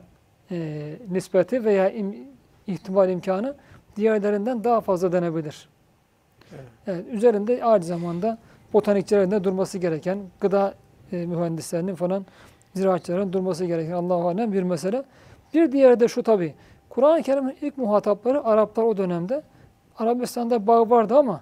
e, 0.51 0.89
nispeti 1.11 1.65
veya 1.65 1.91
im- 1.91 2.17
ihtimal 2.67 3.09
imkanı 3.09 3.55
diğerlerinden 3.97 4.65
daha 4.65 4.81
fazla 4.81 5.13
denebilir. 5.13 5.69
Evet. 6.53 6.65
Evet, 6.87 7.05
üzerinde 7.11 7.65
aynı 7.65 7.85
zamanda 7.85 8.39
botanikçilerin 8.73 9.31
de 9.31 9.45
durması 9.45 9.79
gereken, 9.79 10.19
gıda 10.41 10.75
e, 11.13 11.27
mühendislerinin 11.27 11.95
falan 11.95 12.27
ziraatçıların 12.75 13.33
durması 13.33 13.65
gereken 13.65 13.93
Allahu 13.93 14.29
alem 14.29 14.53
bir 14.53 14.63
mesele. 14.63 15.05
Bir 15.55 15.73
diğeri 15.73 16.01
de 16.01 16.09
şu 16.09 16.23
tabi. 16.23 16.55
Kur'an-ı 16.89 17.23
Kerim'in 17.23 17.57
ilk 17.61 17.79
muhatapları 17.79 18.45
Araplar 18.45 18.83
o 18.85 18.97
dönemde. 18.97 19.43
Arabistan'da 19.99 20.67
bağ 20.67 20.91
vardı 20.91 21.17
ama 21.17 21.41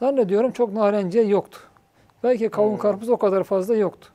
zannediyorum 0.00 0.50
çok 0.52 0.72
narenciye 0.72 1.24
yoktu. 1.24 1.58
Belki 2.22 2.48
kavun 2.48 2.70
Hmm. 2.70 2.78
karpuz 2.78 3.08
o 3.08 3.16
kadar 3.16 3.44
fazla 3.44 3.76
yoktu. 3.76 4.08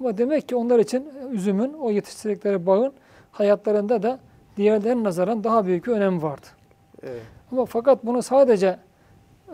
Ama 0.00 0.18
demek 0.18 0.48
ki 0.48 0.56
onlar 0.56 0.78
için 0.78 1.08
üzümün, 1.32 1.72
o 1.72 1.90
yetiştirdikleri 1.90 2.66
bağın 2.66 2.92
hayatlarında 3.32 4.02
da 4.02 4.18
diğerlerine 4.56 5.04
nazaran 5.04 5.44
daha 5.44 5.66
büyük 5.66 5.86
bir 5.86 5.92
önemi 5.92 6.22
vardı. 6.22 6.46
Evet. 7.02 7.22
Ama 7.52 7.64
fakat 7.64 8.06
bunu 8.06 8.22
sadece 8.22 8.78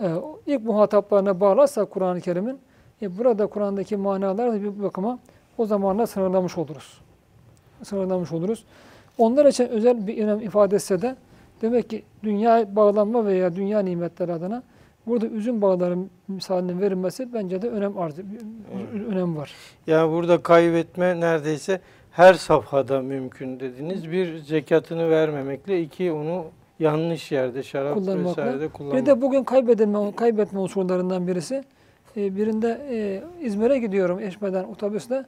e, 0.02 0.06
ilk 0.46 0.64
muhataplarına 0.64 1.40
bağlarsak 1.40 1.90
Kur'an-ı 1.90 2.20
Kerim'in 2.20 2.58
e, 3.02 3.18
burada 3.18 3.46
Kur'an'daki 3.46 3.96
manalar 3.96 4.52
da 4.52 4.62
bir 4.62 4.82
bakıma 4.82 5.18
o 5.58 5.66
zamanla 5.66 6.06
sınırlamış 6.06 6.58
oluruz. 6.58 7.00
Sınırlamış 7.82 8.32
oluruz. 8.32 8.64
Onlar 9.18 9.46
için 9.46 9.68
özel 9.68 10.06
bir 10.06 10.24
önem 10.24 10.40
ifade 10.40 10.76
etse 10.76 11.02
de 11.02 11.16
demek 11.62 11.90
ki 11.90 12.02
dünya 12.22 12.76
bağlanma 12.76 13.26
veya 13.26 13.56
dünya 13.56 13.80
nimetleri 13.80 14.32
adına 14.32 14.62
burada 15.06 15.26
üzüm 15.26 15.62
bağları 15.62 15.98
misalinin 16.28 16.80
verilmesi 16.80 17.34
bence 17.34 17.62
de 17.62 17.68
önem 17.68 17.98
arz 17.98 18.14
Evet. 18.18 19.06
önem 19.08 19.36
var. 19.36 19.52
Yani 19.86 20.12
burada 20.12 20.42
kaybetme 20.42 21.20
neredeyse 21.20 21.80
her 22.16 22.34
safhada 22.34 23.00
mümkün 23.02 23.60
dediniz. 23.60 24.10
Bir 24.12 24.38
zekatını 24.38 25.10
vermemekle, 25.10 25.80
iki 25.82 26.12
onu 26.12 26.44
yanlış 26.78 27.32
yerde, 27.32 27.62
şarap 27.62 27.94
Kullanmakla. 27.94 28.30
vesairede 28.30 28.68
kullanmak. 28.68 29.00
Bir 29.00 29.06
de 29.06 29.22
bugün 29.22 29.44
kaybedilme, 29.44 30.12
kaybetme 30.16 30.58
unsurlarından 30.60 31.26
birisi. 31.26 31.64
e, 32.16 32.36
birinde 32.36 32.80
e, 32.90 33.22
İzmir'e 33.46 33.78
gidiyorum 33.78 34.18
Eşme'den 34.20 34.64
otobüsle. 34.64 35.24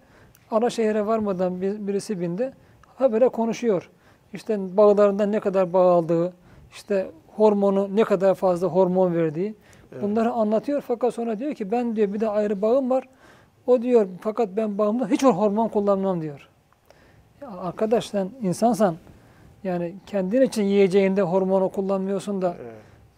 Ana 0.51 0.71
şehre 0.71 1.07
varmadan 1.07 1.61
bir- 1.61 1.87
birisi 1.87 2.21
bindi. 2.21 2.53
Habere 2.97 3.29
konuşuyor. 3.29 3.91
İşte 4.33 4.77
bağlarından 4.77 5.33
ne 5.33 5.41
kadar 5.41 5.73
bağ 5.73 5.91
aldığı, 5.93 6.33
işte 6.73 7.11
hormonu 7.37 7.97
ne 7.97 8.05
kadar 8.05 8.35
fazla 8.35 8.69
hormon 8.69 9.15
verdiği. 9.15 9.55
Evet. 9.93 10.03
Bunları 10.03 10.31
anlatıyor 10.31 10.81
fakat 10.87 11.15
sonra 11.15 11.39
diyor 11.39 11.55
ki 11.55 11.71
ben 11.71 11.97
diyor 11.97 12.13
bir 12.13 12.21
de 12.21 12.29
ayrı 12.29 12.63
bağım 12.63 12.91
var. 12.91 13.05
O 13.67 13.83
diyor 13.83 14.07
fakat 14.21 14.49
ben 14.57 14.79
bağımda 14.79 15.09
hiç 15.09 15.23
hormon 15.25 15.69
kullanmam 15.69 16.23
diyor. 16.23 16.48
Arkadaş 17.57 18.07
sen 18.07 18.31
insansan 18.43 18.97
yani 19.65 19.95
kendin 20.07 20.43
için 20.43 20.63
yiyeceğinde 20.63 21.23
hormonu 21.23 21.69
kullanmıyorsun 21.69 22.43
da 22.43 22.57
Evet. 22.63 22.73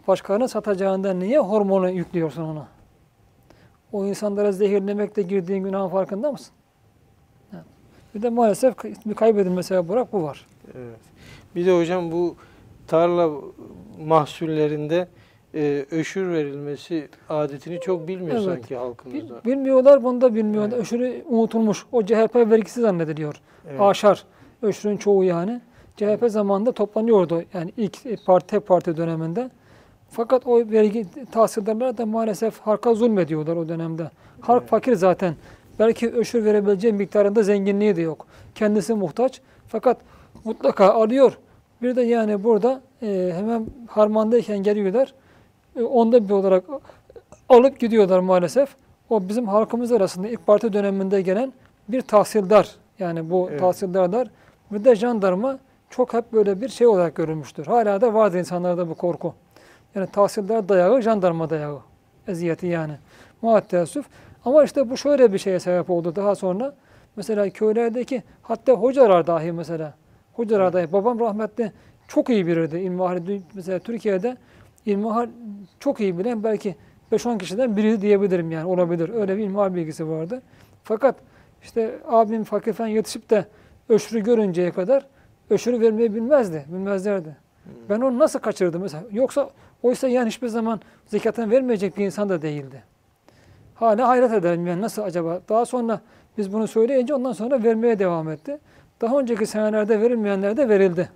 başkalarına 0.07 0.47
satacağında 0.47 1.13
niye 1.13 1.39
hormonu 1.39 1.89
yüklüyorsun 1.89 2.41
ona? 2.41 2.67
O 3.91 4.05
insanlara 4.05 4.51
zehirlemekle 4.51 5.21
girdiğin 5.21 5.63
günahın 5.63 5.89
farkında 5.89 6.31
mısın? 6.31 6.53
Yani 7.53 7.63
Bir 8.15 8.21
de 8.21 8.29
maalesef 8.29 8.75
bir 9.05 9.13
kaybedilme 9.15 9.63
sebebi 9.63 9.91
olarak 9.91 10.13
bu 10.13 10.23
var. 10.23 10.45
Evet. 10.75 10.99
Bir 11.55 11.65
de 11.65 11.77
hocam 11.77 12.11
bu 12.11 12.35
tarla 12.87 13.29
mahsullerinde 14.05 15.07
e, 15.55 15.85
öşür 15.91 16.31
verilmesi 16.31 17.09
adetini 17.29 17.79
çok 17.79 18.07
bilmiyor 18.07 18.35
Evet. 18.37 18.45
sanki 18.45 18.69
Bil- 18.69 18.75
halkımızda. 18.75 19.41
Bilmiyorlar, 19.45 20.03
bunu 20.03 20.21
da 20.21 20.35
bilmiyorlar. 20.35 20.69
Evet. 20.71 20.81
Öşürü 20.81 21.23
unutulmuş. 21.29 21.85
O 21.91 22.03
CHP 22.05 22.35
vergisi 22.35 22.81
zannediliyor. 22.81 23.35
Evet. 23.69 23.81
Aşar. 23.81 24.23
Öşürün 24.61 24.97
çoğu 24.97 25.23
yani. 25.23 25.61
CHP 25.97 26.23
zamanında 26.27 26.71
toplanıyordu. 26.71 27.43
Yani 27.53 27.71
ilk 27.77 28.25
parti, 28.25 28.59
parti 28.59 28.97
döneminde. 28.97 29.49
Fakat 30.09 30.47
o 30.47 30.57
vergi 30.71 31.05
tahsildarlar 31.31 31.97
da 31.97 32.05
maalesef 32.05 32.59
halka 32.59 32.93
zulmediyorlar 32.93 33.55
o 33.55 33.69
dönemde. 33.69 34.11
Halk 34.41 34.61
Evet. 34.61 34.69
fakir 34.69 34.93
zaten. 34.95 35.35
Belki 35.79 36.11
öşür 36.11 36.45
verebileceği 36.45 36.93
miktarında 36.93 37.43
zenginliği 37.43 37.95
de 37.95 38.01
yok. 38.01 38.25
Kendisi 38.55 38.93
muhtaç. 38.93 39.41
Fakat 39.67 39.97
mutlaka 40.43 40.89
alıyor. 40.93 41.37
Bir 41.81 41.95
de 41.95 42.01
yani 42.01 42.43
burada 42.43 42.81
e, 43.01 43.31
hemen 43.37 43.65
harmandayken 43.87 44.63
geliyorlar. 44.63 45.13
E, 45.75 45.83
onda 45.83 46.29
bir 46.29 46.33
olarak 46.33 46.63
alıp 47.49 47.79
gidiyorlar 47.79 48.19
maalesef. 48.19 48.75
O 49.09 49.29
bizim 49.29 49.47
halkımız 49.47 49.91
arasında 49.91 50.27
ilk 50.27 50.47
parti 50.47 50.73
döneminde 50.73 51.21
gelen 51.21 51.53
bir 51.89 52.01
tahsildar. 52.01 52.75
Yani 52.99 53.29
bu 53.29 53.47
Evet. 53.49 53.59
tahsildarlar 53.59 54.27
bir 54.71 54.85
de 54.85 54.95
jandarma 54.95 55.59
çok 55.89 56.13
hep 56.13 56.33
böyle 56.33 56.61
bir 56.61 56.69
şey 56.69 56.87
olarak 56.87 57.15
görülmüştür. 57.15 57.65
Hala 57.65 58.01
da 58.01 58.13
vardır 58.13 58.39
insanlarda 58.39 58.89
bu 58.89 58.95
korku. 58.95 59.33
Yani 59.95 60.07
tahsildar 60.07 60.69
dayağı, 60.69 61.01
jandarma 61.01 61.49
dayağı. 61.49 61.79
Eziyeti 62.27 62.67
yani. 62.67 62.93
Muhatteessüf. 63.41 64.05
Ama 64.45 64.63
işte 64.63 64.89
bu 64.89 64.97
şöyle 64.97 65.33
bir 65.33 65.37
şeye 65.37 65.59
sebep 65.59 65.89
oldu 65.89 66.15
daha 66.15 66.35
sonra. 66.35 66.73
Mesela 67.15 67.49
köylerdeki 67.49 68.23
hatta 68.41 68.73
hocalar 68.73 69.27
dahi 69.27 69.51
mesela. 69.51 69.93
Hocalar 70.33 70.73
dahi. 70.73 70.93
Babam 70.93 71.19
rahmetli 71.19 71.71
çok 72.07 72.29
iyi 72.29 72.47
biriydi. 72.47 72.77
İlmihal, 72.77 73.19
mesela 73.53 73.79
Türkiye'de 73.79 74.37
ilmihal 74.85 75.27
çok 75.79 75.99
iyi 75.99 76.17
bilen 76.17 76.43
belki 76.43 76.75
5-10 77.11 77.37
kişiden 77.37 77.77
biri 77.77 78.01
diyebilirim 78.01 78.51
yani 78.51 78.65
olabilir. 78.65 79.09
Öyle 79.09 79.37
bir 79.37 79.43
ilmihal 79.43 79.75
bilgisi 79.75 80.09
vardı. 80.09 80.41
Fakat 80.83 81.15
işte 81.63 81.99
abim 82.07 82.43
fakir 82.43 82.73
falan 82.73 82.87
yetişip 82.87 83.29
de 83.29 83.45
öşrü 83.89 84.23
görünceye 84.23 84.71
kadar 84.71 85.05
öşrü 85.49 85.81
vermeyi 85.81 86.15
bilmezdi. 86.15 86.65
Bilmezlerdi. 86.67 87.35
Ben 87.89 88.01
onu 88.01 88.19
nasıl 88.19 88.39
kaçırdım 88.39 88.81
mesela? 88.81 89.03
Yoksa 89.11 89.49
oysa 89.83 90.07
yani 90.07 90.27
hiçbir 90.27 90.47
zaman 90.47 90.79
zekatını 91.07 91.51
vermeyecek 91.51 91.97
bir 91.97 92.05
insan 92.05 92.29
da 92.29 92.41
değildi. 92.41 92.83
Hala 93.75 94.07
hayret 94.07 94.33
ederim 94.33 94.67
yani 94.67 94.81
nasıl 94.81 95.01
acaba? 95.01 95.41
Daha 95.49 95.65
sonra 95.65 96.01
biz 96.37 96.53
bunu 96.53 96.67
söyleyince 96.67 97.13
ondan 97.13 97.33
sonra 97.33 97.63
vermeye 97.63 97.99
devam 97.99 98.29
etti. 98.29 98.57
Daha 99.01 99.19
önceki 99.19 99.45
senelerde 99.45 100.01
verilmeyenler 100.01 100.57
de 100.57 100.69
verildi. 100.69 101.09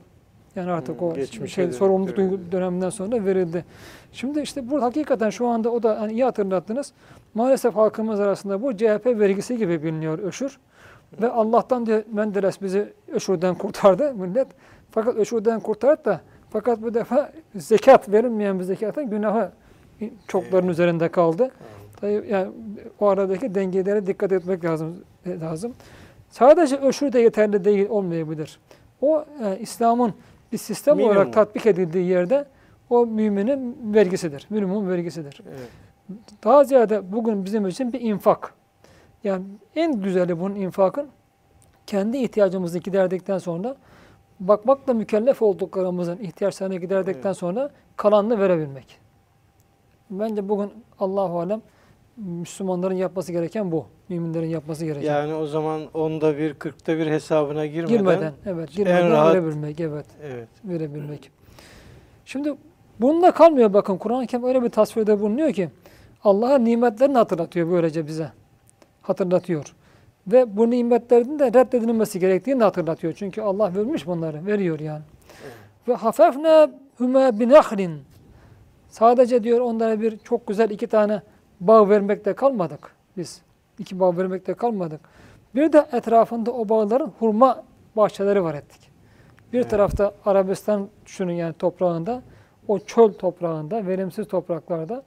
Yani 0.56 0.72
artık 0.72 1.02
o 1.02 1.14
geçmişe 1.14 1.56
şey, 1.56 1.66
dönük 1.66 1.76
sorumluluk 1.76 2.52
döneminden 2.52 2.90
sonra 2.90 3.26
verildi. 3.26 3.66
Şimdi 4.12 4.42
işte 4.42 4.70
bu 4.70 4.82
hakikaten 4.82 5.30
şu 5.30 5.48
anda 5.48 5.70
o 5.70 5.84
da 5.84 6.02
hani 6.02 6.12
iyi 6.12 6.24
hatırlattınız. 6.24 6.94
Maalesef 7.34 7.76
halkımız 7.76 8.20
arasında 8.20 8.62
bu 8.62 8.78
CHP 8.78 9.06
vergisi 9.06 9.58
gibi 9.58 9.84
biliniyor 9.84 10.20
öşür. 10.20 10.60
Ve 11.22 11.30
Allah'tan 11.30 11.86
diyor 11.86 12.04
Menderes 12.14 12.62
bizi 12.62 12.94
öşürden 13.12 13.56
kurtardı 13.56 14.14
millet. 14.14 14.48
Fakat 14.92 15.16
öşürden 15.16 15.60
kurtardı 15.60 16.06
da 16.06 16.22
fakat 16.50 16.82
bu 16.82 16.94
defa 16.94 17.32
zekat 17.56 18.10
verilmeyen 18.12 18.60
bir 18.60 18.64
zekatın 18.64 19.10
günahı 19.10 19.52
çokların 20.28 20.68
üzerinde 20.68 21.10
kaldı. 21.10 21.52
Tabii 22.02 22.26
yani 22.30 22.48
o 23.00 23.08
aradaki 23.08 23.56
dengelere 23.56 24.08
dikkat 24.08 24.32
etmek 24.32 24.66
lazım. 24.66 24.96
e, 25.26 25.40
lazım. 25.40 25.74
Sadece 26.30 26.78
öşür 26.78 27.14
de 27.14 27.20
yeterli 27.20 27.66
değil 27.66 27.90
olmayabilir. 27.90 28.60
O 29.02 29.26
e, 29.44 29.60
İslam'ın 29.60 30.14
bir 30.56 30.60
sistem 30.60 30.98
Minimum. 30.98 31.16
olarak 31.18 31.34
tatbik 31.34 31.66
edildiği 31.66 32.06
yerde 32.08 32.46
o 32.90 33.06
müminin 33.06 33.94
vergisidir. 33.94 34.48
Minimum 34.50 34.90
vergisidir. 34.90 35.42
Evet. 35.50 35.70
Daha 36.44 36.64
ziyade 36.64 37.12
bugün 37.12 37.46
bizim 37.46 37.68
için 37.68 37.94
bir 37.94 38.02
infak. 38.02 38.54
Yani 39.24 39.44
en 39.76 40.02
güzeli 40.02 40.40
bunun 40.40 40.56
infakın 40.56 41.08
kendi 41.88 42.18
ihtiyacımızı 42.18 42.80
giderdikten 42.80 43.38
sonra 43.38 43.76
bakmakla 44.40 44.94
mükellef 44.94 45.42
olduklarımızın 45.42 46.18
ihtiyaçlarını 46.18 46.76
giderdikten 46.76 47.30
Evet. 47.30 47.38
sonra 47.38 47.70
kalanını 47.98 48.40
verebilmek. 48.40 49.00
Bence 50.10 50.50
bugün 50.50 50.72
Allahu 51.00 51.40
alem 51.40 51.62
Müslümanların 52.18 52.96
yapması 52.96 53.32
gereken 53.32 53.72
bu. 53.72 53.86
Müminlerin 54.10 54.48
yapması 54.48 54.86
gereken. 54.86 55.14
Yani 55.14 55.34
o 55.34 55.46
zaman 55.46 55.82
onda 55.94 56.38
bir, 56.38 56.54
kırkta 56.54 56.98
bir 56.98 57.08
hesabına 57.08 57.66
girmeden, 57.66 57.98
girmeden, 57.98 58.34
evet, 58.46 58.72
girmeden 58.72 59.10
rahat- 59.12 59.34
verebilmek, 59.34 59.80
evet, 59.80 60.06
evet. 60.24 60.48
verebilmek. 60.64 61.32
Şimdi 62.26 62.54
bununla 63.02 63.32
kalmıyor 63.32 63.74
bakın 63.74 63.98
Kur'an-ı 63.98 64.28
Kerim 64.28 64.46
öyle 64.46 64.64
bir 64.64 64.70
tasvirde 64.70 65.20
bulunuyor 65.20 65.54
ki 65.54 65.70
Allah'a 66.24 66.58
nimetlerini 66.58 67.18
hatırlatıyor 67.18 67.72
böylece 67.72 68.08
bize. 68.08 68.32
Hatırlatıyor. 69.02 69.76
Ve 70.28 70.58
bu 70.58 70.70
nimetlerin 70.70 71.40
de 71.40 71.48
reddedilmesi 71.48 72.20
gerektiğini 72.20 72.60
de 72.60 72.64
hatırlatıyor. 72.64 73.14
Çünkü 73.14 73.42
Allah 73.42 73.76
vermiş 73.76 74.08
bunları, 74.08 74.46
veriyor 74.46 74.80
yani. 74.80 75.04
Ve 75.88 75.94
hafefne 75.94 76.68
hüme 77.00 77.40
binahlin. 77.40 78.02
Sadece 78.90 79.44
diyor 79.44 79.60
onlara 79.60 80.02
bir 80.02 80.18
çok 80.18 80.48
güzel 80.48 80.70
iki 80.70 80.88
tane 80.88 81.22
bağ 81.60 81.90
vermekte 81.90 82.34
kalmadık 82.34 82.92
biz. 83.18 83.42
İki 83.80 84.00
bağ 84.00 84.18
vermekte 84.18 84.54
kalmadık. 84.54 85.02
Bir 85.56 85.74
de 85.74 85.88
etrafında 85.92 86.52
o 86.52 86.70
bağların 86.70 87.12
hurma 87.20 87.64
bahçeleri 87.96 88.44
var 88.44 88.54
ettik. 88.54 88.92
Bir 89.54 89.60
Evet. 89.60 89.70
tarafta 89.70 90.14
Arabistan 90.26 90.90
düşünün 91.06 91.34
yani 91.34 91.54
toprağında, 91.54 92.22
o 92.68 92.80
çöl 92.80 93.14
toprağında, 93.14 93.88
verimsiz 93.88 94.28
topraklarda 94.28 95.04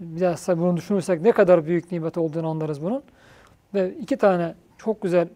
biraz 0.00 0.48
bunu 0.48 0.76
düşünürsek 0.76 1.20
ne 1.20 1.32
kadar 1.32 1.66
büyük 1.66 1.92
nimet 1.92 2.18
olduğunu 2.18 2.48
anlarız 2.48 2.82
bunun. 2.82 3.02
Ve 3.74 3.94
iki 3.94 4.16
tane 4.16 4.54
çok 4.78 5.02
güzel 5.02 5.28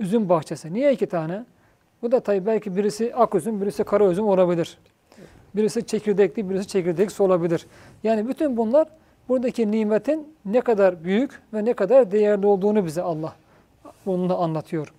üzüm 0.00 0.28
bahçesi. 0.28 0.74
Niye 0.74 0.92
iki 0.92 1.06
tane? 1.06 1.44
Bu 2.02 2.12
da 2.12 2.20
tabii 2.20 2.46
belki 2.46 2.76
birisi 2.76 3.14
ak 3.14 3.34
üzüm, 3.34 3.60
birisi 3.60 3.84
kara 3.84 4.10
üzüm 4.10 4.26
olabilir. 4.26 4.78
Birisi 5.56 5.86
çekirdekli, 5.86 6.50
birisi 6.50 6.68
çekirdeksiz 6.68 7.20
olabilir. 7.20 7.66
Yani 8.02 8.28
bütün 8.28 8.56
bunlar 8.56 8.88
buradaki 9.28 9.70
nimetin 9.70 10.34
ne 10.44 10.60
kadar 10.60 11.04
büyük 11.04 11.42
ve 11.54 11.64
ne 11.64 11.72
kadar 11.72 12.10
değerli 12.10 12.46
olduğunu 12.46 12.84
bize 12.84 13.02
Allah 13.02 13.34
bununla 14.06 14.36
anlatıyor. 14.36 14.92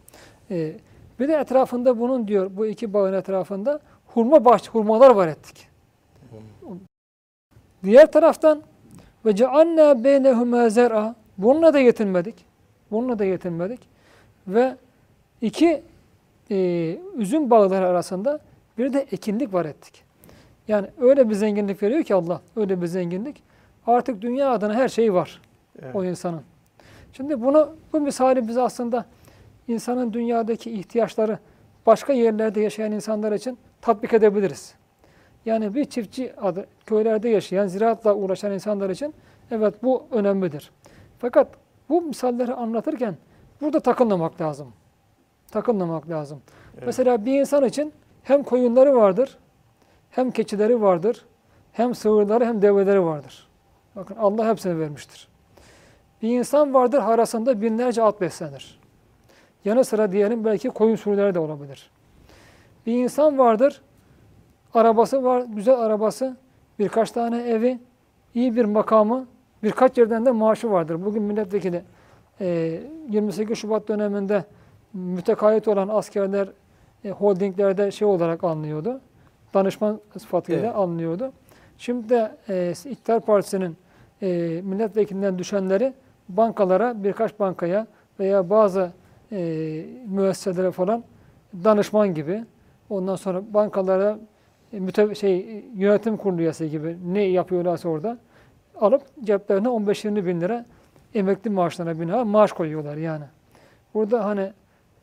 Ee, 0.51 0.73
bir 1.19 1.27
de 1.27 1.33
etrafında 1.33 1.99
bunun 1.99 2.27
diyor 2.27 2.51
bu 2.57 2.65
iki 2.65 2.93
bağın 2.93 3.13
etrafında 3.13 3.79
hurma 4.07 4.45
bahçe, 4.45 4.71
hurmalar 4.71 5.09
var 5.09 5.27
ettik. 5.27 5.67
Diğer 7.83 8.11
taraftan 8.11 8.61
ve 9.25 9.35
cealna 9.35 10.03
beynehuma 10.03 10.69
zer'a 10.69 11.15
bununla 11.37 11.73
da 11.73 11.79
yetinmedik. 11.79 12.35
Bununla 12.91 13.19
da 13.19 13.25
yetinmedik. 13.25 13.79
Ve 14.47 14.75
iki 15.41 15.83
e, 16.51 16.57
üzüm 17.15 17.49
bağları 17.49 17.87
arasında 17.87 18.39
bir 18.77 18.93
de 18.93 19.07
ekinlik 19.11 19.53
var 19.53 19.65
ettik. 19.65 20.03
Yani 20.67 20.87
öyle 21.01 21.29
bir 21.29 21.35
zenginlik 21.35 21.83
veriyor 21.83 22.03
ki 22.03 22.15
Allah, 22.15 22.41
öyle 22.55 22.81
bir 22.81 22.87
zenginlik. 22.87 23.43
Artık 23.87 24.21
dünya 24.21 24.51
adına 24.51 24.73
her 24.73 24.87
şey 24.87 25.13
var 25.13 25.41
evet. 25.81 25.95
o 25.95 26.03
insanın. 26.03 26.41
Şimdi 27.13 27.41
bunu 27.41 27.75
bu 27.93 27.99
misali 27.99 28.47
biz 28.47 28.57
aslında 28.57 29.05
insanın 29.67 30.13
dünyadaki 30.13 30.71
ihtiyaçları 30.71 31.39
başka 31.85 32.13
yerlerde 32.13 32.61
yaşayan 32.61 32.91
insanlar 32.91 33.31
için 33.31 33.57
tatbik 33.81 34.13
edebiliriz. 34.13 34.75
Yani 35.45 35.75
bir 35.75 35.85
çiftçi 35.85 36.33
adı 36.41 36.65
köylerde 36.85 37.29
yaşayan, 37.29 37.67
ziraatla 37.67 38.15
uğraşan 38.15 38.51
insanlar 38.51 38.89
için 38.89 39.13
evet 39.51 39.83
bu 39.83 40.05
önemlidir. 40.11 40.71
Fakat 41.19 41.47
bu 41.89 42.01
misalleri 42.01 42.53
anlatırken 42.53 43.17
burada 43.61 43.79
takılmamak 43.79 44.41
lazım. 44.41 44.73
Takılmamak 45.51 46.09
lazım. 46.09 46.41
Evet. 46.73 46.83
Mesela 46.85 47.25
bir 47.25 47.39
insan 47.39 47.65
için 47.65 47.93
hem 48.23 48.43
koyunları 48.43 48.95
vardır, 48.95 49.37
hem 50.09 50.31
keçileri 50.31 50.81
vardır, 50.81 51.25
hem 51.71 51.95
sığırları 51.95 52.45
hem 52.45 52.61
develeri 52.61 53.03
vardır. 53.03 53.47
Bakın 53.95 54.15
Allah 54.15 54.49
hepsini 54.49 54.79
vermiştir. 54.79 55.27
Bir 56.21 56.39
insan 56.39 56.73
vardır 56.73 56.97
arasında 56.97 57.61
binlerce 57.61 58.03
at 58.03 58.21
beslenir. 58.21 58.79
Yanı 59.65 59.85
sıra 59.85 60.11
diyelim 60.11 60.45
belki 60.45 60.69
koyun 60.69 60.95
sürüleri 60.95 61.35
de 61.35 61.39
olabilir. 61.39 61.89
Bir 62.85 63.03
insan 63.03 63.37
vardır, 63.37 63.81
arabası 64.73 65.23
var, 65.23 65.45
güzel 65.55 65.79
arabası, 65.79 66.37
birkaç 66.79 67.11
tane 67.11 67.41
evi, 67.41 67.79
iyi 68.35 68.55
bir 68.55 68.65
makamı, 68.65 69.25
birkaç 69.63 69.97
yerden 69.97 70.25
de 70.25 70.31
maaşı 70.31 70.71
vardır. 70.71 71.05
Bugün 71.05 71.23
milletvekili 71.23 71.83
e, 72.41 72.79
28 73.09 73.57
Şubat 73.57 73.87
döneminde 73.87 74.45
mütekayit 74.93 75.67
olan 75.67 75.87
askerler 75.87 76.49
e, 77.05 77.09
holdinglerde 77.09 77.91
şey 77.91 78.07
olarak 78.07 78.43
anlıyordu. 78.43 79.01
Danışman 79.53 79.99
sıfatıyla 80.17 80.65
Evet. 80.65 80.75
anlıyordu. 80.75 81.31
Şimdi 81.77 82.09
de 82.09 82.37
e, 82.49 82.73
İktidar 82.89 83.19
Partisi'nin 83.19 83.77
e, 84.23 84.61
milletvekilinden 84.61 85.39
düşenleri 85.39 85.93
bankalara, 86.29 87.03
birkaç 87.03 87.39
bankaya 87.39 87.87
veya 88.19 88.49
bazı 88.49 88.91
e, 89.31 89.37
müesseselere 90.07 90.71
falan 90.71 91.03
danışman 91.63 92.13
gibi, 92.13 92.43
ondan 92.89 93.15
sonra 93.15 93.41
bankalara 93.53 94.17
e, 94.73 94.79
müte, 94.79 95.15
şey 95.15 95.65
yönetim 95.75 96.17
kurulu 96.17 96.41
üyesi 96.41 96.69
gibi 96.69 96.97
ne 97.05 97.21
yapıyorlarsa 97.21 97.89
orada 97.89 98.17
alıp 98.79 99.01
ceplerine 99.23 99.67
15-20 99.67 100.25
bin 100.25 100.41
lira 100.41 100.65
emekli 101.15 101.49
maaşlarına 101.49 101.99
bina 101.99 102.25
maaş 102.25 102.51
koyuyorlar 102.51 102.97
yani. 102.97 103.25
Burada 103.93 104.25
hani 104.25 104.53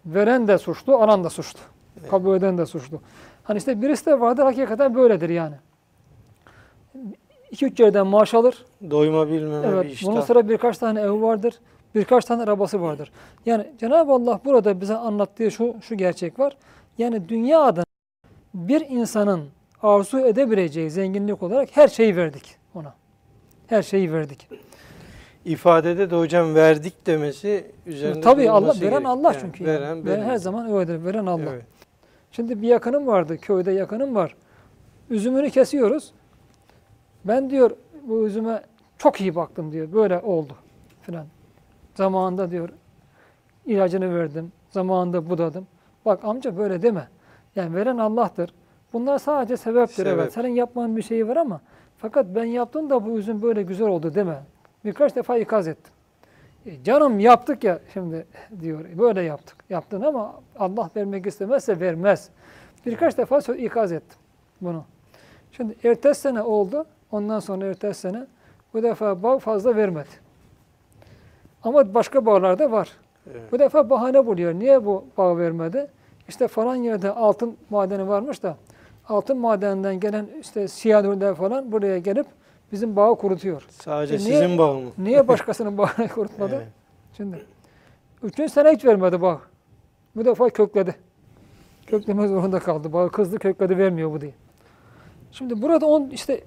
veren 0.07 0.49
de 0.49 0.59
suçlu, 0.59 0.97
alan 0.97 1.25
da 1.25 1.31
suçlu. 1.31 1.61
Evet. 2.01 2.11
Kabul 2.11 2.37
eden 2.37 2.59
de 2.59 2.67
suçlu. 2.67 3.01
Hani 3.43 3.59
işte 3.59 3.83
birisi 3.83 4.07
de 4.07 4.21
vardır 4.21 4.43
hakikaten 4.43 4.95
böyledir 4.95 5.29
yani. 5.29 5.55
2-3 7.53 7.83
yerden 7.83 8.07
maaş 8.07 8.35
alır. 8.35 8.65
Doyma 8.91 9.29
bilmeme 9.29 9.69
bir 9.69 9.73
Evet. 9.73 9.93
iştah. 9.93 10.09
Bunun 10.13 10.21
sıra 10.21 10.49
birkaç 10.49 10.79
tane 10.79 11.01
ev 11.01 11.23
vardır. 11.23 11.55
Birkaç 11.95 12.25
tane 12.25 12.43
arabası 12.43 12.81
vardır. 12.83 13.13
Yani 13.47 13.67
Cenab-ı 13.79 14.13
Allah 14.13 14.41
burada 14.45 14.81
bize 14.81 14.95
anlattığı 14.97 15.51
şu 15.51 15.75
şu 15.83 15.95
gerçek 15.97 16.39
var. 16.39 16.57
Yani 16.99 17.29
dünya 17.29 17.61
adına 17.61 17.85
bir 18.55 18.81
insanın 18.81 19.45
arzu 19.83 20.19
edebileceği 20.19 20.91
zenginlik 20.91 21.43
olarak 21.43 21.69
her 21.77 21.89
şeyi 21.89 22.17
verdik 22.17 22.57
ona. 22.75 22.95
Her 23.67 23.83
şeyi 23.83 24.13
verdik. 24.13 24.49
İfadede 25.45 26.11
de 26.11 26.17
hocam 26.17 26.55
verdik 26.55 27.07
demesi 27.07 27.71
üzerinde 27.87 28.21
Tabii 28.21 28.51
Allah 28.51 28.67
veren 28.69 28.81
gerek. 28.81 29.07
Allah 29.07 29.33
Yani 29.33 29.41
çünkü. 29.41 29.65
Veren, 29.65 29.89
yani. 29.89 30.07
benim. 30.07 30.25
her 30.25 30.37
zaman 30.37 30.73
öyledir. 30.73 31.05
Veren 31.05 31.27
Allah. 31.27 31.51
Evet. 31.53 31.65
Şimdi 32.33 32.63
bir 32.63 32.69
yakınım 32.69 33.07
vardı, 33.07 33.39
köyde 33.39 33.73
yakınım 33.73 34.15
var. 34.15 34.35
Üzümünü 35.11 35.51
kesiyoruz. 35.51 36.13
Ben 37.25 37.51
diyor 37.51 37.71
bu 38.03 38.27
üzüme 38.27 38.63
çok 38.99 39.21
iyi 39.21 39.35
baktım 39.35 39.73
diyor. 39.73 39.93
Böyle 39.93 40.19
oldu 40.19 40.57
filan. 41.03 41.27
Zamanında 41.95 42.51
diyor 42.51 42.69
ilacını 43.67 44.19
verdim. 44.19 44.53
Zamanında 44.71 45.31
budadım. 45.31 45.67
Bak 46.05 46.25
amca 46.25 46.57
böyle 46.57 46.83
deme. 46.83 47.09
Yani 47.57 47.77
veren 47.77 47.99
Allah'tır. 47.99 48.55
Bunlar 48.93 49.19
sadece 49.19 49.57
sebeptir. 49.57 49.95
Sebep. 49.95 50.13
Evet. 50.13 50.33
Senin 50.33 50.55
yapmanın 50.55 50.97
bir 50.97 51.03
şeyi 51.03 51.29
var 51.29 51.37
ama 51.37 51.61
fakat 51.99 52.27
ben 52.35 52.45
yaptım 52.45 52.91
da 52.91 53.07
bu 53.07 53.19
üzüm 53.19 53.43
böyle 53.43 53.63
güzel 53.63 53.89
oldu 53.89 54.15
deme. 54.15 54.43
Birkaç 54.85 55.17
defa 55.17 55.39
ikaz 55.39 55.69
ettim. 55.69 55.93
E, 56.67 56.85
canım 56.85 57.21
yaptık 57.21 57.65
ya 57.65 57.79
şimdi 57.93 58.27
diyor. 58.61 58.85
Böyle 58.99 59.23
yaptık. 59.23 59.57
Yaptın 59.71 60.01
ama 60.01 60.35
Allah 60.59 60.91
vermek 60.97 61.27
istemezse 61.27 61.81
vermez. 61.81 62.31
Birkaç 62.87 63.19
defa 63.19 63.39
ikaz 63.55 63.93
ettim 63.93 64.19
bunu. 64.61 64.85
Şimdi 65.53 65.77
ertesi 65.85 66.21
sene 66.21 66.43
oldu. 66.43 66.87
Ondan 67.13 67.41
sonra 67.41 67.67
ertesi 67.67 68.01
sene 68.01 68.27
bu 68.75 68.83
defa 68.83 69.23
bağ 69.23 69.39
fazla 69.39 69.77
vermedi. 69.77 70.09
Ama 71.63 71.95
başka 71.95 72.27
bağlarda 72.27 72.73
var. 72.73 72.89
Evet. 73.31 73.53
Bu 73.53 73.59
defa 73.59 73.91
bahane 73.91 74.27
buluyor. 74.27 74.55
Niye 74.55 74.85
bu 74.85 75.05
bağ 75.19 75.39
vermedi? 75.39 75.87
İşte 76.29 76.49
falan 76.49 76.75
yerde 76.75 77.11
altın 77.11 77.57
madeni 77.71 78.09
varmış 78.09 78.43
da 78.43 78.57
altın 79.09 79.39
madeninden 79.39 80.01
gelen 80.01 80.27
işte 80.41 80.69
siyanürler 80.69 81.35
falan 81.35 81.73
buraya 81.73 81.99
gelip 81.99 82.27
bizim 82.73 82.97
bağı 82.97 83.17
kurutuyor. 83.19 83.67
Sadece 83.71 84.15
E 84.15 84.19
niye- 84.19 84.41
sizin 84.43 84.59
bağ 84.59 84.73
mı? 84.75 84.81
Niye 84.99 85.29
başkasının 85.29 85.79
bağını 85.79 86.09
kurutmadı? 86.15 86.55
Evet. 86.55 86.67
Şimdi 87.17 87.45
üçüncü 88.23 88.53
sene 88.53 88.73
hiç 88.73 88.85
vermedi 88.85 89.23
bağ. 89.23 89.41
Bu 90.17 90.25
defa 90.25 90.49
kökledi. 90.51 90.95
Kökleme 91.87 92.29
zorunda 92.29 92.59
kaldı. 92.59 92.93
Bağ 92.93 93.09
kızdı 93.09 93.39
kökledi 93.39 93.79
vermiyor 93.79 94.13
bu 94.13 94.21
diye. 94.21 94.33
Şimdi 95.33 95.63
burada 95.63 95.87
on 95.87 96.11
işte 96.11 96.41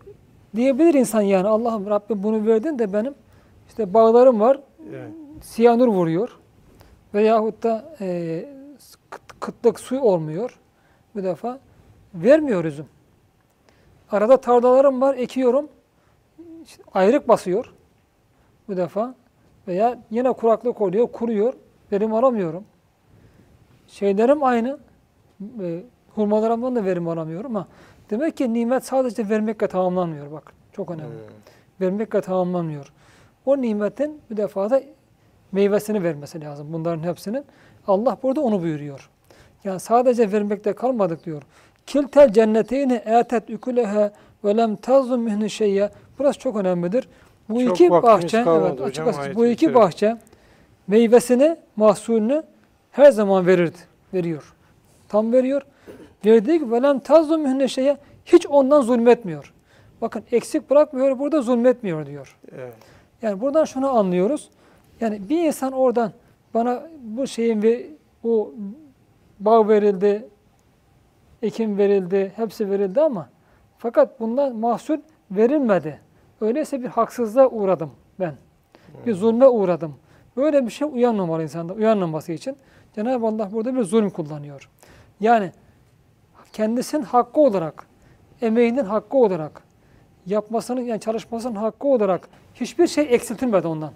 diyebilir 0.56 0.94
insan 0.94 1.22
yani 1.22 1.48
Allah'ım 1.48 1.90
Rabbim 1.90 2.24
bunu 2.24 2.46
verdin 2.48 2.80
de 2.80 2.94
benim 2.94 3.14
işte 3.68 3.94
bağlarım 3.94 4.40
var, 4.40 4.60
Evet. 4.90 5.12
siyanür 5.42 5.88
vuruyor. 5.88 6.38
Veyahut 7.14 7.64
da 7.64 7.96
e, 8.02 8.46
kıt- 9.12 9.40
kıtlık 9.40 9.80
su 9.80 10.00
olmuyor. 10.00 10.60
Bu 11.16 11.24
defa 11.24 11.60
vermiyor 12.14 12.66
üzüm. 12.66 12.86
Arada 14.12 14.38
tarlalarım 14.38 15.02
var, 15.02 15.16
ekiyorum. 15.16 15.68
İşte 16.64 16.84
ayrık 16.94 17.28
basıyor. 17.28 17.74
Bu 18.68 18.78
defa 18.78 19.16
veya 19.68 20.00
yine 20.12 20.32
kuraklık 20.34 20.82
oluyor, 20.82 21.08
kuruyor. 21.12 21.54
Verim 21.92 22.14
alamıyorum. 22.14 22.64
Şeylerim 23.88 24.44
aynı. 24.44 24.80
E, 25.62 25.84
hurmalarımdan 26.16 26.76
da 26.76 26.86
verim 26.86 27.08
alamıyorum 27.08 27.56
ama 27.56 27.68
demek 28.14 28.38
ki 28.38 28.54
nimet 28.54 28.86
sadece 28.86 29.30
vermekle 29.30 29.68
tamamlanmıyor 29.68 30.32
bak. 30.32 30.54
Çok 30.74 30.92
önemli 30.92 31.08
Hmm. 31.10 31.82
vermekle 31.82 32.22
tamamlanmıyor. 32.22 32.92
O 33.46 33.62
nimetin 33.62 34.22
bir 34.32 34.38
defa 34.38 34.70
da 34.70 34.82
meyvesini 35.52 36.04
vermesi 36.04 36.42
lazım 36.42 36.68
bunların 36.74 37.04
hepsinin. 37.04 37.46
Allah 37.88 38.18
burada 38.24 38.42
onu 38.42 38.62
buyuruyor. 38.62 39.10
Yani 39.64 39.80
sadece 39.80 40.32
vermekte 40.32 40.74
kalmadık 40.74 41.26
diyor. 41.26 41.42
Kiltel 41.86 42.34
cenneteyni 42.34 43.02
etet 43.06 43.50
ükuleha 43.50 44.12
ve 44.44 44.58
lem 44.58 44.76
tazum 44.76 45.22
minhu 45.22 45.50
şeyye. 45.50 45.90
Burası 46.20 46.40
çok 46.40 46.56
önemlidir. 46.56 47.10
Bu 47.50 47.66
Çok 47.66 47.76
iki 47.82 47.90
bahçe, 47.92 48.38
evet 48.38 48.48
hocam, 48.48 48.86
açık 48.86 49.08
açık 49.08 49.36
bu 49.36 49.46
iki 49.46 49.60
kerime. 49.66 49.76
bahçe 49.76 50.18
meyvesini, 50.88 51.58
mahsulünü 51.76 52.44
her 52.92 53.12
zaman 53.12 53.48
verirdi, 53.48 53.78
veriyor. 54.14 54.54
Tam 55.10 55.34
veriyor. 55.34 55.62
Verdiği 56.26 56.60
gibi 56.60 56.72
velem 56.72 57.00
tazum 57.00 57.42
minhu 57.42 57.70
şeyye 57.70 57.98
hiç 58.26 58.48
ondan 58.48 58.82
zulmetmiyor. 58.82 59.54
Bakın 60.02 60.24
eksik 60.32 60.70
bırakmıyor, 60.70 61.20
burada 61.20 61.42
zulmetmiyor 61.42 62.06
diyor. 62.06 62.38
Evet. 62.56 62.74
Yani 63.22 63.42
buradan 63.42 63.66
şunu 63.66 63.90
anlıyoruz. 63.90 64.50
Yani 65.02 65.30
bir 65.30 65.44
insan 65.44 65.72
oradan 65.72 66.12
bana 66.54 66.84
bu 67.04 67.28
şeyin 67.28 67.62
ve 67.62 67.88
bu 68.24 68.56
bağ 69.40 69.70
verildi, 69.70 70.28
ekim 71.42 71.78
verildi, 71.78 72.32
hepsi 72.36 72.70
verildi 72.70 73.02
ama 73.02 73.30
fakat 73.78 74.20
bundan 74.20 74.56
mahsul 74.56 74.98
verilmedi. 75.32 76.00
Öyleyse 76.42 76.82
bir 76.82 76.88
haksızlığa 76.88 77.50
uğradım 77.50 77.92
ben. 78.20 78.34
Bir 79.06 79.14
zulme 79.14 79.48
uğradım. 79.48 79.96
Böyle 80.38 80.66
bir 80.66 80.72
şey 80.72 80.88
uyanmamalı 80.94 81.44
insanda. 81.44 81.74
Uyanmaması 81.74 82.32
için 82.32 82.58
Cenab-ı 82.96 83.28
Allah 83.28 83.52
burada 83.52 83.76
bir 83.76 83.84
zulüm 83.84 84.10
kullanıyor. 84.10 84.70
Yani 85.20 85.52
kendisinin 86.54 87.04
hakkı 87.04 87.42
olarak, 87.42 87.88
emeğinin 88.42 88.86
hakkı 88.86 89.18
olarak, 89.18 89.64
yapmasının 90.26 90.82
yani 90.82 91.00
çalışmasının 91.00 91.56
hakkı 91.56 91.88
olarak 91.88 92.30
hiçbir 92.56 92.88
şey 92.88 93.08
eksiltilmedi 93.10 93.68
ondan. 93.68 93.92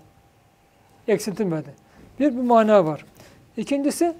Eksiltilmedi. 1.07 1.69
Bir 2.19 2.37
bir 2.37 2.41
mana 2.41 2.85
var. 2.85 3.05
İkincisi 3.57 4.13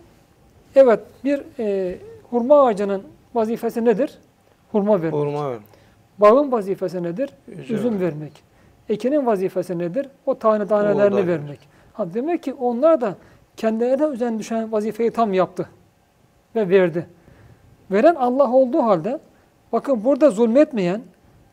evet 0.76 1.00
bir 1.24 1.44
e, 1.60 1.98
hurma 2.30 2.66
ağacının 2.66 3.04
vazifesi 3.36 3.86
nedir? 3.86 4.20
Hurma 4.72 5.02
vermek. 5.02 5.14
Hurma 5.14 5.52
ver. 5.52 5.60
Bağın 6.18 6.52
vazifesi 6.52 7.04
nedir? 7.04 7.30
Üzüm. 7.48 7.76
Üzüm 7.76 8.00
vermek. 8.00 8.44
Ekinin 8.90 9.26
vazifesi 9.26 9.80
nedir? 9.80 10.10
O 10.26 10.40
tane 10.40 10.68
tanelerini 10.68 11.28
vermek. 11.28 11.60
Ha, 11.94 12.14
demek 12.14 12.44
ki 12.44 12.54
onlar 12.54 13.02
da 13.02 13.16
kendilerine 13.58 14.06
üzerine 14.06 14.40
düşen 14.40 14.72
vazifeyi 14.72 15.12
tam 15.12 15.34
yaptı 15.34 15.70
ve 16.56 16.70
verdi. 16.70 17.08
Veren 17.92 18.16
Allah 18.16 18.52
olduğu 18.52 18.84
halde 18.84 19.20
bakın 19.72 20.04
burada 20.04 20.30
zulmetmeyen 20.30 21.02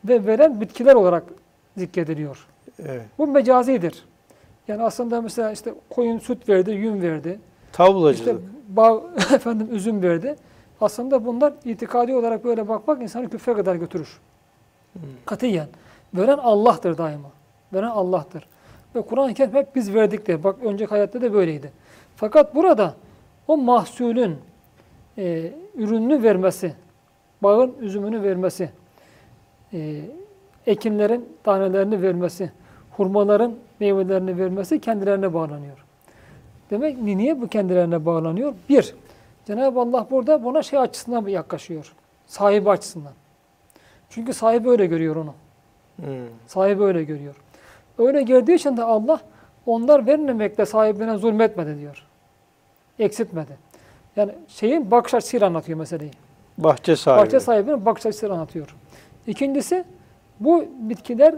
ve 0.05 0.25
veren 0.25 0.61
bitkiler 0.61 0.95
olarak 0.95 1.23
zikrediliyor. 1.77 2.47
Evet. 2.79 3.05
Bu 3.17 3.27
mecazidir. 3.27 4.05
Yani 4.67 4.83
aslında 4.83 5.21
mesela 5.21 5.51
işte 5.51 5.73
koyun 5.89 6.19
süt 6.19 6.49
verdi, 6.49 6.71
yün 6.71 7.01
verdi. 7.01 7.29
İşte 7.29 7.39
Tavlacılık. 7.71 8.41
bağ, 8.69 9.01
efendim 9.33 9.67
üzüm 9.71 10.03
verdi. 10.03 10.35
Aslında 10.81 11.25
bunlar 11.25 11.53
itikadi 11.65 12.15
olarak 12.15 12.43
böyle 12.43 12.67
bakmak 12.67 13.01
insanı 13.01 13.29
küfre 13.29 13.53
kadar 13.53 13.75
götürür. 13.75 14.19
Katiyen. 15.25 15.67
Veren 16.13 16.37
Allah'tır 16.37 16.97
daima. 16.97 17.29
Veren 17.73 17.89
Allah'tır. 17.89 18.47
Ve 18.95 19.01
Kur'an-ı 19.01 19.33
Kerim 19.33 19.53
hep 19.53 19.75
biz 19.75 19.93
verdik 19.93 20.27
der. 20.27 20.43
Bak 20.43 20.55
önceki 20.63 20.89
hayatta 20.89 21.21
da 21.21 21.33
böyleydi. 21.33 21.71
Fakat 22.15 22.55
burada 22.55 22.93
o 23.47 23.57
mahsulün 23.57 24.37
e, 25.17 25.51
ürününü 25.75 26.23
vermesi, 26.23 26.73
bağın 27.43 27.75
üzümünü 27.79 28.23
vermesi, 28.23 28.69
e, 29.73 30.01
ekinlerin 30.67 31.29
tanelerini 31.43 32.01
vermesi, 32.01 32.51
hurmaların 32.91 33.55
meyvelerini 33.79 34.37
vermesi 34.37 34.81
kendilerine 34.81 35.33
bağlanıyor. 35.33 35.85
Demek 36.69 36.97
ni- 36.97 37.17
niye 37.17 37.41
bu 37.41 37.47
kendilerine 37.47 38.05
bağlanıyor? 38.05 38.53
Bir, 38.69 38.95
Cenab-ı 39.45 39.79
Allah 39.79 40.07
burada 40.11 40.43
buna 40.43 40.61
şey 40.61 40.79
açısından 40.79 41.27
yaklaşıyor. 41.27 41.93
Sahibi 42.27 42.69
açısından. 42.69 43.13
Çünkü 44.09 44.33
sahibi 44.33 44.69
öyle 44.69 44.85
görüyor 44.85 45.15
onu. 45.15 45.33
Hmm. 45.95 46.05
Sahibi 46.47 46.83
öyle 46.83 47.03
görüyor. 47.03 47.35
Öyle 47.97 48.21
gördüğü 48.21 48.53
için 48.53 48.77
de 48.77 48.83
Allah 48.83 49.19
onlar 49.65 50.07
vermemekle 50.07 50.65
sahibine 50.65 51.17
zulmetmedi 51.17 51.79
diyor. 51.79 52.05
Eksiltmedi. 52.99 53.57
Yani 54.15 54.31
şeyin 54.47 54.91
bakış 54.91 55.13
açısıyla 55.13 55.47
anlatıyor 55.47 55.79
meseleyi. 55.79 56.11
Bahçe 56.57 56.95
sahibi. 56.95 57.21
Bahçe 57.21 57.39
sahibinin 57.39 57.85
bakış 57.85 58.05
açısıyla 58.05 58.35
anlatıyor. 58.35 58.75
İkincisi 59.27 59.85
bu 60.39 60.65
bitkiler 60.77 61.35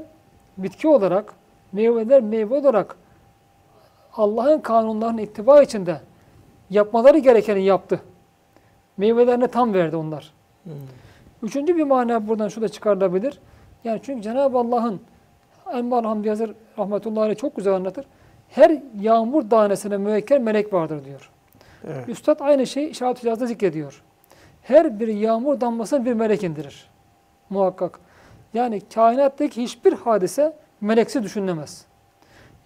bitki 0.58 0.88
olarak, 0.88 1.34
meyveler 1.72 2.22
meyve 2.22 2.56
olarak 2.56 2.96
Allah'ın 4.14 4.60
kanunlarının 4.60 5.18
ittiba 5.18 5.62
içinde 5.62 6.02
yapmaları 6.70 7.18
gerekeni 7.18 7.64
yaptı. 7.64 8.02
Meyvelerini 8.98 9.48
tam 9.48 9.74
verdi 9.74 9.96
onlar. 9.96 10.34
Hmm. 10.64 10.74
Üçüncü 11.44 11.78
bir 11.78 11.84
mana 11.84 12.28
buradan 12.28 12.48
şu 12.48 12.62
da 12.62 12.70
çıkarılabilir. 12.70 13.40
Yani 13.84 14.00
çünkü 14.04 14.22
Cenab-ı 14.22 14.58
Allah'ın 14.58 15.02
Elmal 15.74 16.04
Hamdi 16.04 16.28
Yazır 16.28 16.54
rahmetullahi 16.78 17.36
çok 17.36 17.56
güzel 17.56 17.74
anlatır. 17.74 18.06
Her 18.50 18.82
yağmur 19.00 19.50
tanesine 19.50 19.98
müekkel 19.98 20.42
melek 20.42 20.74
vardır 20.74 21.06
diyor. 21.06 21.30
Evet. 21.88 22.10
Üstad 22.10 22.40
aynı 22.40 22.68
şeyi 22.68 22.90
İşaret-ı 22.90 23.22
Hicaz'da 23.22 23.46
zikrediyor. 23.46 24.04
Her 24.62 25.00
bir 25.00 25.08
yağmur 25.08 25.62
damlasını 25.62 26.06
bir 26.06 26.14
melek 26.14 26.44
indirir. 26.44 26.90
Muhakkak. 27.50 28.00
Yani 28.54 28.82
kainattaki 28.94 29.64
hiçbir 29.64 29.94
hadise 29.94 30.54
meleksi 30.82 31.24
düşünülemez. 31.24 31.86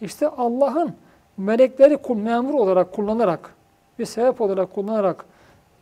İşte 0.02 0.28
Allah'ın 0.28 0.94
melekleri 1.38 1.98
kul- 1.98 2.16
memur 2.18 2.54
olarak 2.54 2.92
kullanarak, 2.94 3.54
bir 4.00 4.06
sebep 4.06 4.42
olarak 4.42 4.74
kullanarak 4.74 5.26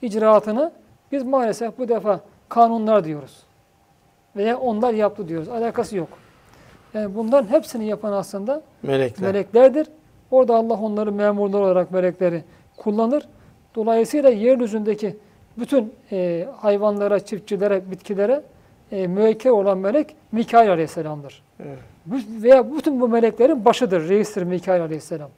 icraatını 0.01 0.71
biz 1.11 1.23
maalesef 1.23 1.77
bu 1.77 1.88
defa 1.88 2.19
kanunlar 2.49 3.03
diyoruz. 3.03 3.43
Veya 4.36 4.57
onlar 4.59 4.93
yaptı 4.93 5.27
diyoruz. 5.27 5.49
Alakası 5.49 5.97
yok. 5.97 6.09
Yani 6.93 7.15
bunların 7.15 7.47
hepsini 7.47 7.86
yapan 7.88 8.11
aslında 8.13 8.61
Melekler. 8.84 9.27
meleklerdir. 9.27 9.88
Orada 10.32 10.55
Allah 10.55 10.73
onları 10.73 11.11
memurlar 11.11 11.59
olarak 11.61 11.91
melekleri 11.91 12.43
kullanır. 12.80 13.27
Dolayısıyla 13.75 14.30
yeryüzündeki 14.30 15.17
bütün 15.57 15.93
e, 16.11 16.47
hayvanlara, 16.57 17.19
çiftçilere, 17.19 17.91
bitkilere 17.91 18.41
e, 18.91 19.07
müekkel 19.07 19.51
olan 19.51 19.77
melek 19.77 20.15
Mikail 20.32 20.71
Aleyhisselam'dır. 20.71 21.43
Evet. 21.65 21.77
Bu- 22.05 22.43
Veya 22.43 22.73
bütün 22.77 23.01
bu 23.01 23.07
meleklerin 23.07 23.65
başıdır, 23.65 24.09
reistir 24.09 24.43
Mikail 24.43 24.82
Aleyhisselam. 24.82 25.30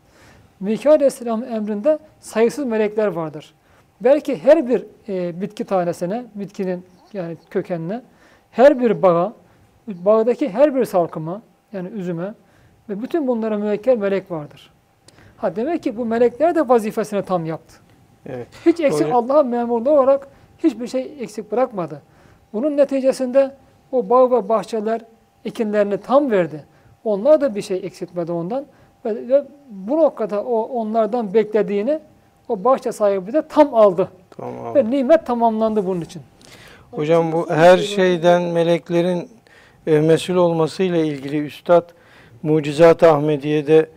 Mikail 0.60 0.96
Aleyhisselam'ın 0.96 1.52
emrinde 1.52 2.00
sayısız 2.20 2.66
melekler 2.66 3.08
vardır. 3.08 3.54
Belki 4.02 4.44
her 4.44 4.68
bir 4.70 4.86
e, 5.10 5.42
bitki 5.42 5.64
tanesine, 5.64 6.26
bitkinin 6.36 6.86
yani 7.14 7.38
kökenine, 7.50 8.02
her 8.52 8.80
bir 8.80 9.02
bağa, 9.02 9.34
bağdaki 9.88 10.50
her 10.50 10.76
bir 10.76 10.86
salkıma, 10.86 11.42
yani 11.74 11.90
üzüme 11.90 12.34
ve 12.90 13.02
bütün 13.02 13.28
bunlara 13.28 13.58
müekkel 13.58 13.98
melek 13.98 14.32
vardır. 14.32 14.71
Ha 15.42 15.56
demek 15.56 15.84
ki 15.84 15.98
bu 15.98 16.06
melekler 16.06 16.56
de 16.56 16.70
vazifesini 16.70 17.26
tam 17.26 17.46
yaptı. 17.46 17.76
Evet. 18.26 18.48
Hiç 18.66 18.80
eksik 18.80 19.08
Hocam- 19.08 19.16
Allah'ın 19.16 19.48
memurluğu 19.48 19.90
olarak 19.90 20.28
hiçbir 20.64 20.88
şey 20.88 21.14
eksik 21.20 21.52
bırakmadı. 21.52 22.02
Bunun 22.54 22.78
neticesinde 22.78 23.56
o 23.92 24.10
bağ 24.10 24.32
ve 24.32 24.50
bahçeler 24.50 25.02
ekinlerini 25.46 25.98
tam 25.98 26.32
verdi. 26.32 26.64
Onlar 27.04 27.42
da 27.42 27.56
bir 27.56 27.62
şey 27.62 27.78
eksiltmedi 27.78 28.32
ondan. 28.32 28.66
Ve, 29.06 29.28
ve 29.28 29.44
bu 29.70 29.98
noktada 29.98 30.44
o 30.44 30.62
onlardan 30.62 31.34
beklediğini 31.34 32.00
o 32.50 32.64
bahçe 32.64 32.92
sahibi 32.92 33.34
de 33.34 33.48
tam 33.48 33.76
aldı. 33.76 34.10
Tamam. 34.38 34.76
Ve 34.76 34.90
nimet 34.90 35.26
tamamlandı 35.26 35.86
bunun 35.86 36.02
için. 36.02 36.22
Hocam 36.92 37.32
bu 37.32 37.50
her 37.50 37.78
şeyden 37.78 38.42
meleklerin 38.42 39.30
e, 39.88 40.00
mesul 40.00 40.36
olmasıyla 40.36 40.98
ilgili 40.98 41.46
Üstad 41.46 41.90
Mucizat-ı 42.44 43.12
Ahmediye'de 43.12 43.90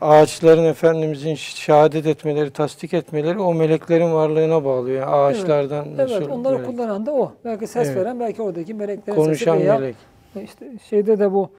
ağaçların 0.00 0.64
Efendimizin 0.64 1.34
şehadet 1.34 2.06
etmeleri, 2.06 2.50
tasdik 2.50 2.94
etmeleri 2.94 3.38
o 3.38 3.54
meleklerin 3.54 4.12
varlığına 4.12 4.64
bağlıyor. 4.64 5.00
Yani 5.00 5.10
ağaçlardan 5.10 5.88
mesul 5.88 6.14
Evet 6.16 6.28
onları 6.30 6.54
melek. 6.58 6.66
kullanan 6.70 7.06
da 7.06 7.12
o. 7.12 7.32
Belki 7.44 7.66
ses 7.66 7.86
Evet. 7.88 7.96
veren 7.96 8.20
belki 8.20 8.42
oradaki 8.42 8.74
meleklerin 8.74 9.16
Konuşan 9.16 9.54
sesi 9.54 9.64
veya 9.64 9.78
melek. 9.78 9.96
işte 10.44 10.66
şeyde 10.88 11.18
de 11.18 11.32
bu 11.32 11.50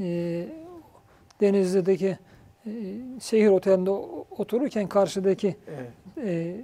e, 0.00 0.04
Denizli'deki 1.40 2.18
e, 2.66 2.70
şehir 3.20 3.48
otelinde 3.48 3.90
otururken 4.38 4.86
karşıdaki 4.86 5.56
Evet. 5.68 6.28
e, 6.28 6.56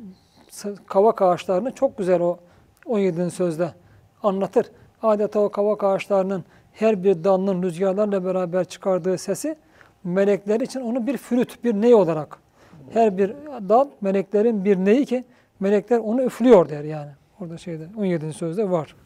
kavak 0.86 1.22
ağaçlarını 1.22 1.72
çok 1.72 1.98
güzel 1.98 2.20
o 2.20 2.38
17. 2.86 3.30
sözde 3.30 3.68
anlatır. 4.22 4.66
Adeta 5.02 5.40
o 5.40 5.48
kavak 5.48 5.84
ağaçlarının 5.84 6.44
her 6.72 7.04
bir 7.04 7.24
dalının 7.24 7.62
rüzgarlarla 7.62 8.24
beraber 8.24 8.64
çıkardığı 8.64 9.18
sesi 9.18 9.56
melekler 10.05 10.61
için 10.61 10.80
onu 10.80 11.07
bir 11.07 11.16
flüt, 11.16 11.64
bir 11.64 11.74
ney 11.74 11.94
olarak. 11.94 12.38
Her 12.92 13.18
bir 13.18 13.34
dal 13.68 13.88
meleklerin 14.01 14.64
bir 14.64 14.76
neyi 14.76 15.07
ki 15.07 15.24
melekler 15.61 15.98
onu 15.98 16.22
üflüyor 16.22 16.68
der 16.68 16.84
yani. 16.84 17.11
Orada 17.40 17.59
şeyde 17.59 17.86
17. 17.96 18.32
sözde 18.32 18.70
var. 18.70 18.96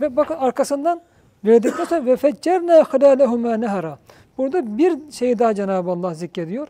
Ve 0.00 0.16
bakın 0.16 0.34
arkasından 0.34 1.00
verdikten 1.44 1.84
sonra 1.84 2.06
ve 2.06 2.16
feccerne 2.16 2.82
hılalehuma 2.82 3.56
nehara. 3.56 3.98
Burada 4.38 4.78
bir 4.78 5.10
şey 5.10 5.38
daha 5.38 5.54
Cenab-ı 5.54 5.90
Allah 5.90 6.14
zikrediyor. 6.14 6.68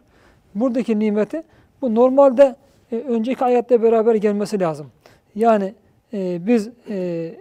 Buradaki 0.54 0.98
nimeti 0.98 1.42
bu 1.82 1.94
normalde 1.94 2.56
e, 2.92 2.96
önceki 2.96 3.44
ayette 3.44 3.82
beraber 3.82 4.14
gelmesi 4.14 4.60
lazım. 4.60 4.90
Yani 5.34 5.74
e, 6.12 6.46
biz 6.46 6.70
e, 6.88 7.34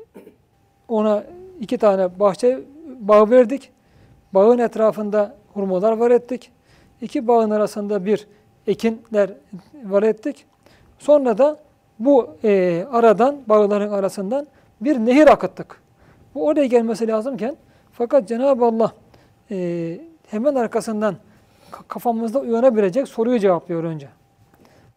ona 0.88 1.24
iki 1.60 1.78
tane 1.78 2.20
bahçe 2.20 2.60
bağ 3.00 3.30
verdik. 3.30 3.72
Bağın 4.34 4.58
etrafında 4.58 5.36
hurmalar 5.54 5.92
var 5.92 6.12
ettik. 6.12 6.52
İki 7.02 7.28
bağın 7.28 7.50
arasında 7.50 8.06
bir 8.06 8.28
ekinler 8.68 9.34
var 9.84 10.04
ettik. 10.04 10.46
Sonra 11.00 11.38
da 11.38 11.58
bu 12.00 12.30
e, 12.44 12.86
aradan, 12.92 13.38
bağların 13.48 13.92
arasından 13.92 14.48
bir 14.82 14.98
nehir 14.98 15.28
akıttık. 15.28 15.82
Bu 16.36 16.46
oraya 16.46 16.66
gelmesi 16.66 17.08
lazımken 17.08 17.58
fakat 17.92 18.28
Cenab-ı 18.28 18.66
Allah 18.66 18.92
e, 19.52 20.00
hemen 20.28 20.56
arkasından 20.56 21.16
ka- 21.72 21.88
kafamızda 21.88 22.40
uyanabilecek 22.40 23.08
soruyu 23.08 23.40
cevaplıyor 23.40 23.84
önce. 23.84 24.10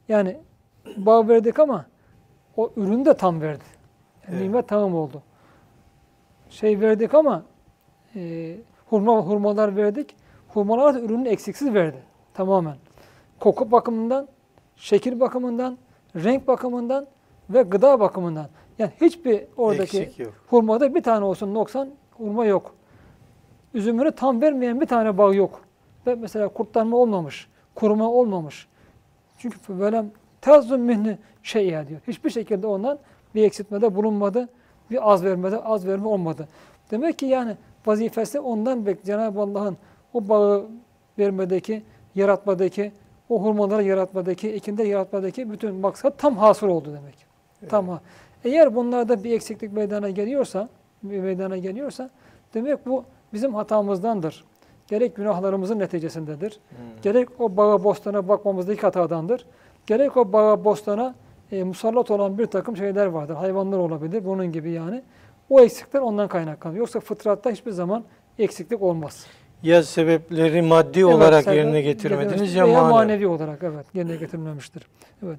Yani 0.09 0.37
bağ 0.97 1.29
verdik 1.29 1.59
ama 1.59 1.85
o 2.57 2.71
ürünü 2.77 3.05
de 3.05 3.15
tam 3.15 3.41
verdi. 3.41 3.65
Yani 4.29 4.37
Evet. 4.37 4.43
Nimet 4.43 4.69
tamam 4.69 4.95
oldu. 4.95 5.23
Şey 6.51 6.81
verdik 6.81 7.15
ama 7.15 7.43
e, 8.17 8.55
hurma 8.91 9.17
hurmalar 9.21 9.77
verdik. 9.77 10.15
Hurmalar 10.55 10.95
da 10.95 11.01
ürünü 11.01 11.29
eksiksiz 11.29 11.75
verdi. 11.75 12.03
Tamamen. 12.35 12.77
Koku 13.41 13.71
bakımından, 13.71 14.29
şekil 14.77 15.21
bakımından, 15.21 15.79
renk 16.17 16.49
bakımından 16.49 17.07
ve 17.51 17.63
gıda 17.63 18.01
bakımından. 18.01 18.49
Yani 18.79 18.91
hiçbir 19.01 19.45
oradaki 19.57 20.13
hurmada 20.47 20.95
bir 20.95 21.03
tane 21.03 21.25
olsun 21.25 21.55
noksan 21.55 21.91
hurma 22.11 22.47
yok. 22.47 22.75
Üzümünü 23.75 24.13
tam 24.13 24.41
vermeyen 24.43 24.81
bir 24.81 24.87
tane 24.87 25.19
bağ 25.19 25.35
yok. 25.35 25.61
Ve 26.07 26.15
mesela 26.15 26.49
kurtlanma 26.49 26.97
olmamış, 26.97 27.49
kuruma 27.75 28.11
olmamış. 28.11 28.69
Çünkü 29.39 29.59
böyle 29.69 30.05
tazun 30.41 30.81
mihni 30.81 31.19
şey 31.43 31.69
ya 31.69 31.89
diyor. 31.89 32.01
Hiçbir 32.09 32.31
şekilde 32.31 32.67
ondan 32.67 32.99
bir 33.35 33.43
eksiltmede 33.43 33.95
bulunmadı, 33.95 34.49
bir 34.91 35.13
az 35.13 35.25
vermede 35.25 35.59
az 35.59 35.87
verme 35.87 36.07
olmadı. 36.07 36.49
Demek 36.91 37.19
ki 37.19 37.27
yani 37.27 37.57
vazifesi 37.87 38.41
ondan 38.41 38.87
bek 38.87 39.05
Cenab-ı 39.05 39.41
Allah'ın 39.41 39.77
o 40.15 40.29
bağı 40.29 40.67
vermedeki, 41.19 41.83
yaratmadaki, 42.15 42.93
o 43.29 43.43
hurmaları 43.43 43.83
yaratmadaki, 43.83 44.53
ekinde 44.53 44.83
yaratmadaki 44.85 45.51
bütün 45.53 45.75
maksat 45.75 46.19
tam 46.19 46.37
hasıl 46.37 46.69
oldu 46.69 46.89
demek. 46.89 47.27
Tam 47.69 47.89
ha- 47.89 48.01
Eğer 48.45 48.75
bunlarda 48.75 49.25
bir 49.25 49.33
eksiklik 49.33 49.73
meydana 49.73 50.11
geliyorsa, 50.11 50.69
bir 51.03 51.21
meydana 51.21 51.57
geliyorsa 51.57 52.11
demek 52.55 52.87
bu 52.87 53.05
bizim 53.33 53.55
hatamızdandır. 53.55 54.45
Gerek 54.87 55.17
günahlarımızın 55.17 55.79
neticesindedir. 55.79 56.51
Hmm. 56.71 56.77
Gerek 57.03 57.29
o 57.41 57.57
bağa 57.57 57.85
bostana 57.85 58.29
bakmamızdaki 58.29 58.81
hatadandır. 58.81 59.47
Gerek 59.87 60.17
o 60.17 60.33
bağa 60.33 60.65
bostana 60.65 61.15
e, 61.53 61.65
musallat 61.65 62.11
olan 62.11 62.39
bir 62.39 62.47
takım 62.47 62.77
şeyler 62.77 63.07
vardır. 63.07 63.35
Hayvanlar 63.35 63.79
olabilir 63.79 64.25
bunun 64.25 64.53
gibi 64.53 64.71
yani. 64.71 65.03
O 65.51 65.61
eksikler 65.61 66.01
ondan 66.01 66.29
kaynaklanıyor. 66.29 66.79
Yoksa 66.81 67.01
fıtratta 67.01 67.51
hiçbir 67.51 67.71
zaman 67.71 68.05
eksiklik 68.39 68.83
olmaz. 68.83 69.27
Ya 69.63 69.83
sebepleri 69.83 70.63
maddi 70.63 71.01
Evet, 71.01 71.15
olarak 71.15 71.45
sebep 71.45 71.57
yerine 71.57 71.81
getirmediniz 71.83 72.55
ya 72.55 72.67
veya 72.67 72.85
manevi. 72.85 73.27
olarak 73.27 73.63
evet 73.63 73.87
yerine 73.95 74.17
getirmemiştir. 74.17 74.87
Evet. 75.27 75.39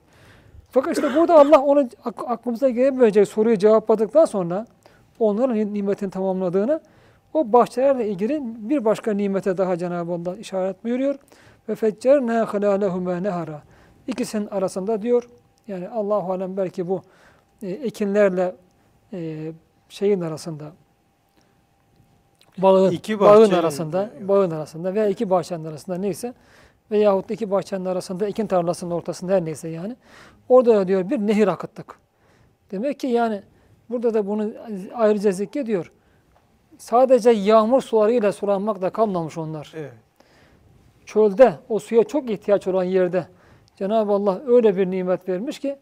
Fakat 0.71 0.97
işte 0.97 1.15
burada 1.15 1.39
Allah 1.39 1.61
onu 1.61 1.89
ak- 2.05 2.23
aklımıza 2.31 2.69
gelebilecek 2.69 3.27
soruyu 3.27 3.57
cevapladıktan 3.57 4.25
sonra 4.25 4.65
onların 5.19 5.55
ni- 5.55 5.73
nimetin 5.73 6.09
tamamladığını 6.09 6.79
o 7.33 7.53
bahçelerle 7.53 8.07
ilgili 8.07 8.39
bir 8.43 8.85
başka 8.85 9.13
nimete 9.13 9.57
daha 9.57 9.77
Cenab-ı 9.77 10.11
Allah 10.13 10.35
işaret 10.37 10.83
buyuruyor. 10.83 11.15
Ve 11.69 11.75
feccerne 11.75 12.31
halâlehumâ 12.33 13.15
nehara. 13.19 13.61
İkisinin 14.07 14.47
arasında 14.47 15.01
diyor. 15.01 15.29
Yani 15.67 15.89
Allahu 15.89 16.31
alem 16.33 16.57
belki 16.57 16.87
bu 16.87 17.01
e, 17.61 17.69
ekinlerle 17.69 18.55
e, 19.13 19.51
şeyin 19.89 20.21
arasında 20.21 20.65
bağın, 22.57 22.91
İki 22.91 23.19
bağın 23.19 23.51
arasında, 23.51 24.09
bağın 24.21 24.51
arasında 24.51 24.93
veya 24.93 25.07
iki 25.07 25.29
bahçenin 25.29 25.65
arasında 25.65 25.97
neyse 25.97 26.33
veyahut 26.91 27.29
da 27.29 27.33
iki 27.33 27.51
bahçenin 27.51 27.85
arasında, 27.85 28.27
ekin 28.27 28.47
tarlasının 28.47 28.91
ortasında 28.91 29.33
her 29.33 29.45
neyse 29.45 29.69
yani. 29.69 29.95
Orada 30.49 30.75
da 30.75 30.87
diyor 30.87 31.09
bir 31.09 31.19
nehir 31.19 31.47
akıttık. 31.47 31.95
Demek 32.71 32.99
ki 32.99 33.07
yani 33.07 33.41
burada 33.89 34.13
da 34.13 34.27
bunu 34.27 34.51
ayrıca 34.93 35.31
zikrediyor. 35.31 35.91
Sadece 36.77 37.29
yağmur 37.29 37.81
sularıyla 37.81 38.31
sulanmakla 38.31 38.89
kalmamış 38.89 39.37
onlar. 39.37 39.73
Evet. 39.75 39.93
Çölde 41.05 41.53
o 41.69 41.79
suya 41.79 42.03
çok 42.03 42.29
ihtiyaç 42.29 42.67
olan 42.67 42.83
yerde 42.83 43.27
Cenab-ı 43.75 44.11
Allah 44.11 44.41
öyle 44.47 44.77
bir 44.77 44.91
nimet 44.91 45.29
vermiş 45.29 45.59
ki 45.59 45.75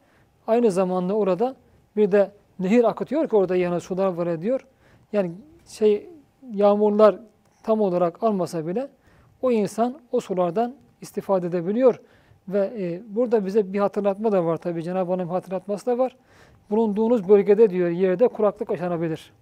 aynı 0.47 0.71
zamanda 0.71 1.13
orada 1.13 1.55
bir 1.95 2.11
de 2.11 2.31
nehir 2.59 2.83
akıtıyor 2.83 3.29
ki 3.29 3.35
orada 3.35 3.55
yana 3.55 3.79
sular 3.79 4.07
var 4.07 4.27
ediyor. 4.27 4.65
Yani 5.13 5.31
şey 5.67 6.09
yağmurlar 6.53 7.19
tam 7.63 7.81
olarak 7.81 8.23
almasa 8.23 8.67
bile 8.67 8.89
o 9.41 9.51
insan 9.51 9.99
o 10.11 10.19
sulardan 10.19 10.75
istifade 11.01 11.47
edebiliyor. 11.47 11.99
Ve 12.47 12.73
e, 12.77 13.01
burada 13.15 13.45
bize 13.45 13.73
bir 13.73 13.79
hatırlatma 13.79 14.31
da 14.31 14.45
var 14.45 14.57
tabii 14.57 14.83
Cenab-ı 14.83 15.19
bir 15.19 15.23
hatırlatması 15.23 15.85
da 15.85 15.97
var. 15.97 16.17
Bulunduğunuz 16.69 17.29
bölgede 17.29 17.69
diyor 17.69 17.89
yerde 17.89 18.27
kuraklık 18.27 18.69
yaşanabilir. 18.69 19.33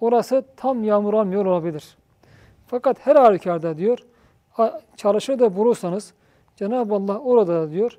Orası 0.00 0.44
tam 0.56 0.84
yağmur 0.84 1.14
almıyor 1.14 1.46
olabilir. 1.46 1.96
Fakat 2.66 3.06
her 3.06 3.16
halükarda 3.16 3.78
diyor 3.78 3.98
çalışır 4.96 5.38
da 5.38 5.56
bulursanız 5.56 6.14
Cenab-ı 6.56 6.94
Allah 6.94 7.18
orada 7.18 7.54
da 7.54 7.70
diyor 7.70 7.98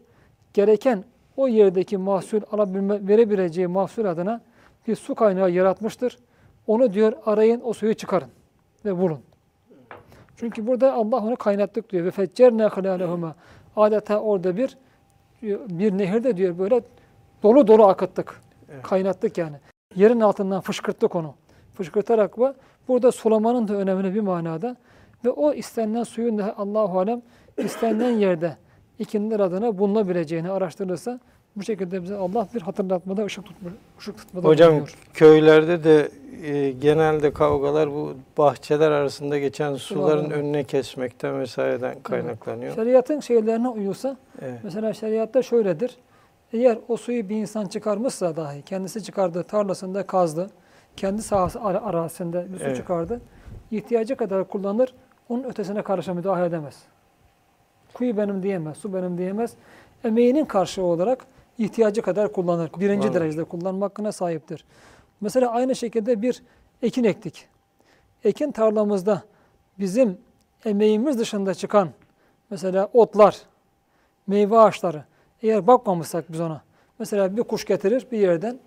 gereken 0.54 1.04
o 1.38 1.48
yerdeki 1.48 1.98
mahsul 1.98 2.42
alabilme, 2.52 3.08
verebileceği 3.08 3.68
mahsul 3.68 4.06
adına 4.06 4.42
bir 4.88 4.96
su 4.96 5.16
kaynağı 5.16 5.52
yaratmıştır. 5.52 6.18
Onu 6.68 6.94
diyor 6.94 7.14
arayın 7.26 7.62
o 7.64 7.74
suyu 7.74 7.94
çıkarın 7.94 8.30
ve 8.86 8.98
bulun. 8.98 9.20
Çünkü 10.36 10.68
burada 10.68 10.94
Allah 10.94 11.18
onu 11.18 11.36
kaynattık 11.36 11.90
diyor. 11.90 12.06
Ve 12.06 12.12
feccerne 12.12 12.64
halâlehuma. 12.64 13.36
Adeta 13.76 14.20
orada 14.20 14.58
bir 14.58 14.78
bir 15.42 15.98
nehirde 15.98 16.38
diyor 16.38 16.58
böyle 16.58 16.82
dolu 17.44 17.68
dolu 17.68 17.84
akıttık. 17.84 18.42
Evet. 18.72 18.82
Kaynattık 18.82 19.38
yani. 19.38 19.56
Yerin 19.96 20.20
altından 20.20 20.62
fışkırttık 20.62 21.16
onu. 21.16 21.36
Fışkırtarak 21.74 22.40
ve 22.40 22.54
burada 22.88 23.12
sulamanın 23.12 23.68
da 23.68 23.74
önemli 23.74 24.16
bir 24.16 24.22
manada 24.22 24.76
ve 25.26 25.30
o 25.30 25.54
istenilen 25.54 26.04
suyun 26.04 26.38
da 26.38 26.58
Allahu 26.58 27.00
alem 27.00 27.22
istenilen 27.58 28.12
yerde 28.12 28.58
ikinler 29.00 29.40
adına 29.40 29.78
bulunabileceğini 29.78 30.52
araştırırsa 30.52 31.20
bu 31.58 31.64
şekilde 31.64 32.04
bize 32.04 32.16
Allah 32.16 32.48
bir 32.54 32.62
hatırlatmada 32.62 33.26
ışık 33.26 33.46
tutma, 33.46 33.70
ışık 34.00 34.18
tutmada 34.18 34.48
Hocam 34.48 34.70
bulunuyor. 34.70 34.96
köylerde 35.14 35.84
de 35.84 36.10
e, 36.44 36.72
genelde 36.72 37.34
kavgalar 37.34 37.92
bu 37.92 38.14
bahçeler 38.38 38.92
arasında 38.92 39.38
geçen 39.38 39.76
suların 39.76 40.24
Suların. 40.26 40.30
önüne 40.40 40.64
kesmekten 40.64 41.40
vesaireden 41.40 42.00
kaynaklanıyor. 42.04 42.76
Şeriatın 42.76 43.20
şeylerine 43.20 43.68
uyulsa 43.70 44.18
Evet. 44.42 44.60
Mesela 44.64 44.94
şeriatta 44.94 45.42
şöyledir. 45.42 45.98
Eğer 46.54 46.78
o 46.88 46.98
suyu 46.98 47.30
bir 47.30 47.36
insan 47.36 47.66
çıkarmışsa 47.66 48.36
dahi, 48.36 48.62
kendisi 48.62 49.04
çıkardı, 49.04 49.44
tarlasında 49.44 50.06
kazdı, 50.06 50.50
kendi 50.98 51.22
sahası 51.22 51.62
ara- 51.62 51.84
arazisinde 51.86 52.46
bir 52.54 52.58
su 52.60 52.64
Evet. 52.66 52.76
çıkardı, 52.78 53.22
ihtiyacı 53.72 54.16
kadar 54.16 54.44
kullanır, 54.48 54.94
onun 55.30 55.44
ötesine 55.44 55.82
karşı 55.82 56.14
müdahale 56.14 56.46
edemez. 56.46 56.76
Kuyu 57.94 58.18
benim 58.18 58.44
diyemez, 58.44 58.78
su 58.78 58.94
benim 58.94 59.18
diyemez. 59.18 59.54
Emeğinin 60.04 60.46
karşılığı 60.46 60.86
olarak 60.86 61.26
ihtiyacı 61.58 62.02
kadar 62.02 62.32
kullanır. 62.32 62.72
Birinci 62.80 63.08
Kullanır. 63.08 63.22
derecede 63.22 63.44
kullanma 63.44 63.86
hakkına 63.86 64.12
sahiptir. 64.12 64.66
Mesela 65.22 65.52
aynı 65.52 65.76
şekilde 65.76 66.22
bir 66.22 66.44
ekin 66.82 67.04
ektik. 67.04 67.48
Ekin 68.24 68.52
tarlamızda 68.52 69.22
bizim 69.80 70.18
emeğimiz 70.66 71.20
dışında 71.20 71.54
çıkan 71.54 71.90
mesela 72.50 72.90
otlar, 72.94 73.42
meyve 74.28 74.58
ağaçları 74.58 75.04
eğer 75.44 75.68
bakmamışsak 75.68 76.32
biz 76.32 76.40
ona 76.42 76.62
mesela 77.00 77.38
bir 77.38 77.44
kuş 77.44 77.66
getirir 77.66 78.08
bir 78.12 78.18
yerden 78.20 78.60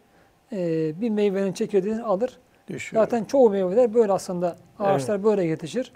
eee, 0.53 0.95
bir 1.01 1.11
meyvenin 1.11 1.53
çekirdeğini 1.53 2.03
alır. 2.03 2.39
Düşüyor. 2.69 3.03
Zaten 3.03 3.25
çoğu 3.25 3.51
meyveler 3.51 3.95
böyle 3.95 4.13
aslında 4.13 4.57
ağaçlar 4.79 5.25
böyle 5.25 5.45
yetişir. 5.45 5.93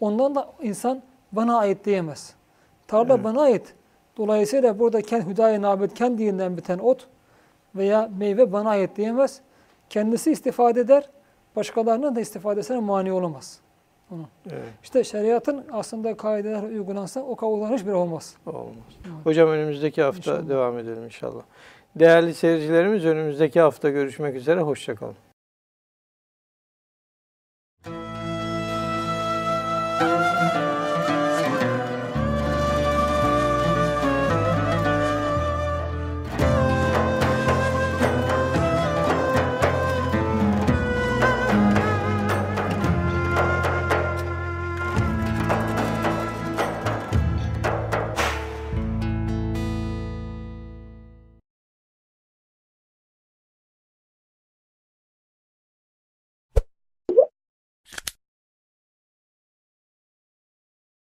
ondan 0.00 0.34
da 0.34 0.52
insan 0.62 1.02
bana 1.32 1.58
ait 1.58 1.84
diyemez. 1.84 2.34
Tarla 2.88 3.14
Evet. 3.14 3.24
bana 3.24 3.40
ait. 3.42 3.74
Dolayısıyla 4.16 4.78
burada 4.78 5.02
kendi 5.02 5.26
hüdayi 5.26 5.62
nabet 5.62 5.94
kendinden 5.94 6.56
biten 6.56 6.78
ot 6.78 7.06
veya 7.74 8.10
meyve 8.18 8.52
bana 8.52 8.70
ait 8.70 8.96
diyemez. 8.96 9.40
Kendisi 9.90 10.32
istifade 10.32 10.80
eder. 10.80 11.10
Başkalarının 11.56 12.16
da 12.16 12.20
istifadesine 12.20 12.80
mani 12.80 13.12
olamaz. 13.12 13.60
Evet, 14.50 14.62
İşte 14.82 15.04
şeriatın 15.04 15.64
aslında 15.72 16.16
kaideler 16.16 16.62
uygulansa 16.62 17.20
o 17.20 17.36
kavgaların 17.36 17.76
hiçbiri 17.76 17.94
olmaz. 17.94 18.36
olmaz. 18.46 18.64
Evet. 19.04 19.26
Hocam 19.26 19.48
önümüzdeki 19.48 20.02
hafta 20.02 20.18
İnşallah. 20.32 20.48
devam 20.48 20.78
edelim 20.78 21.04
inşallah. 21.04 21.42
Değerli 21.96 22.34
seyircilerimiz 22.34 23.04
önümüzdeki 23.04 23.60
hafta 23.60 23.90
görüşmek 23.90 24.34
üzere. 24.36 24.60
Hoşçakalın. 24.60 25.14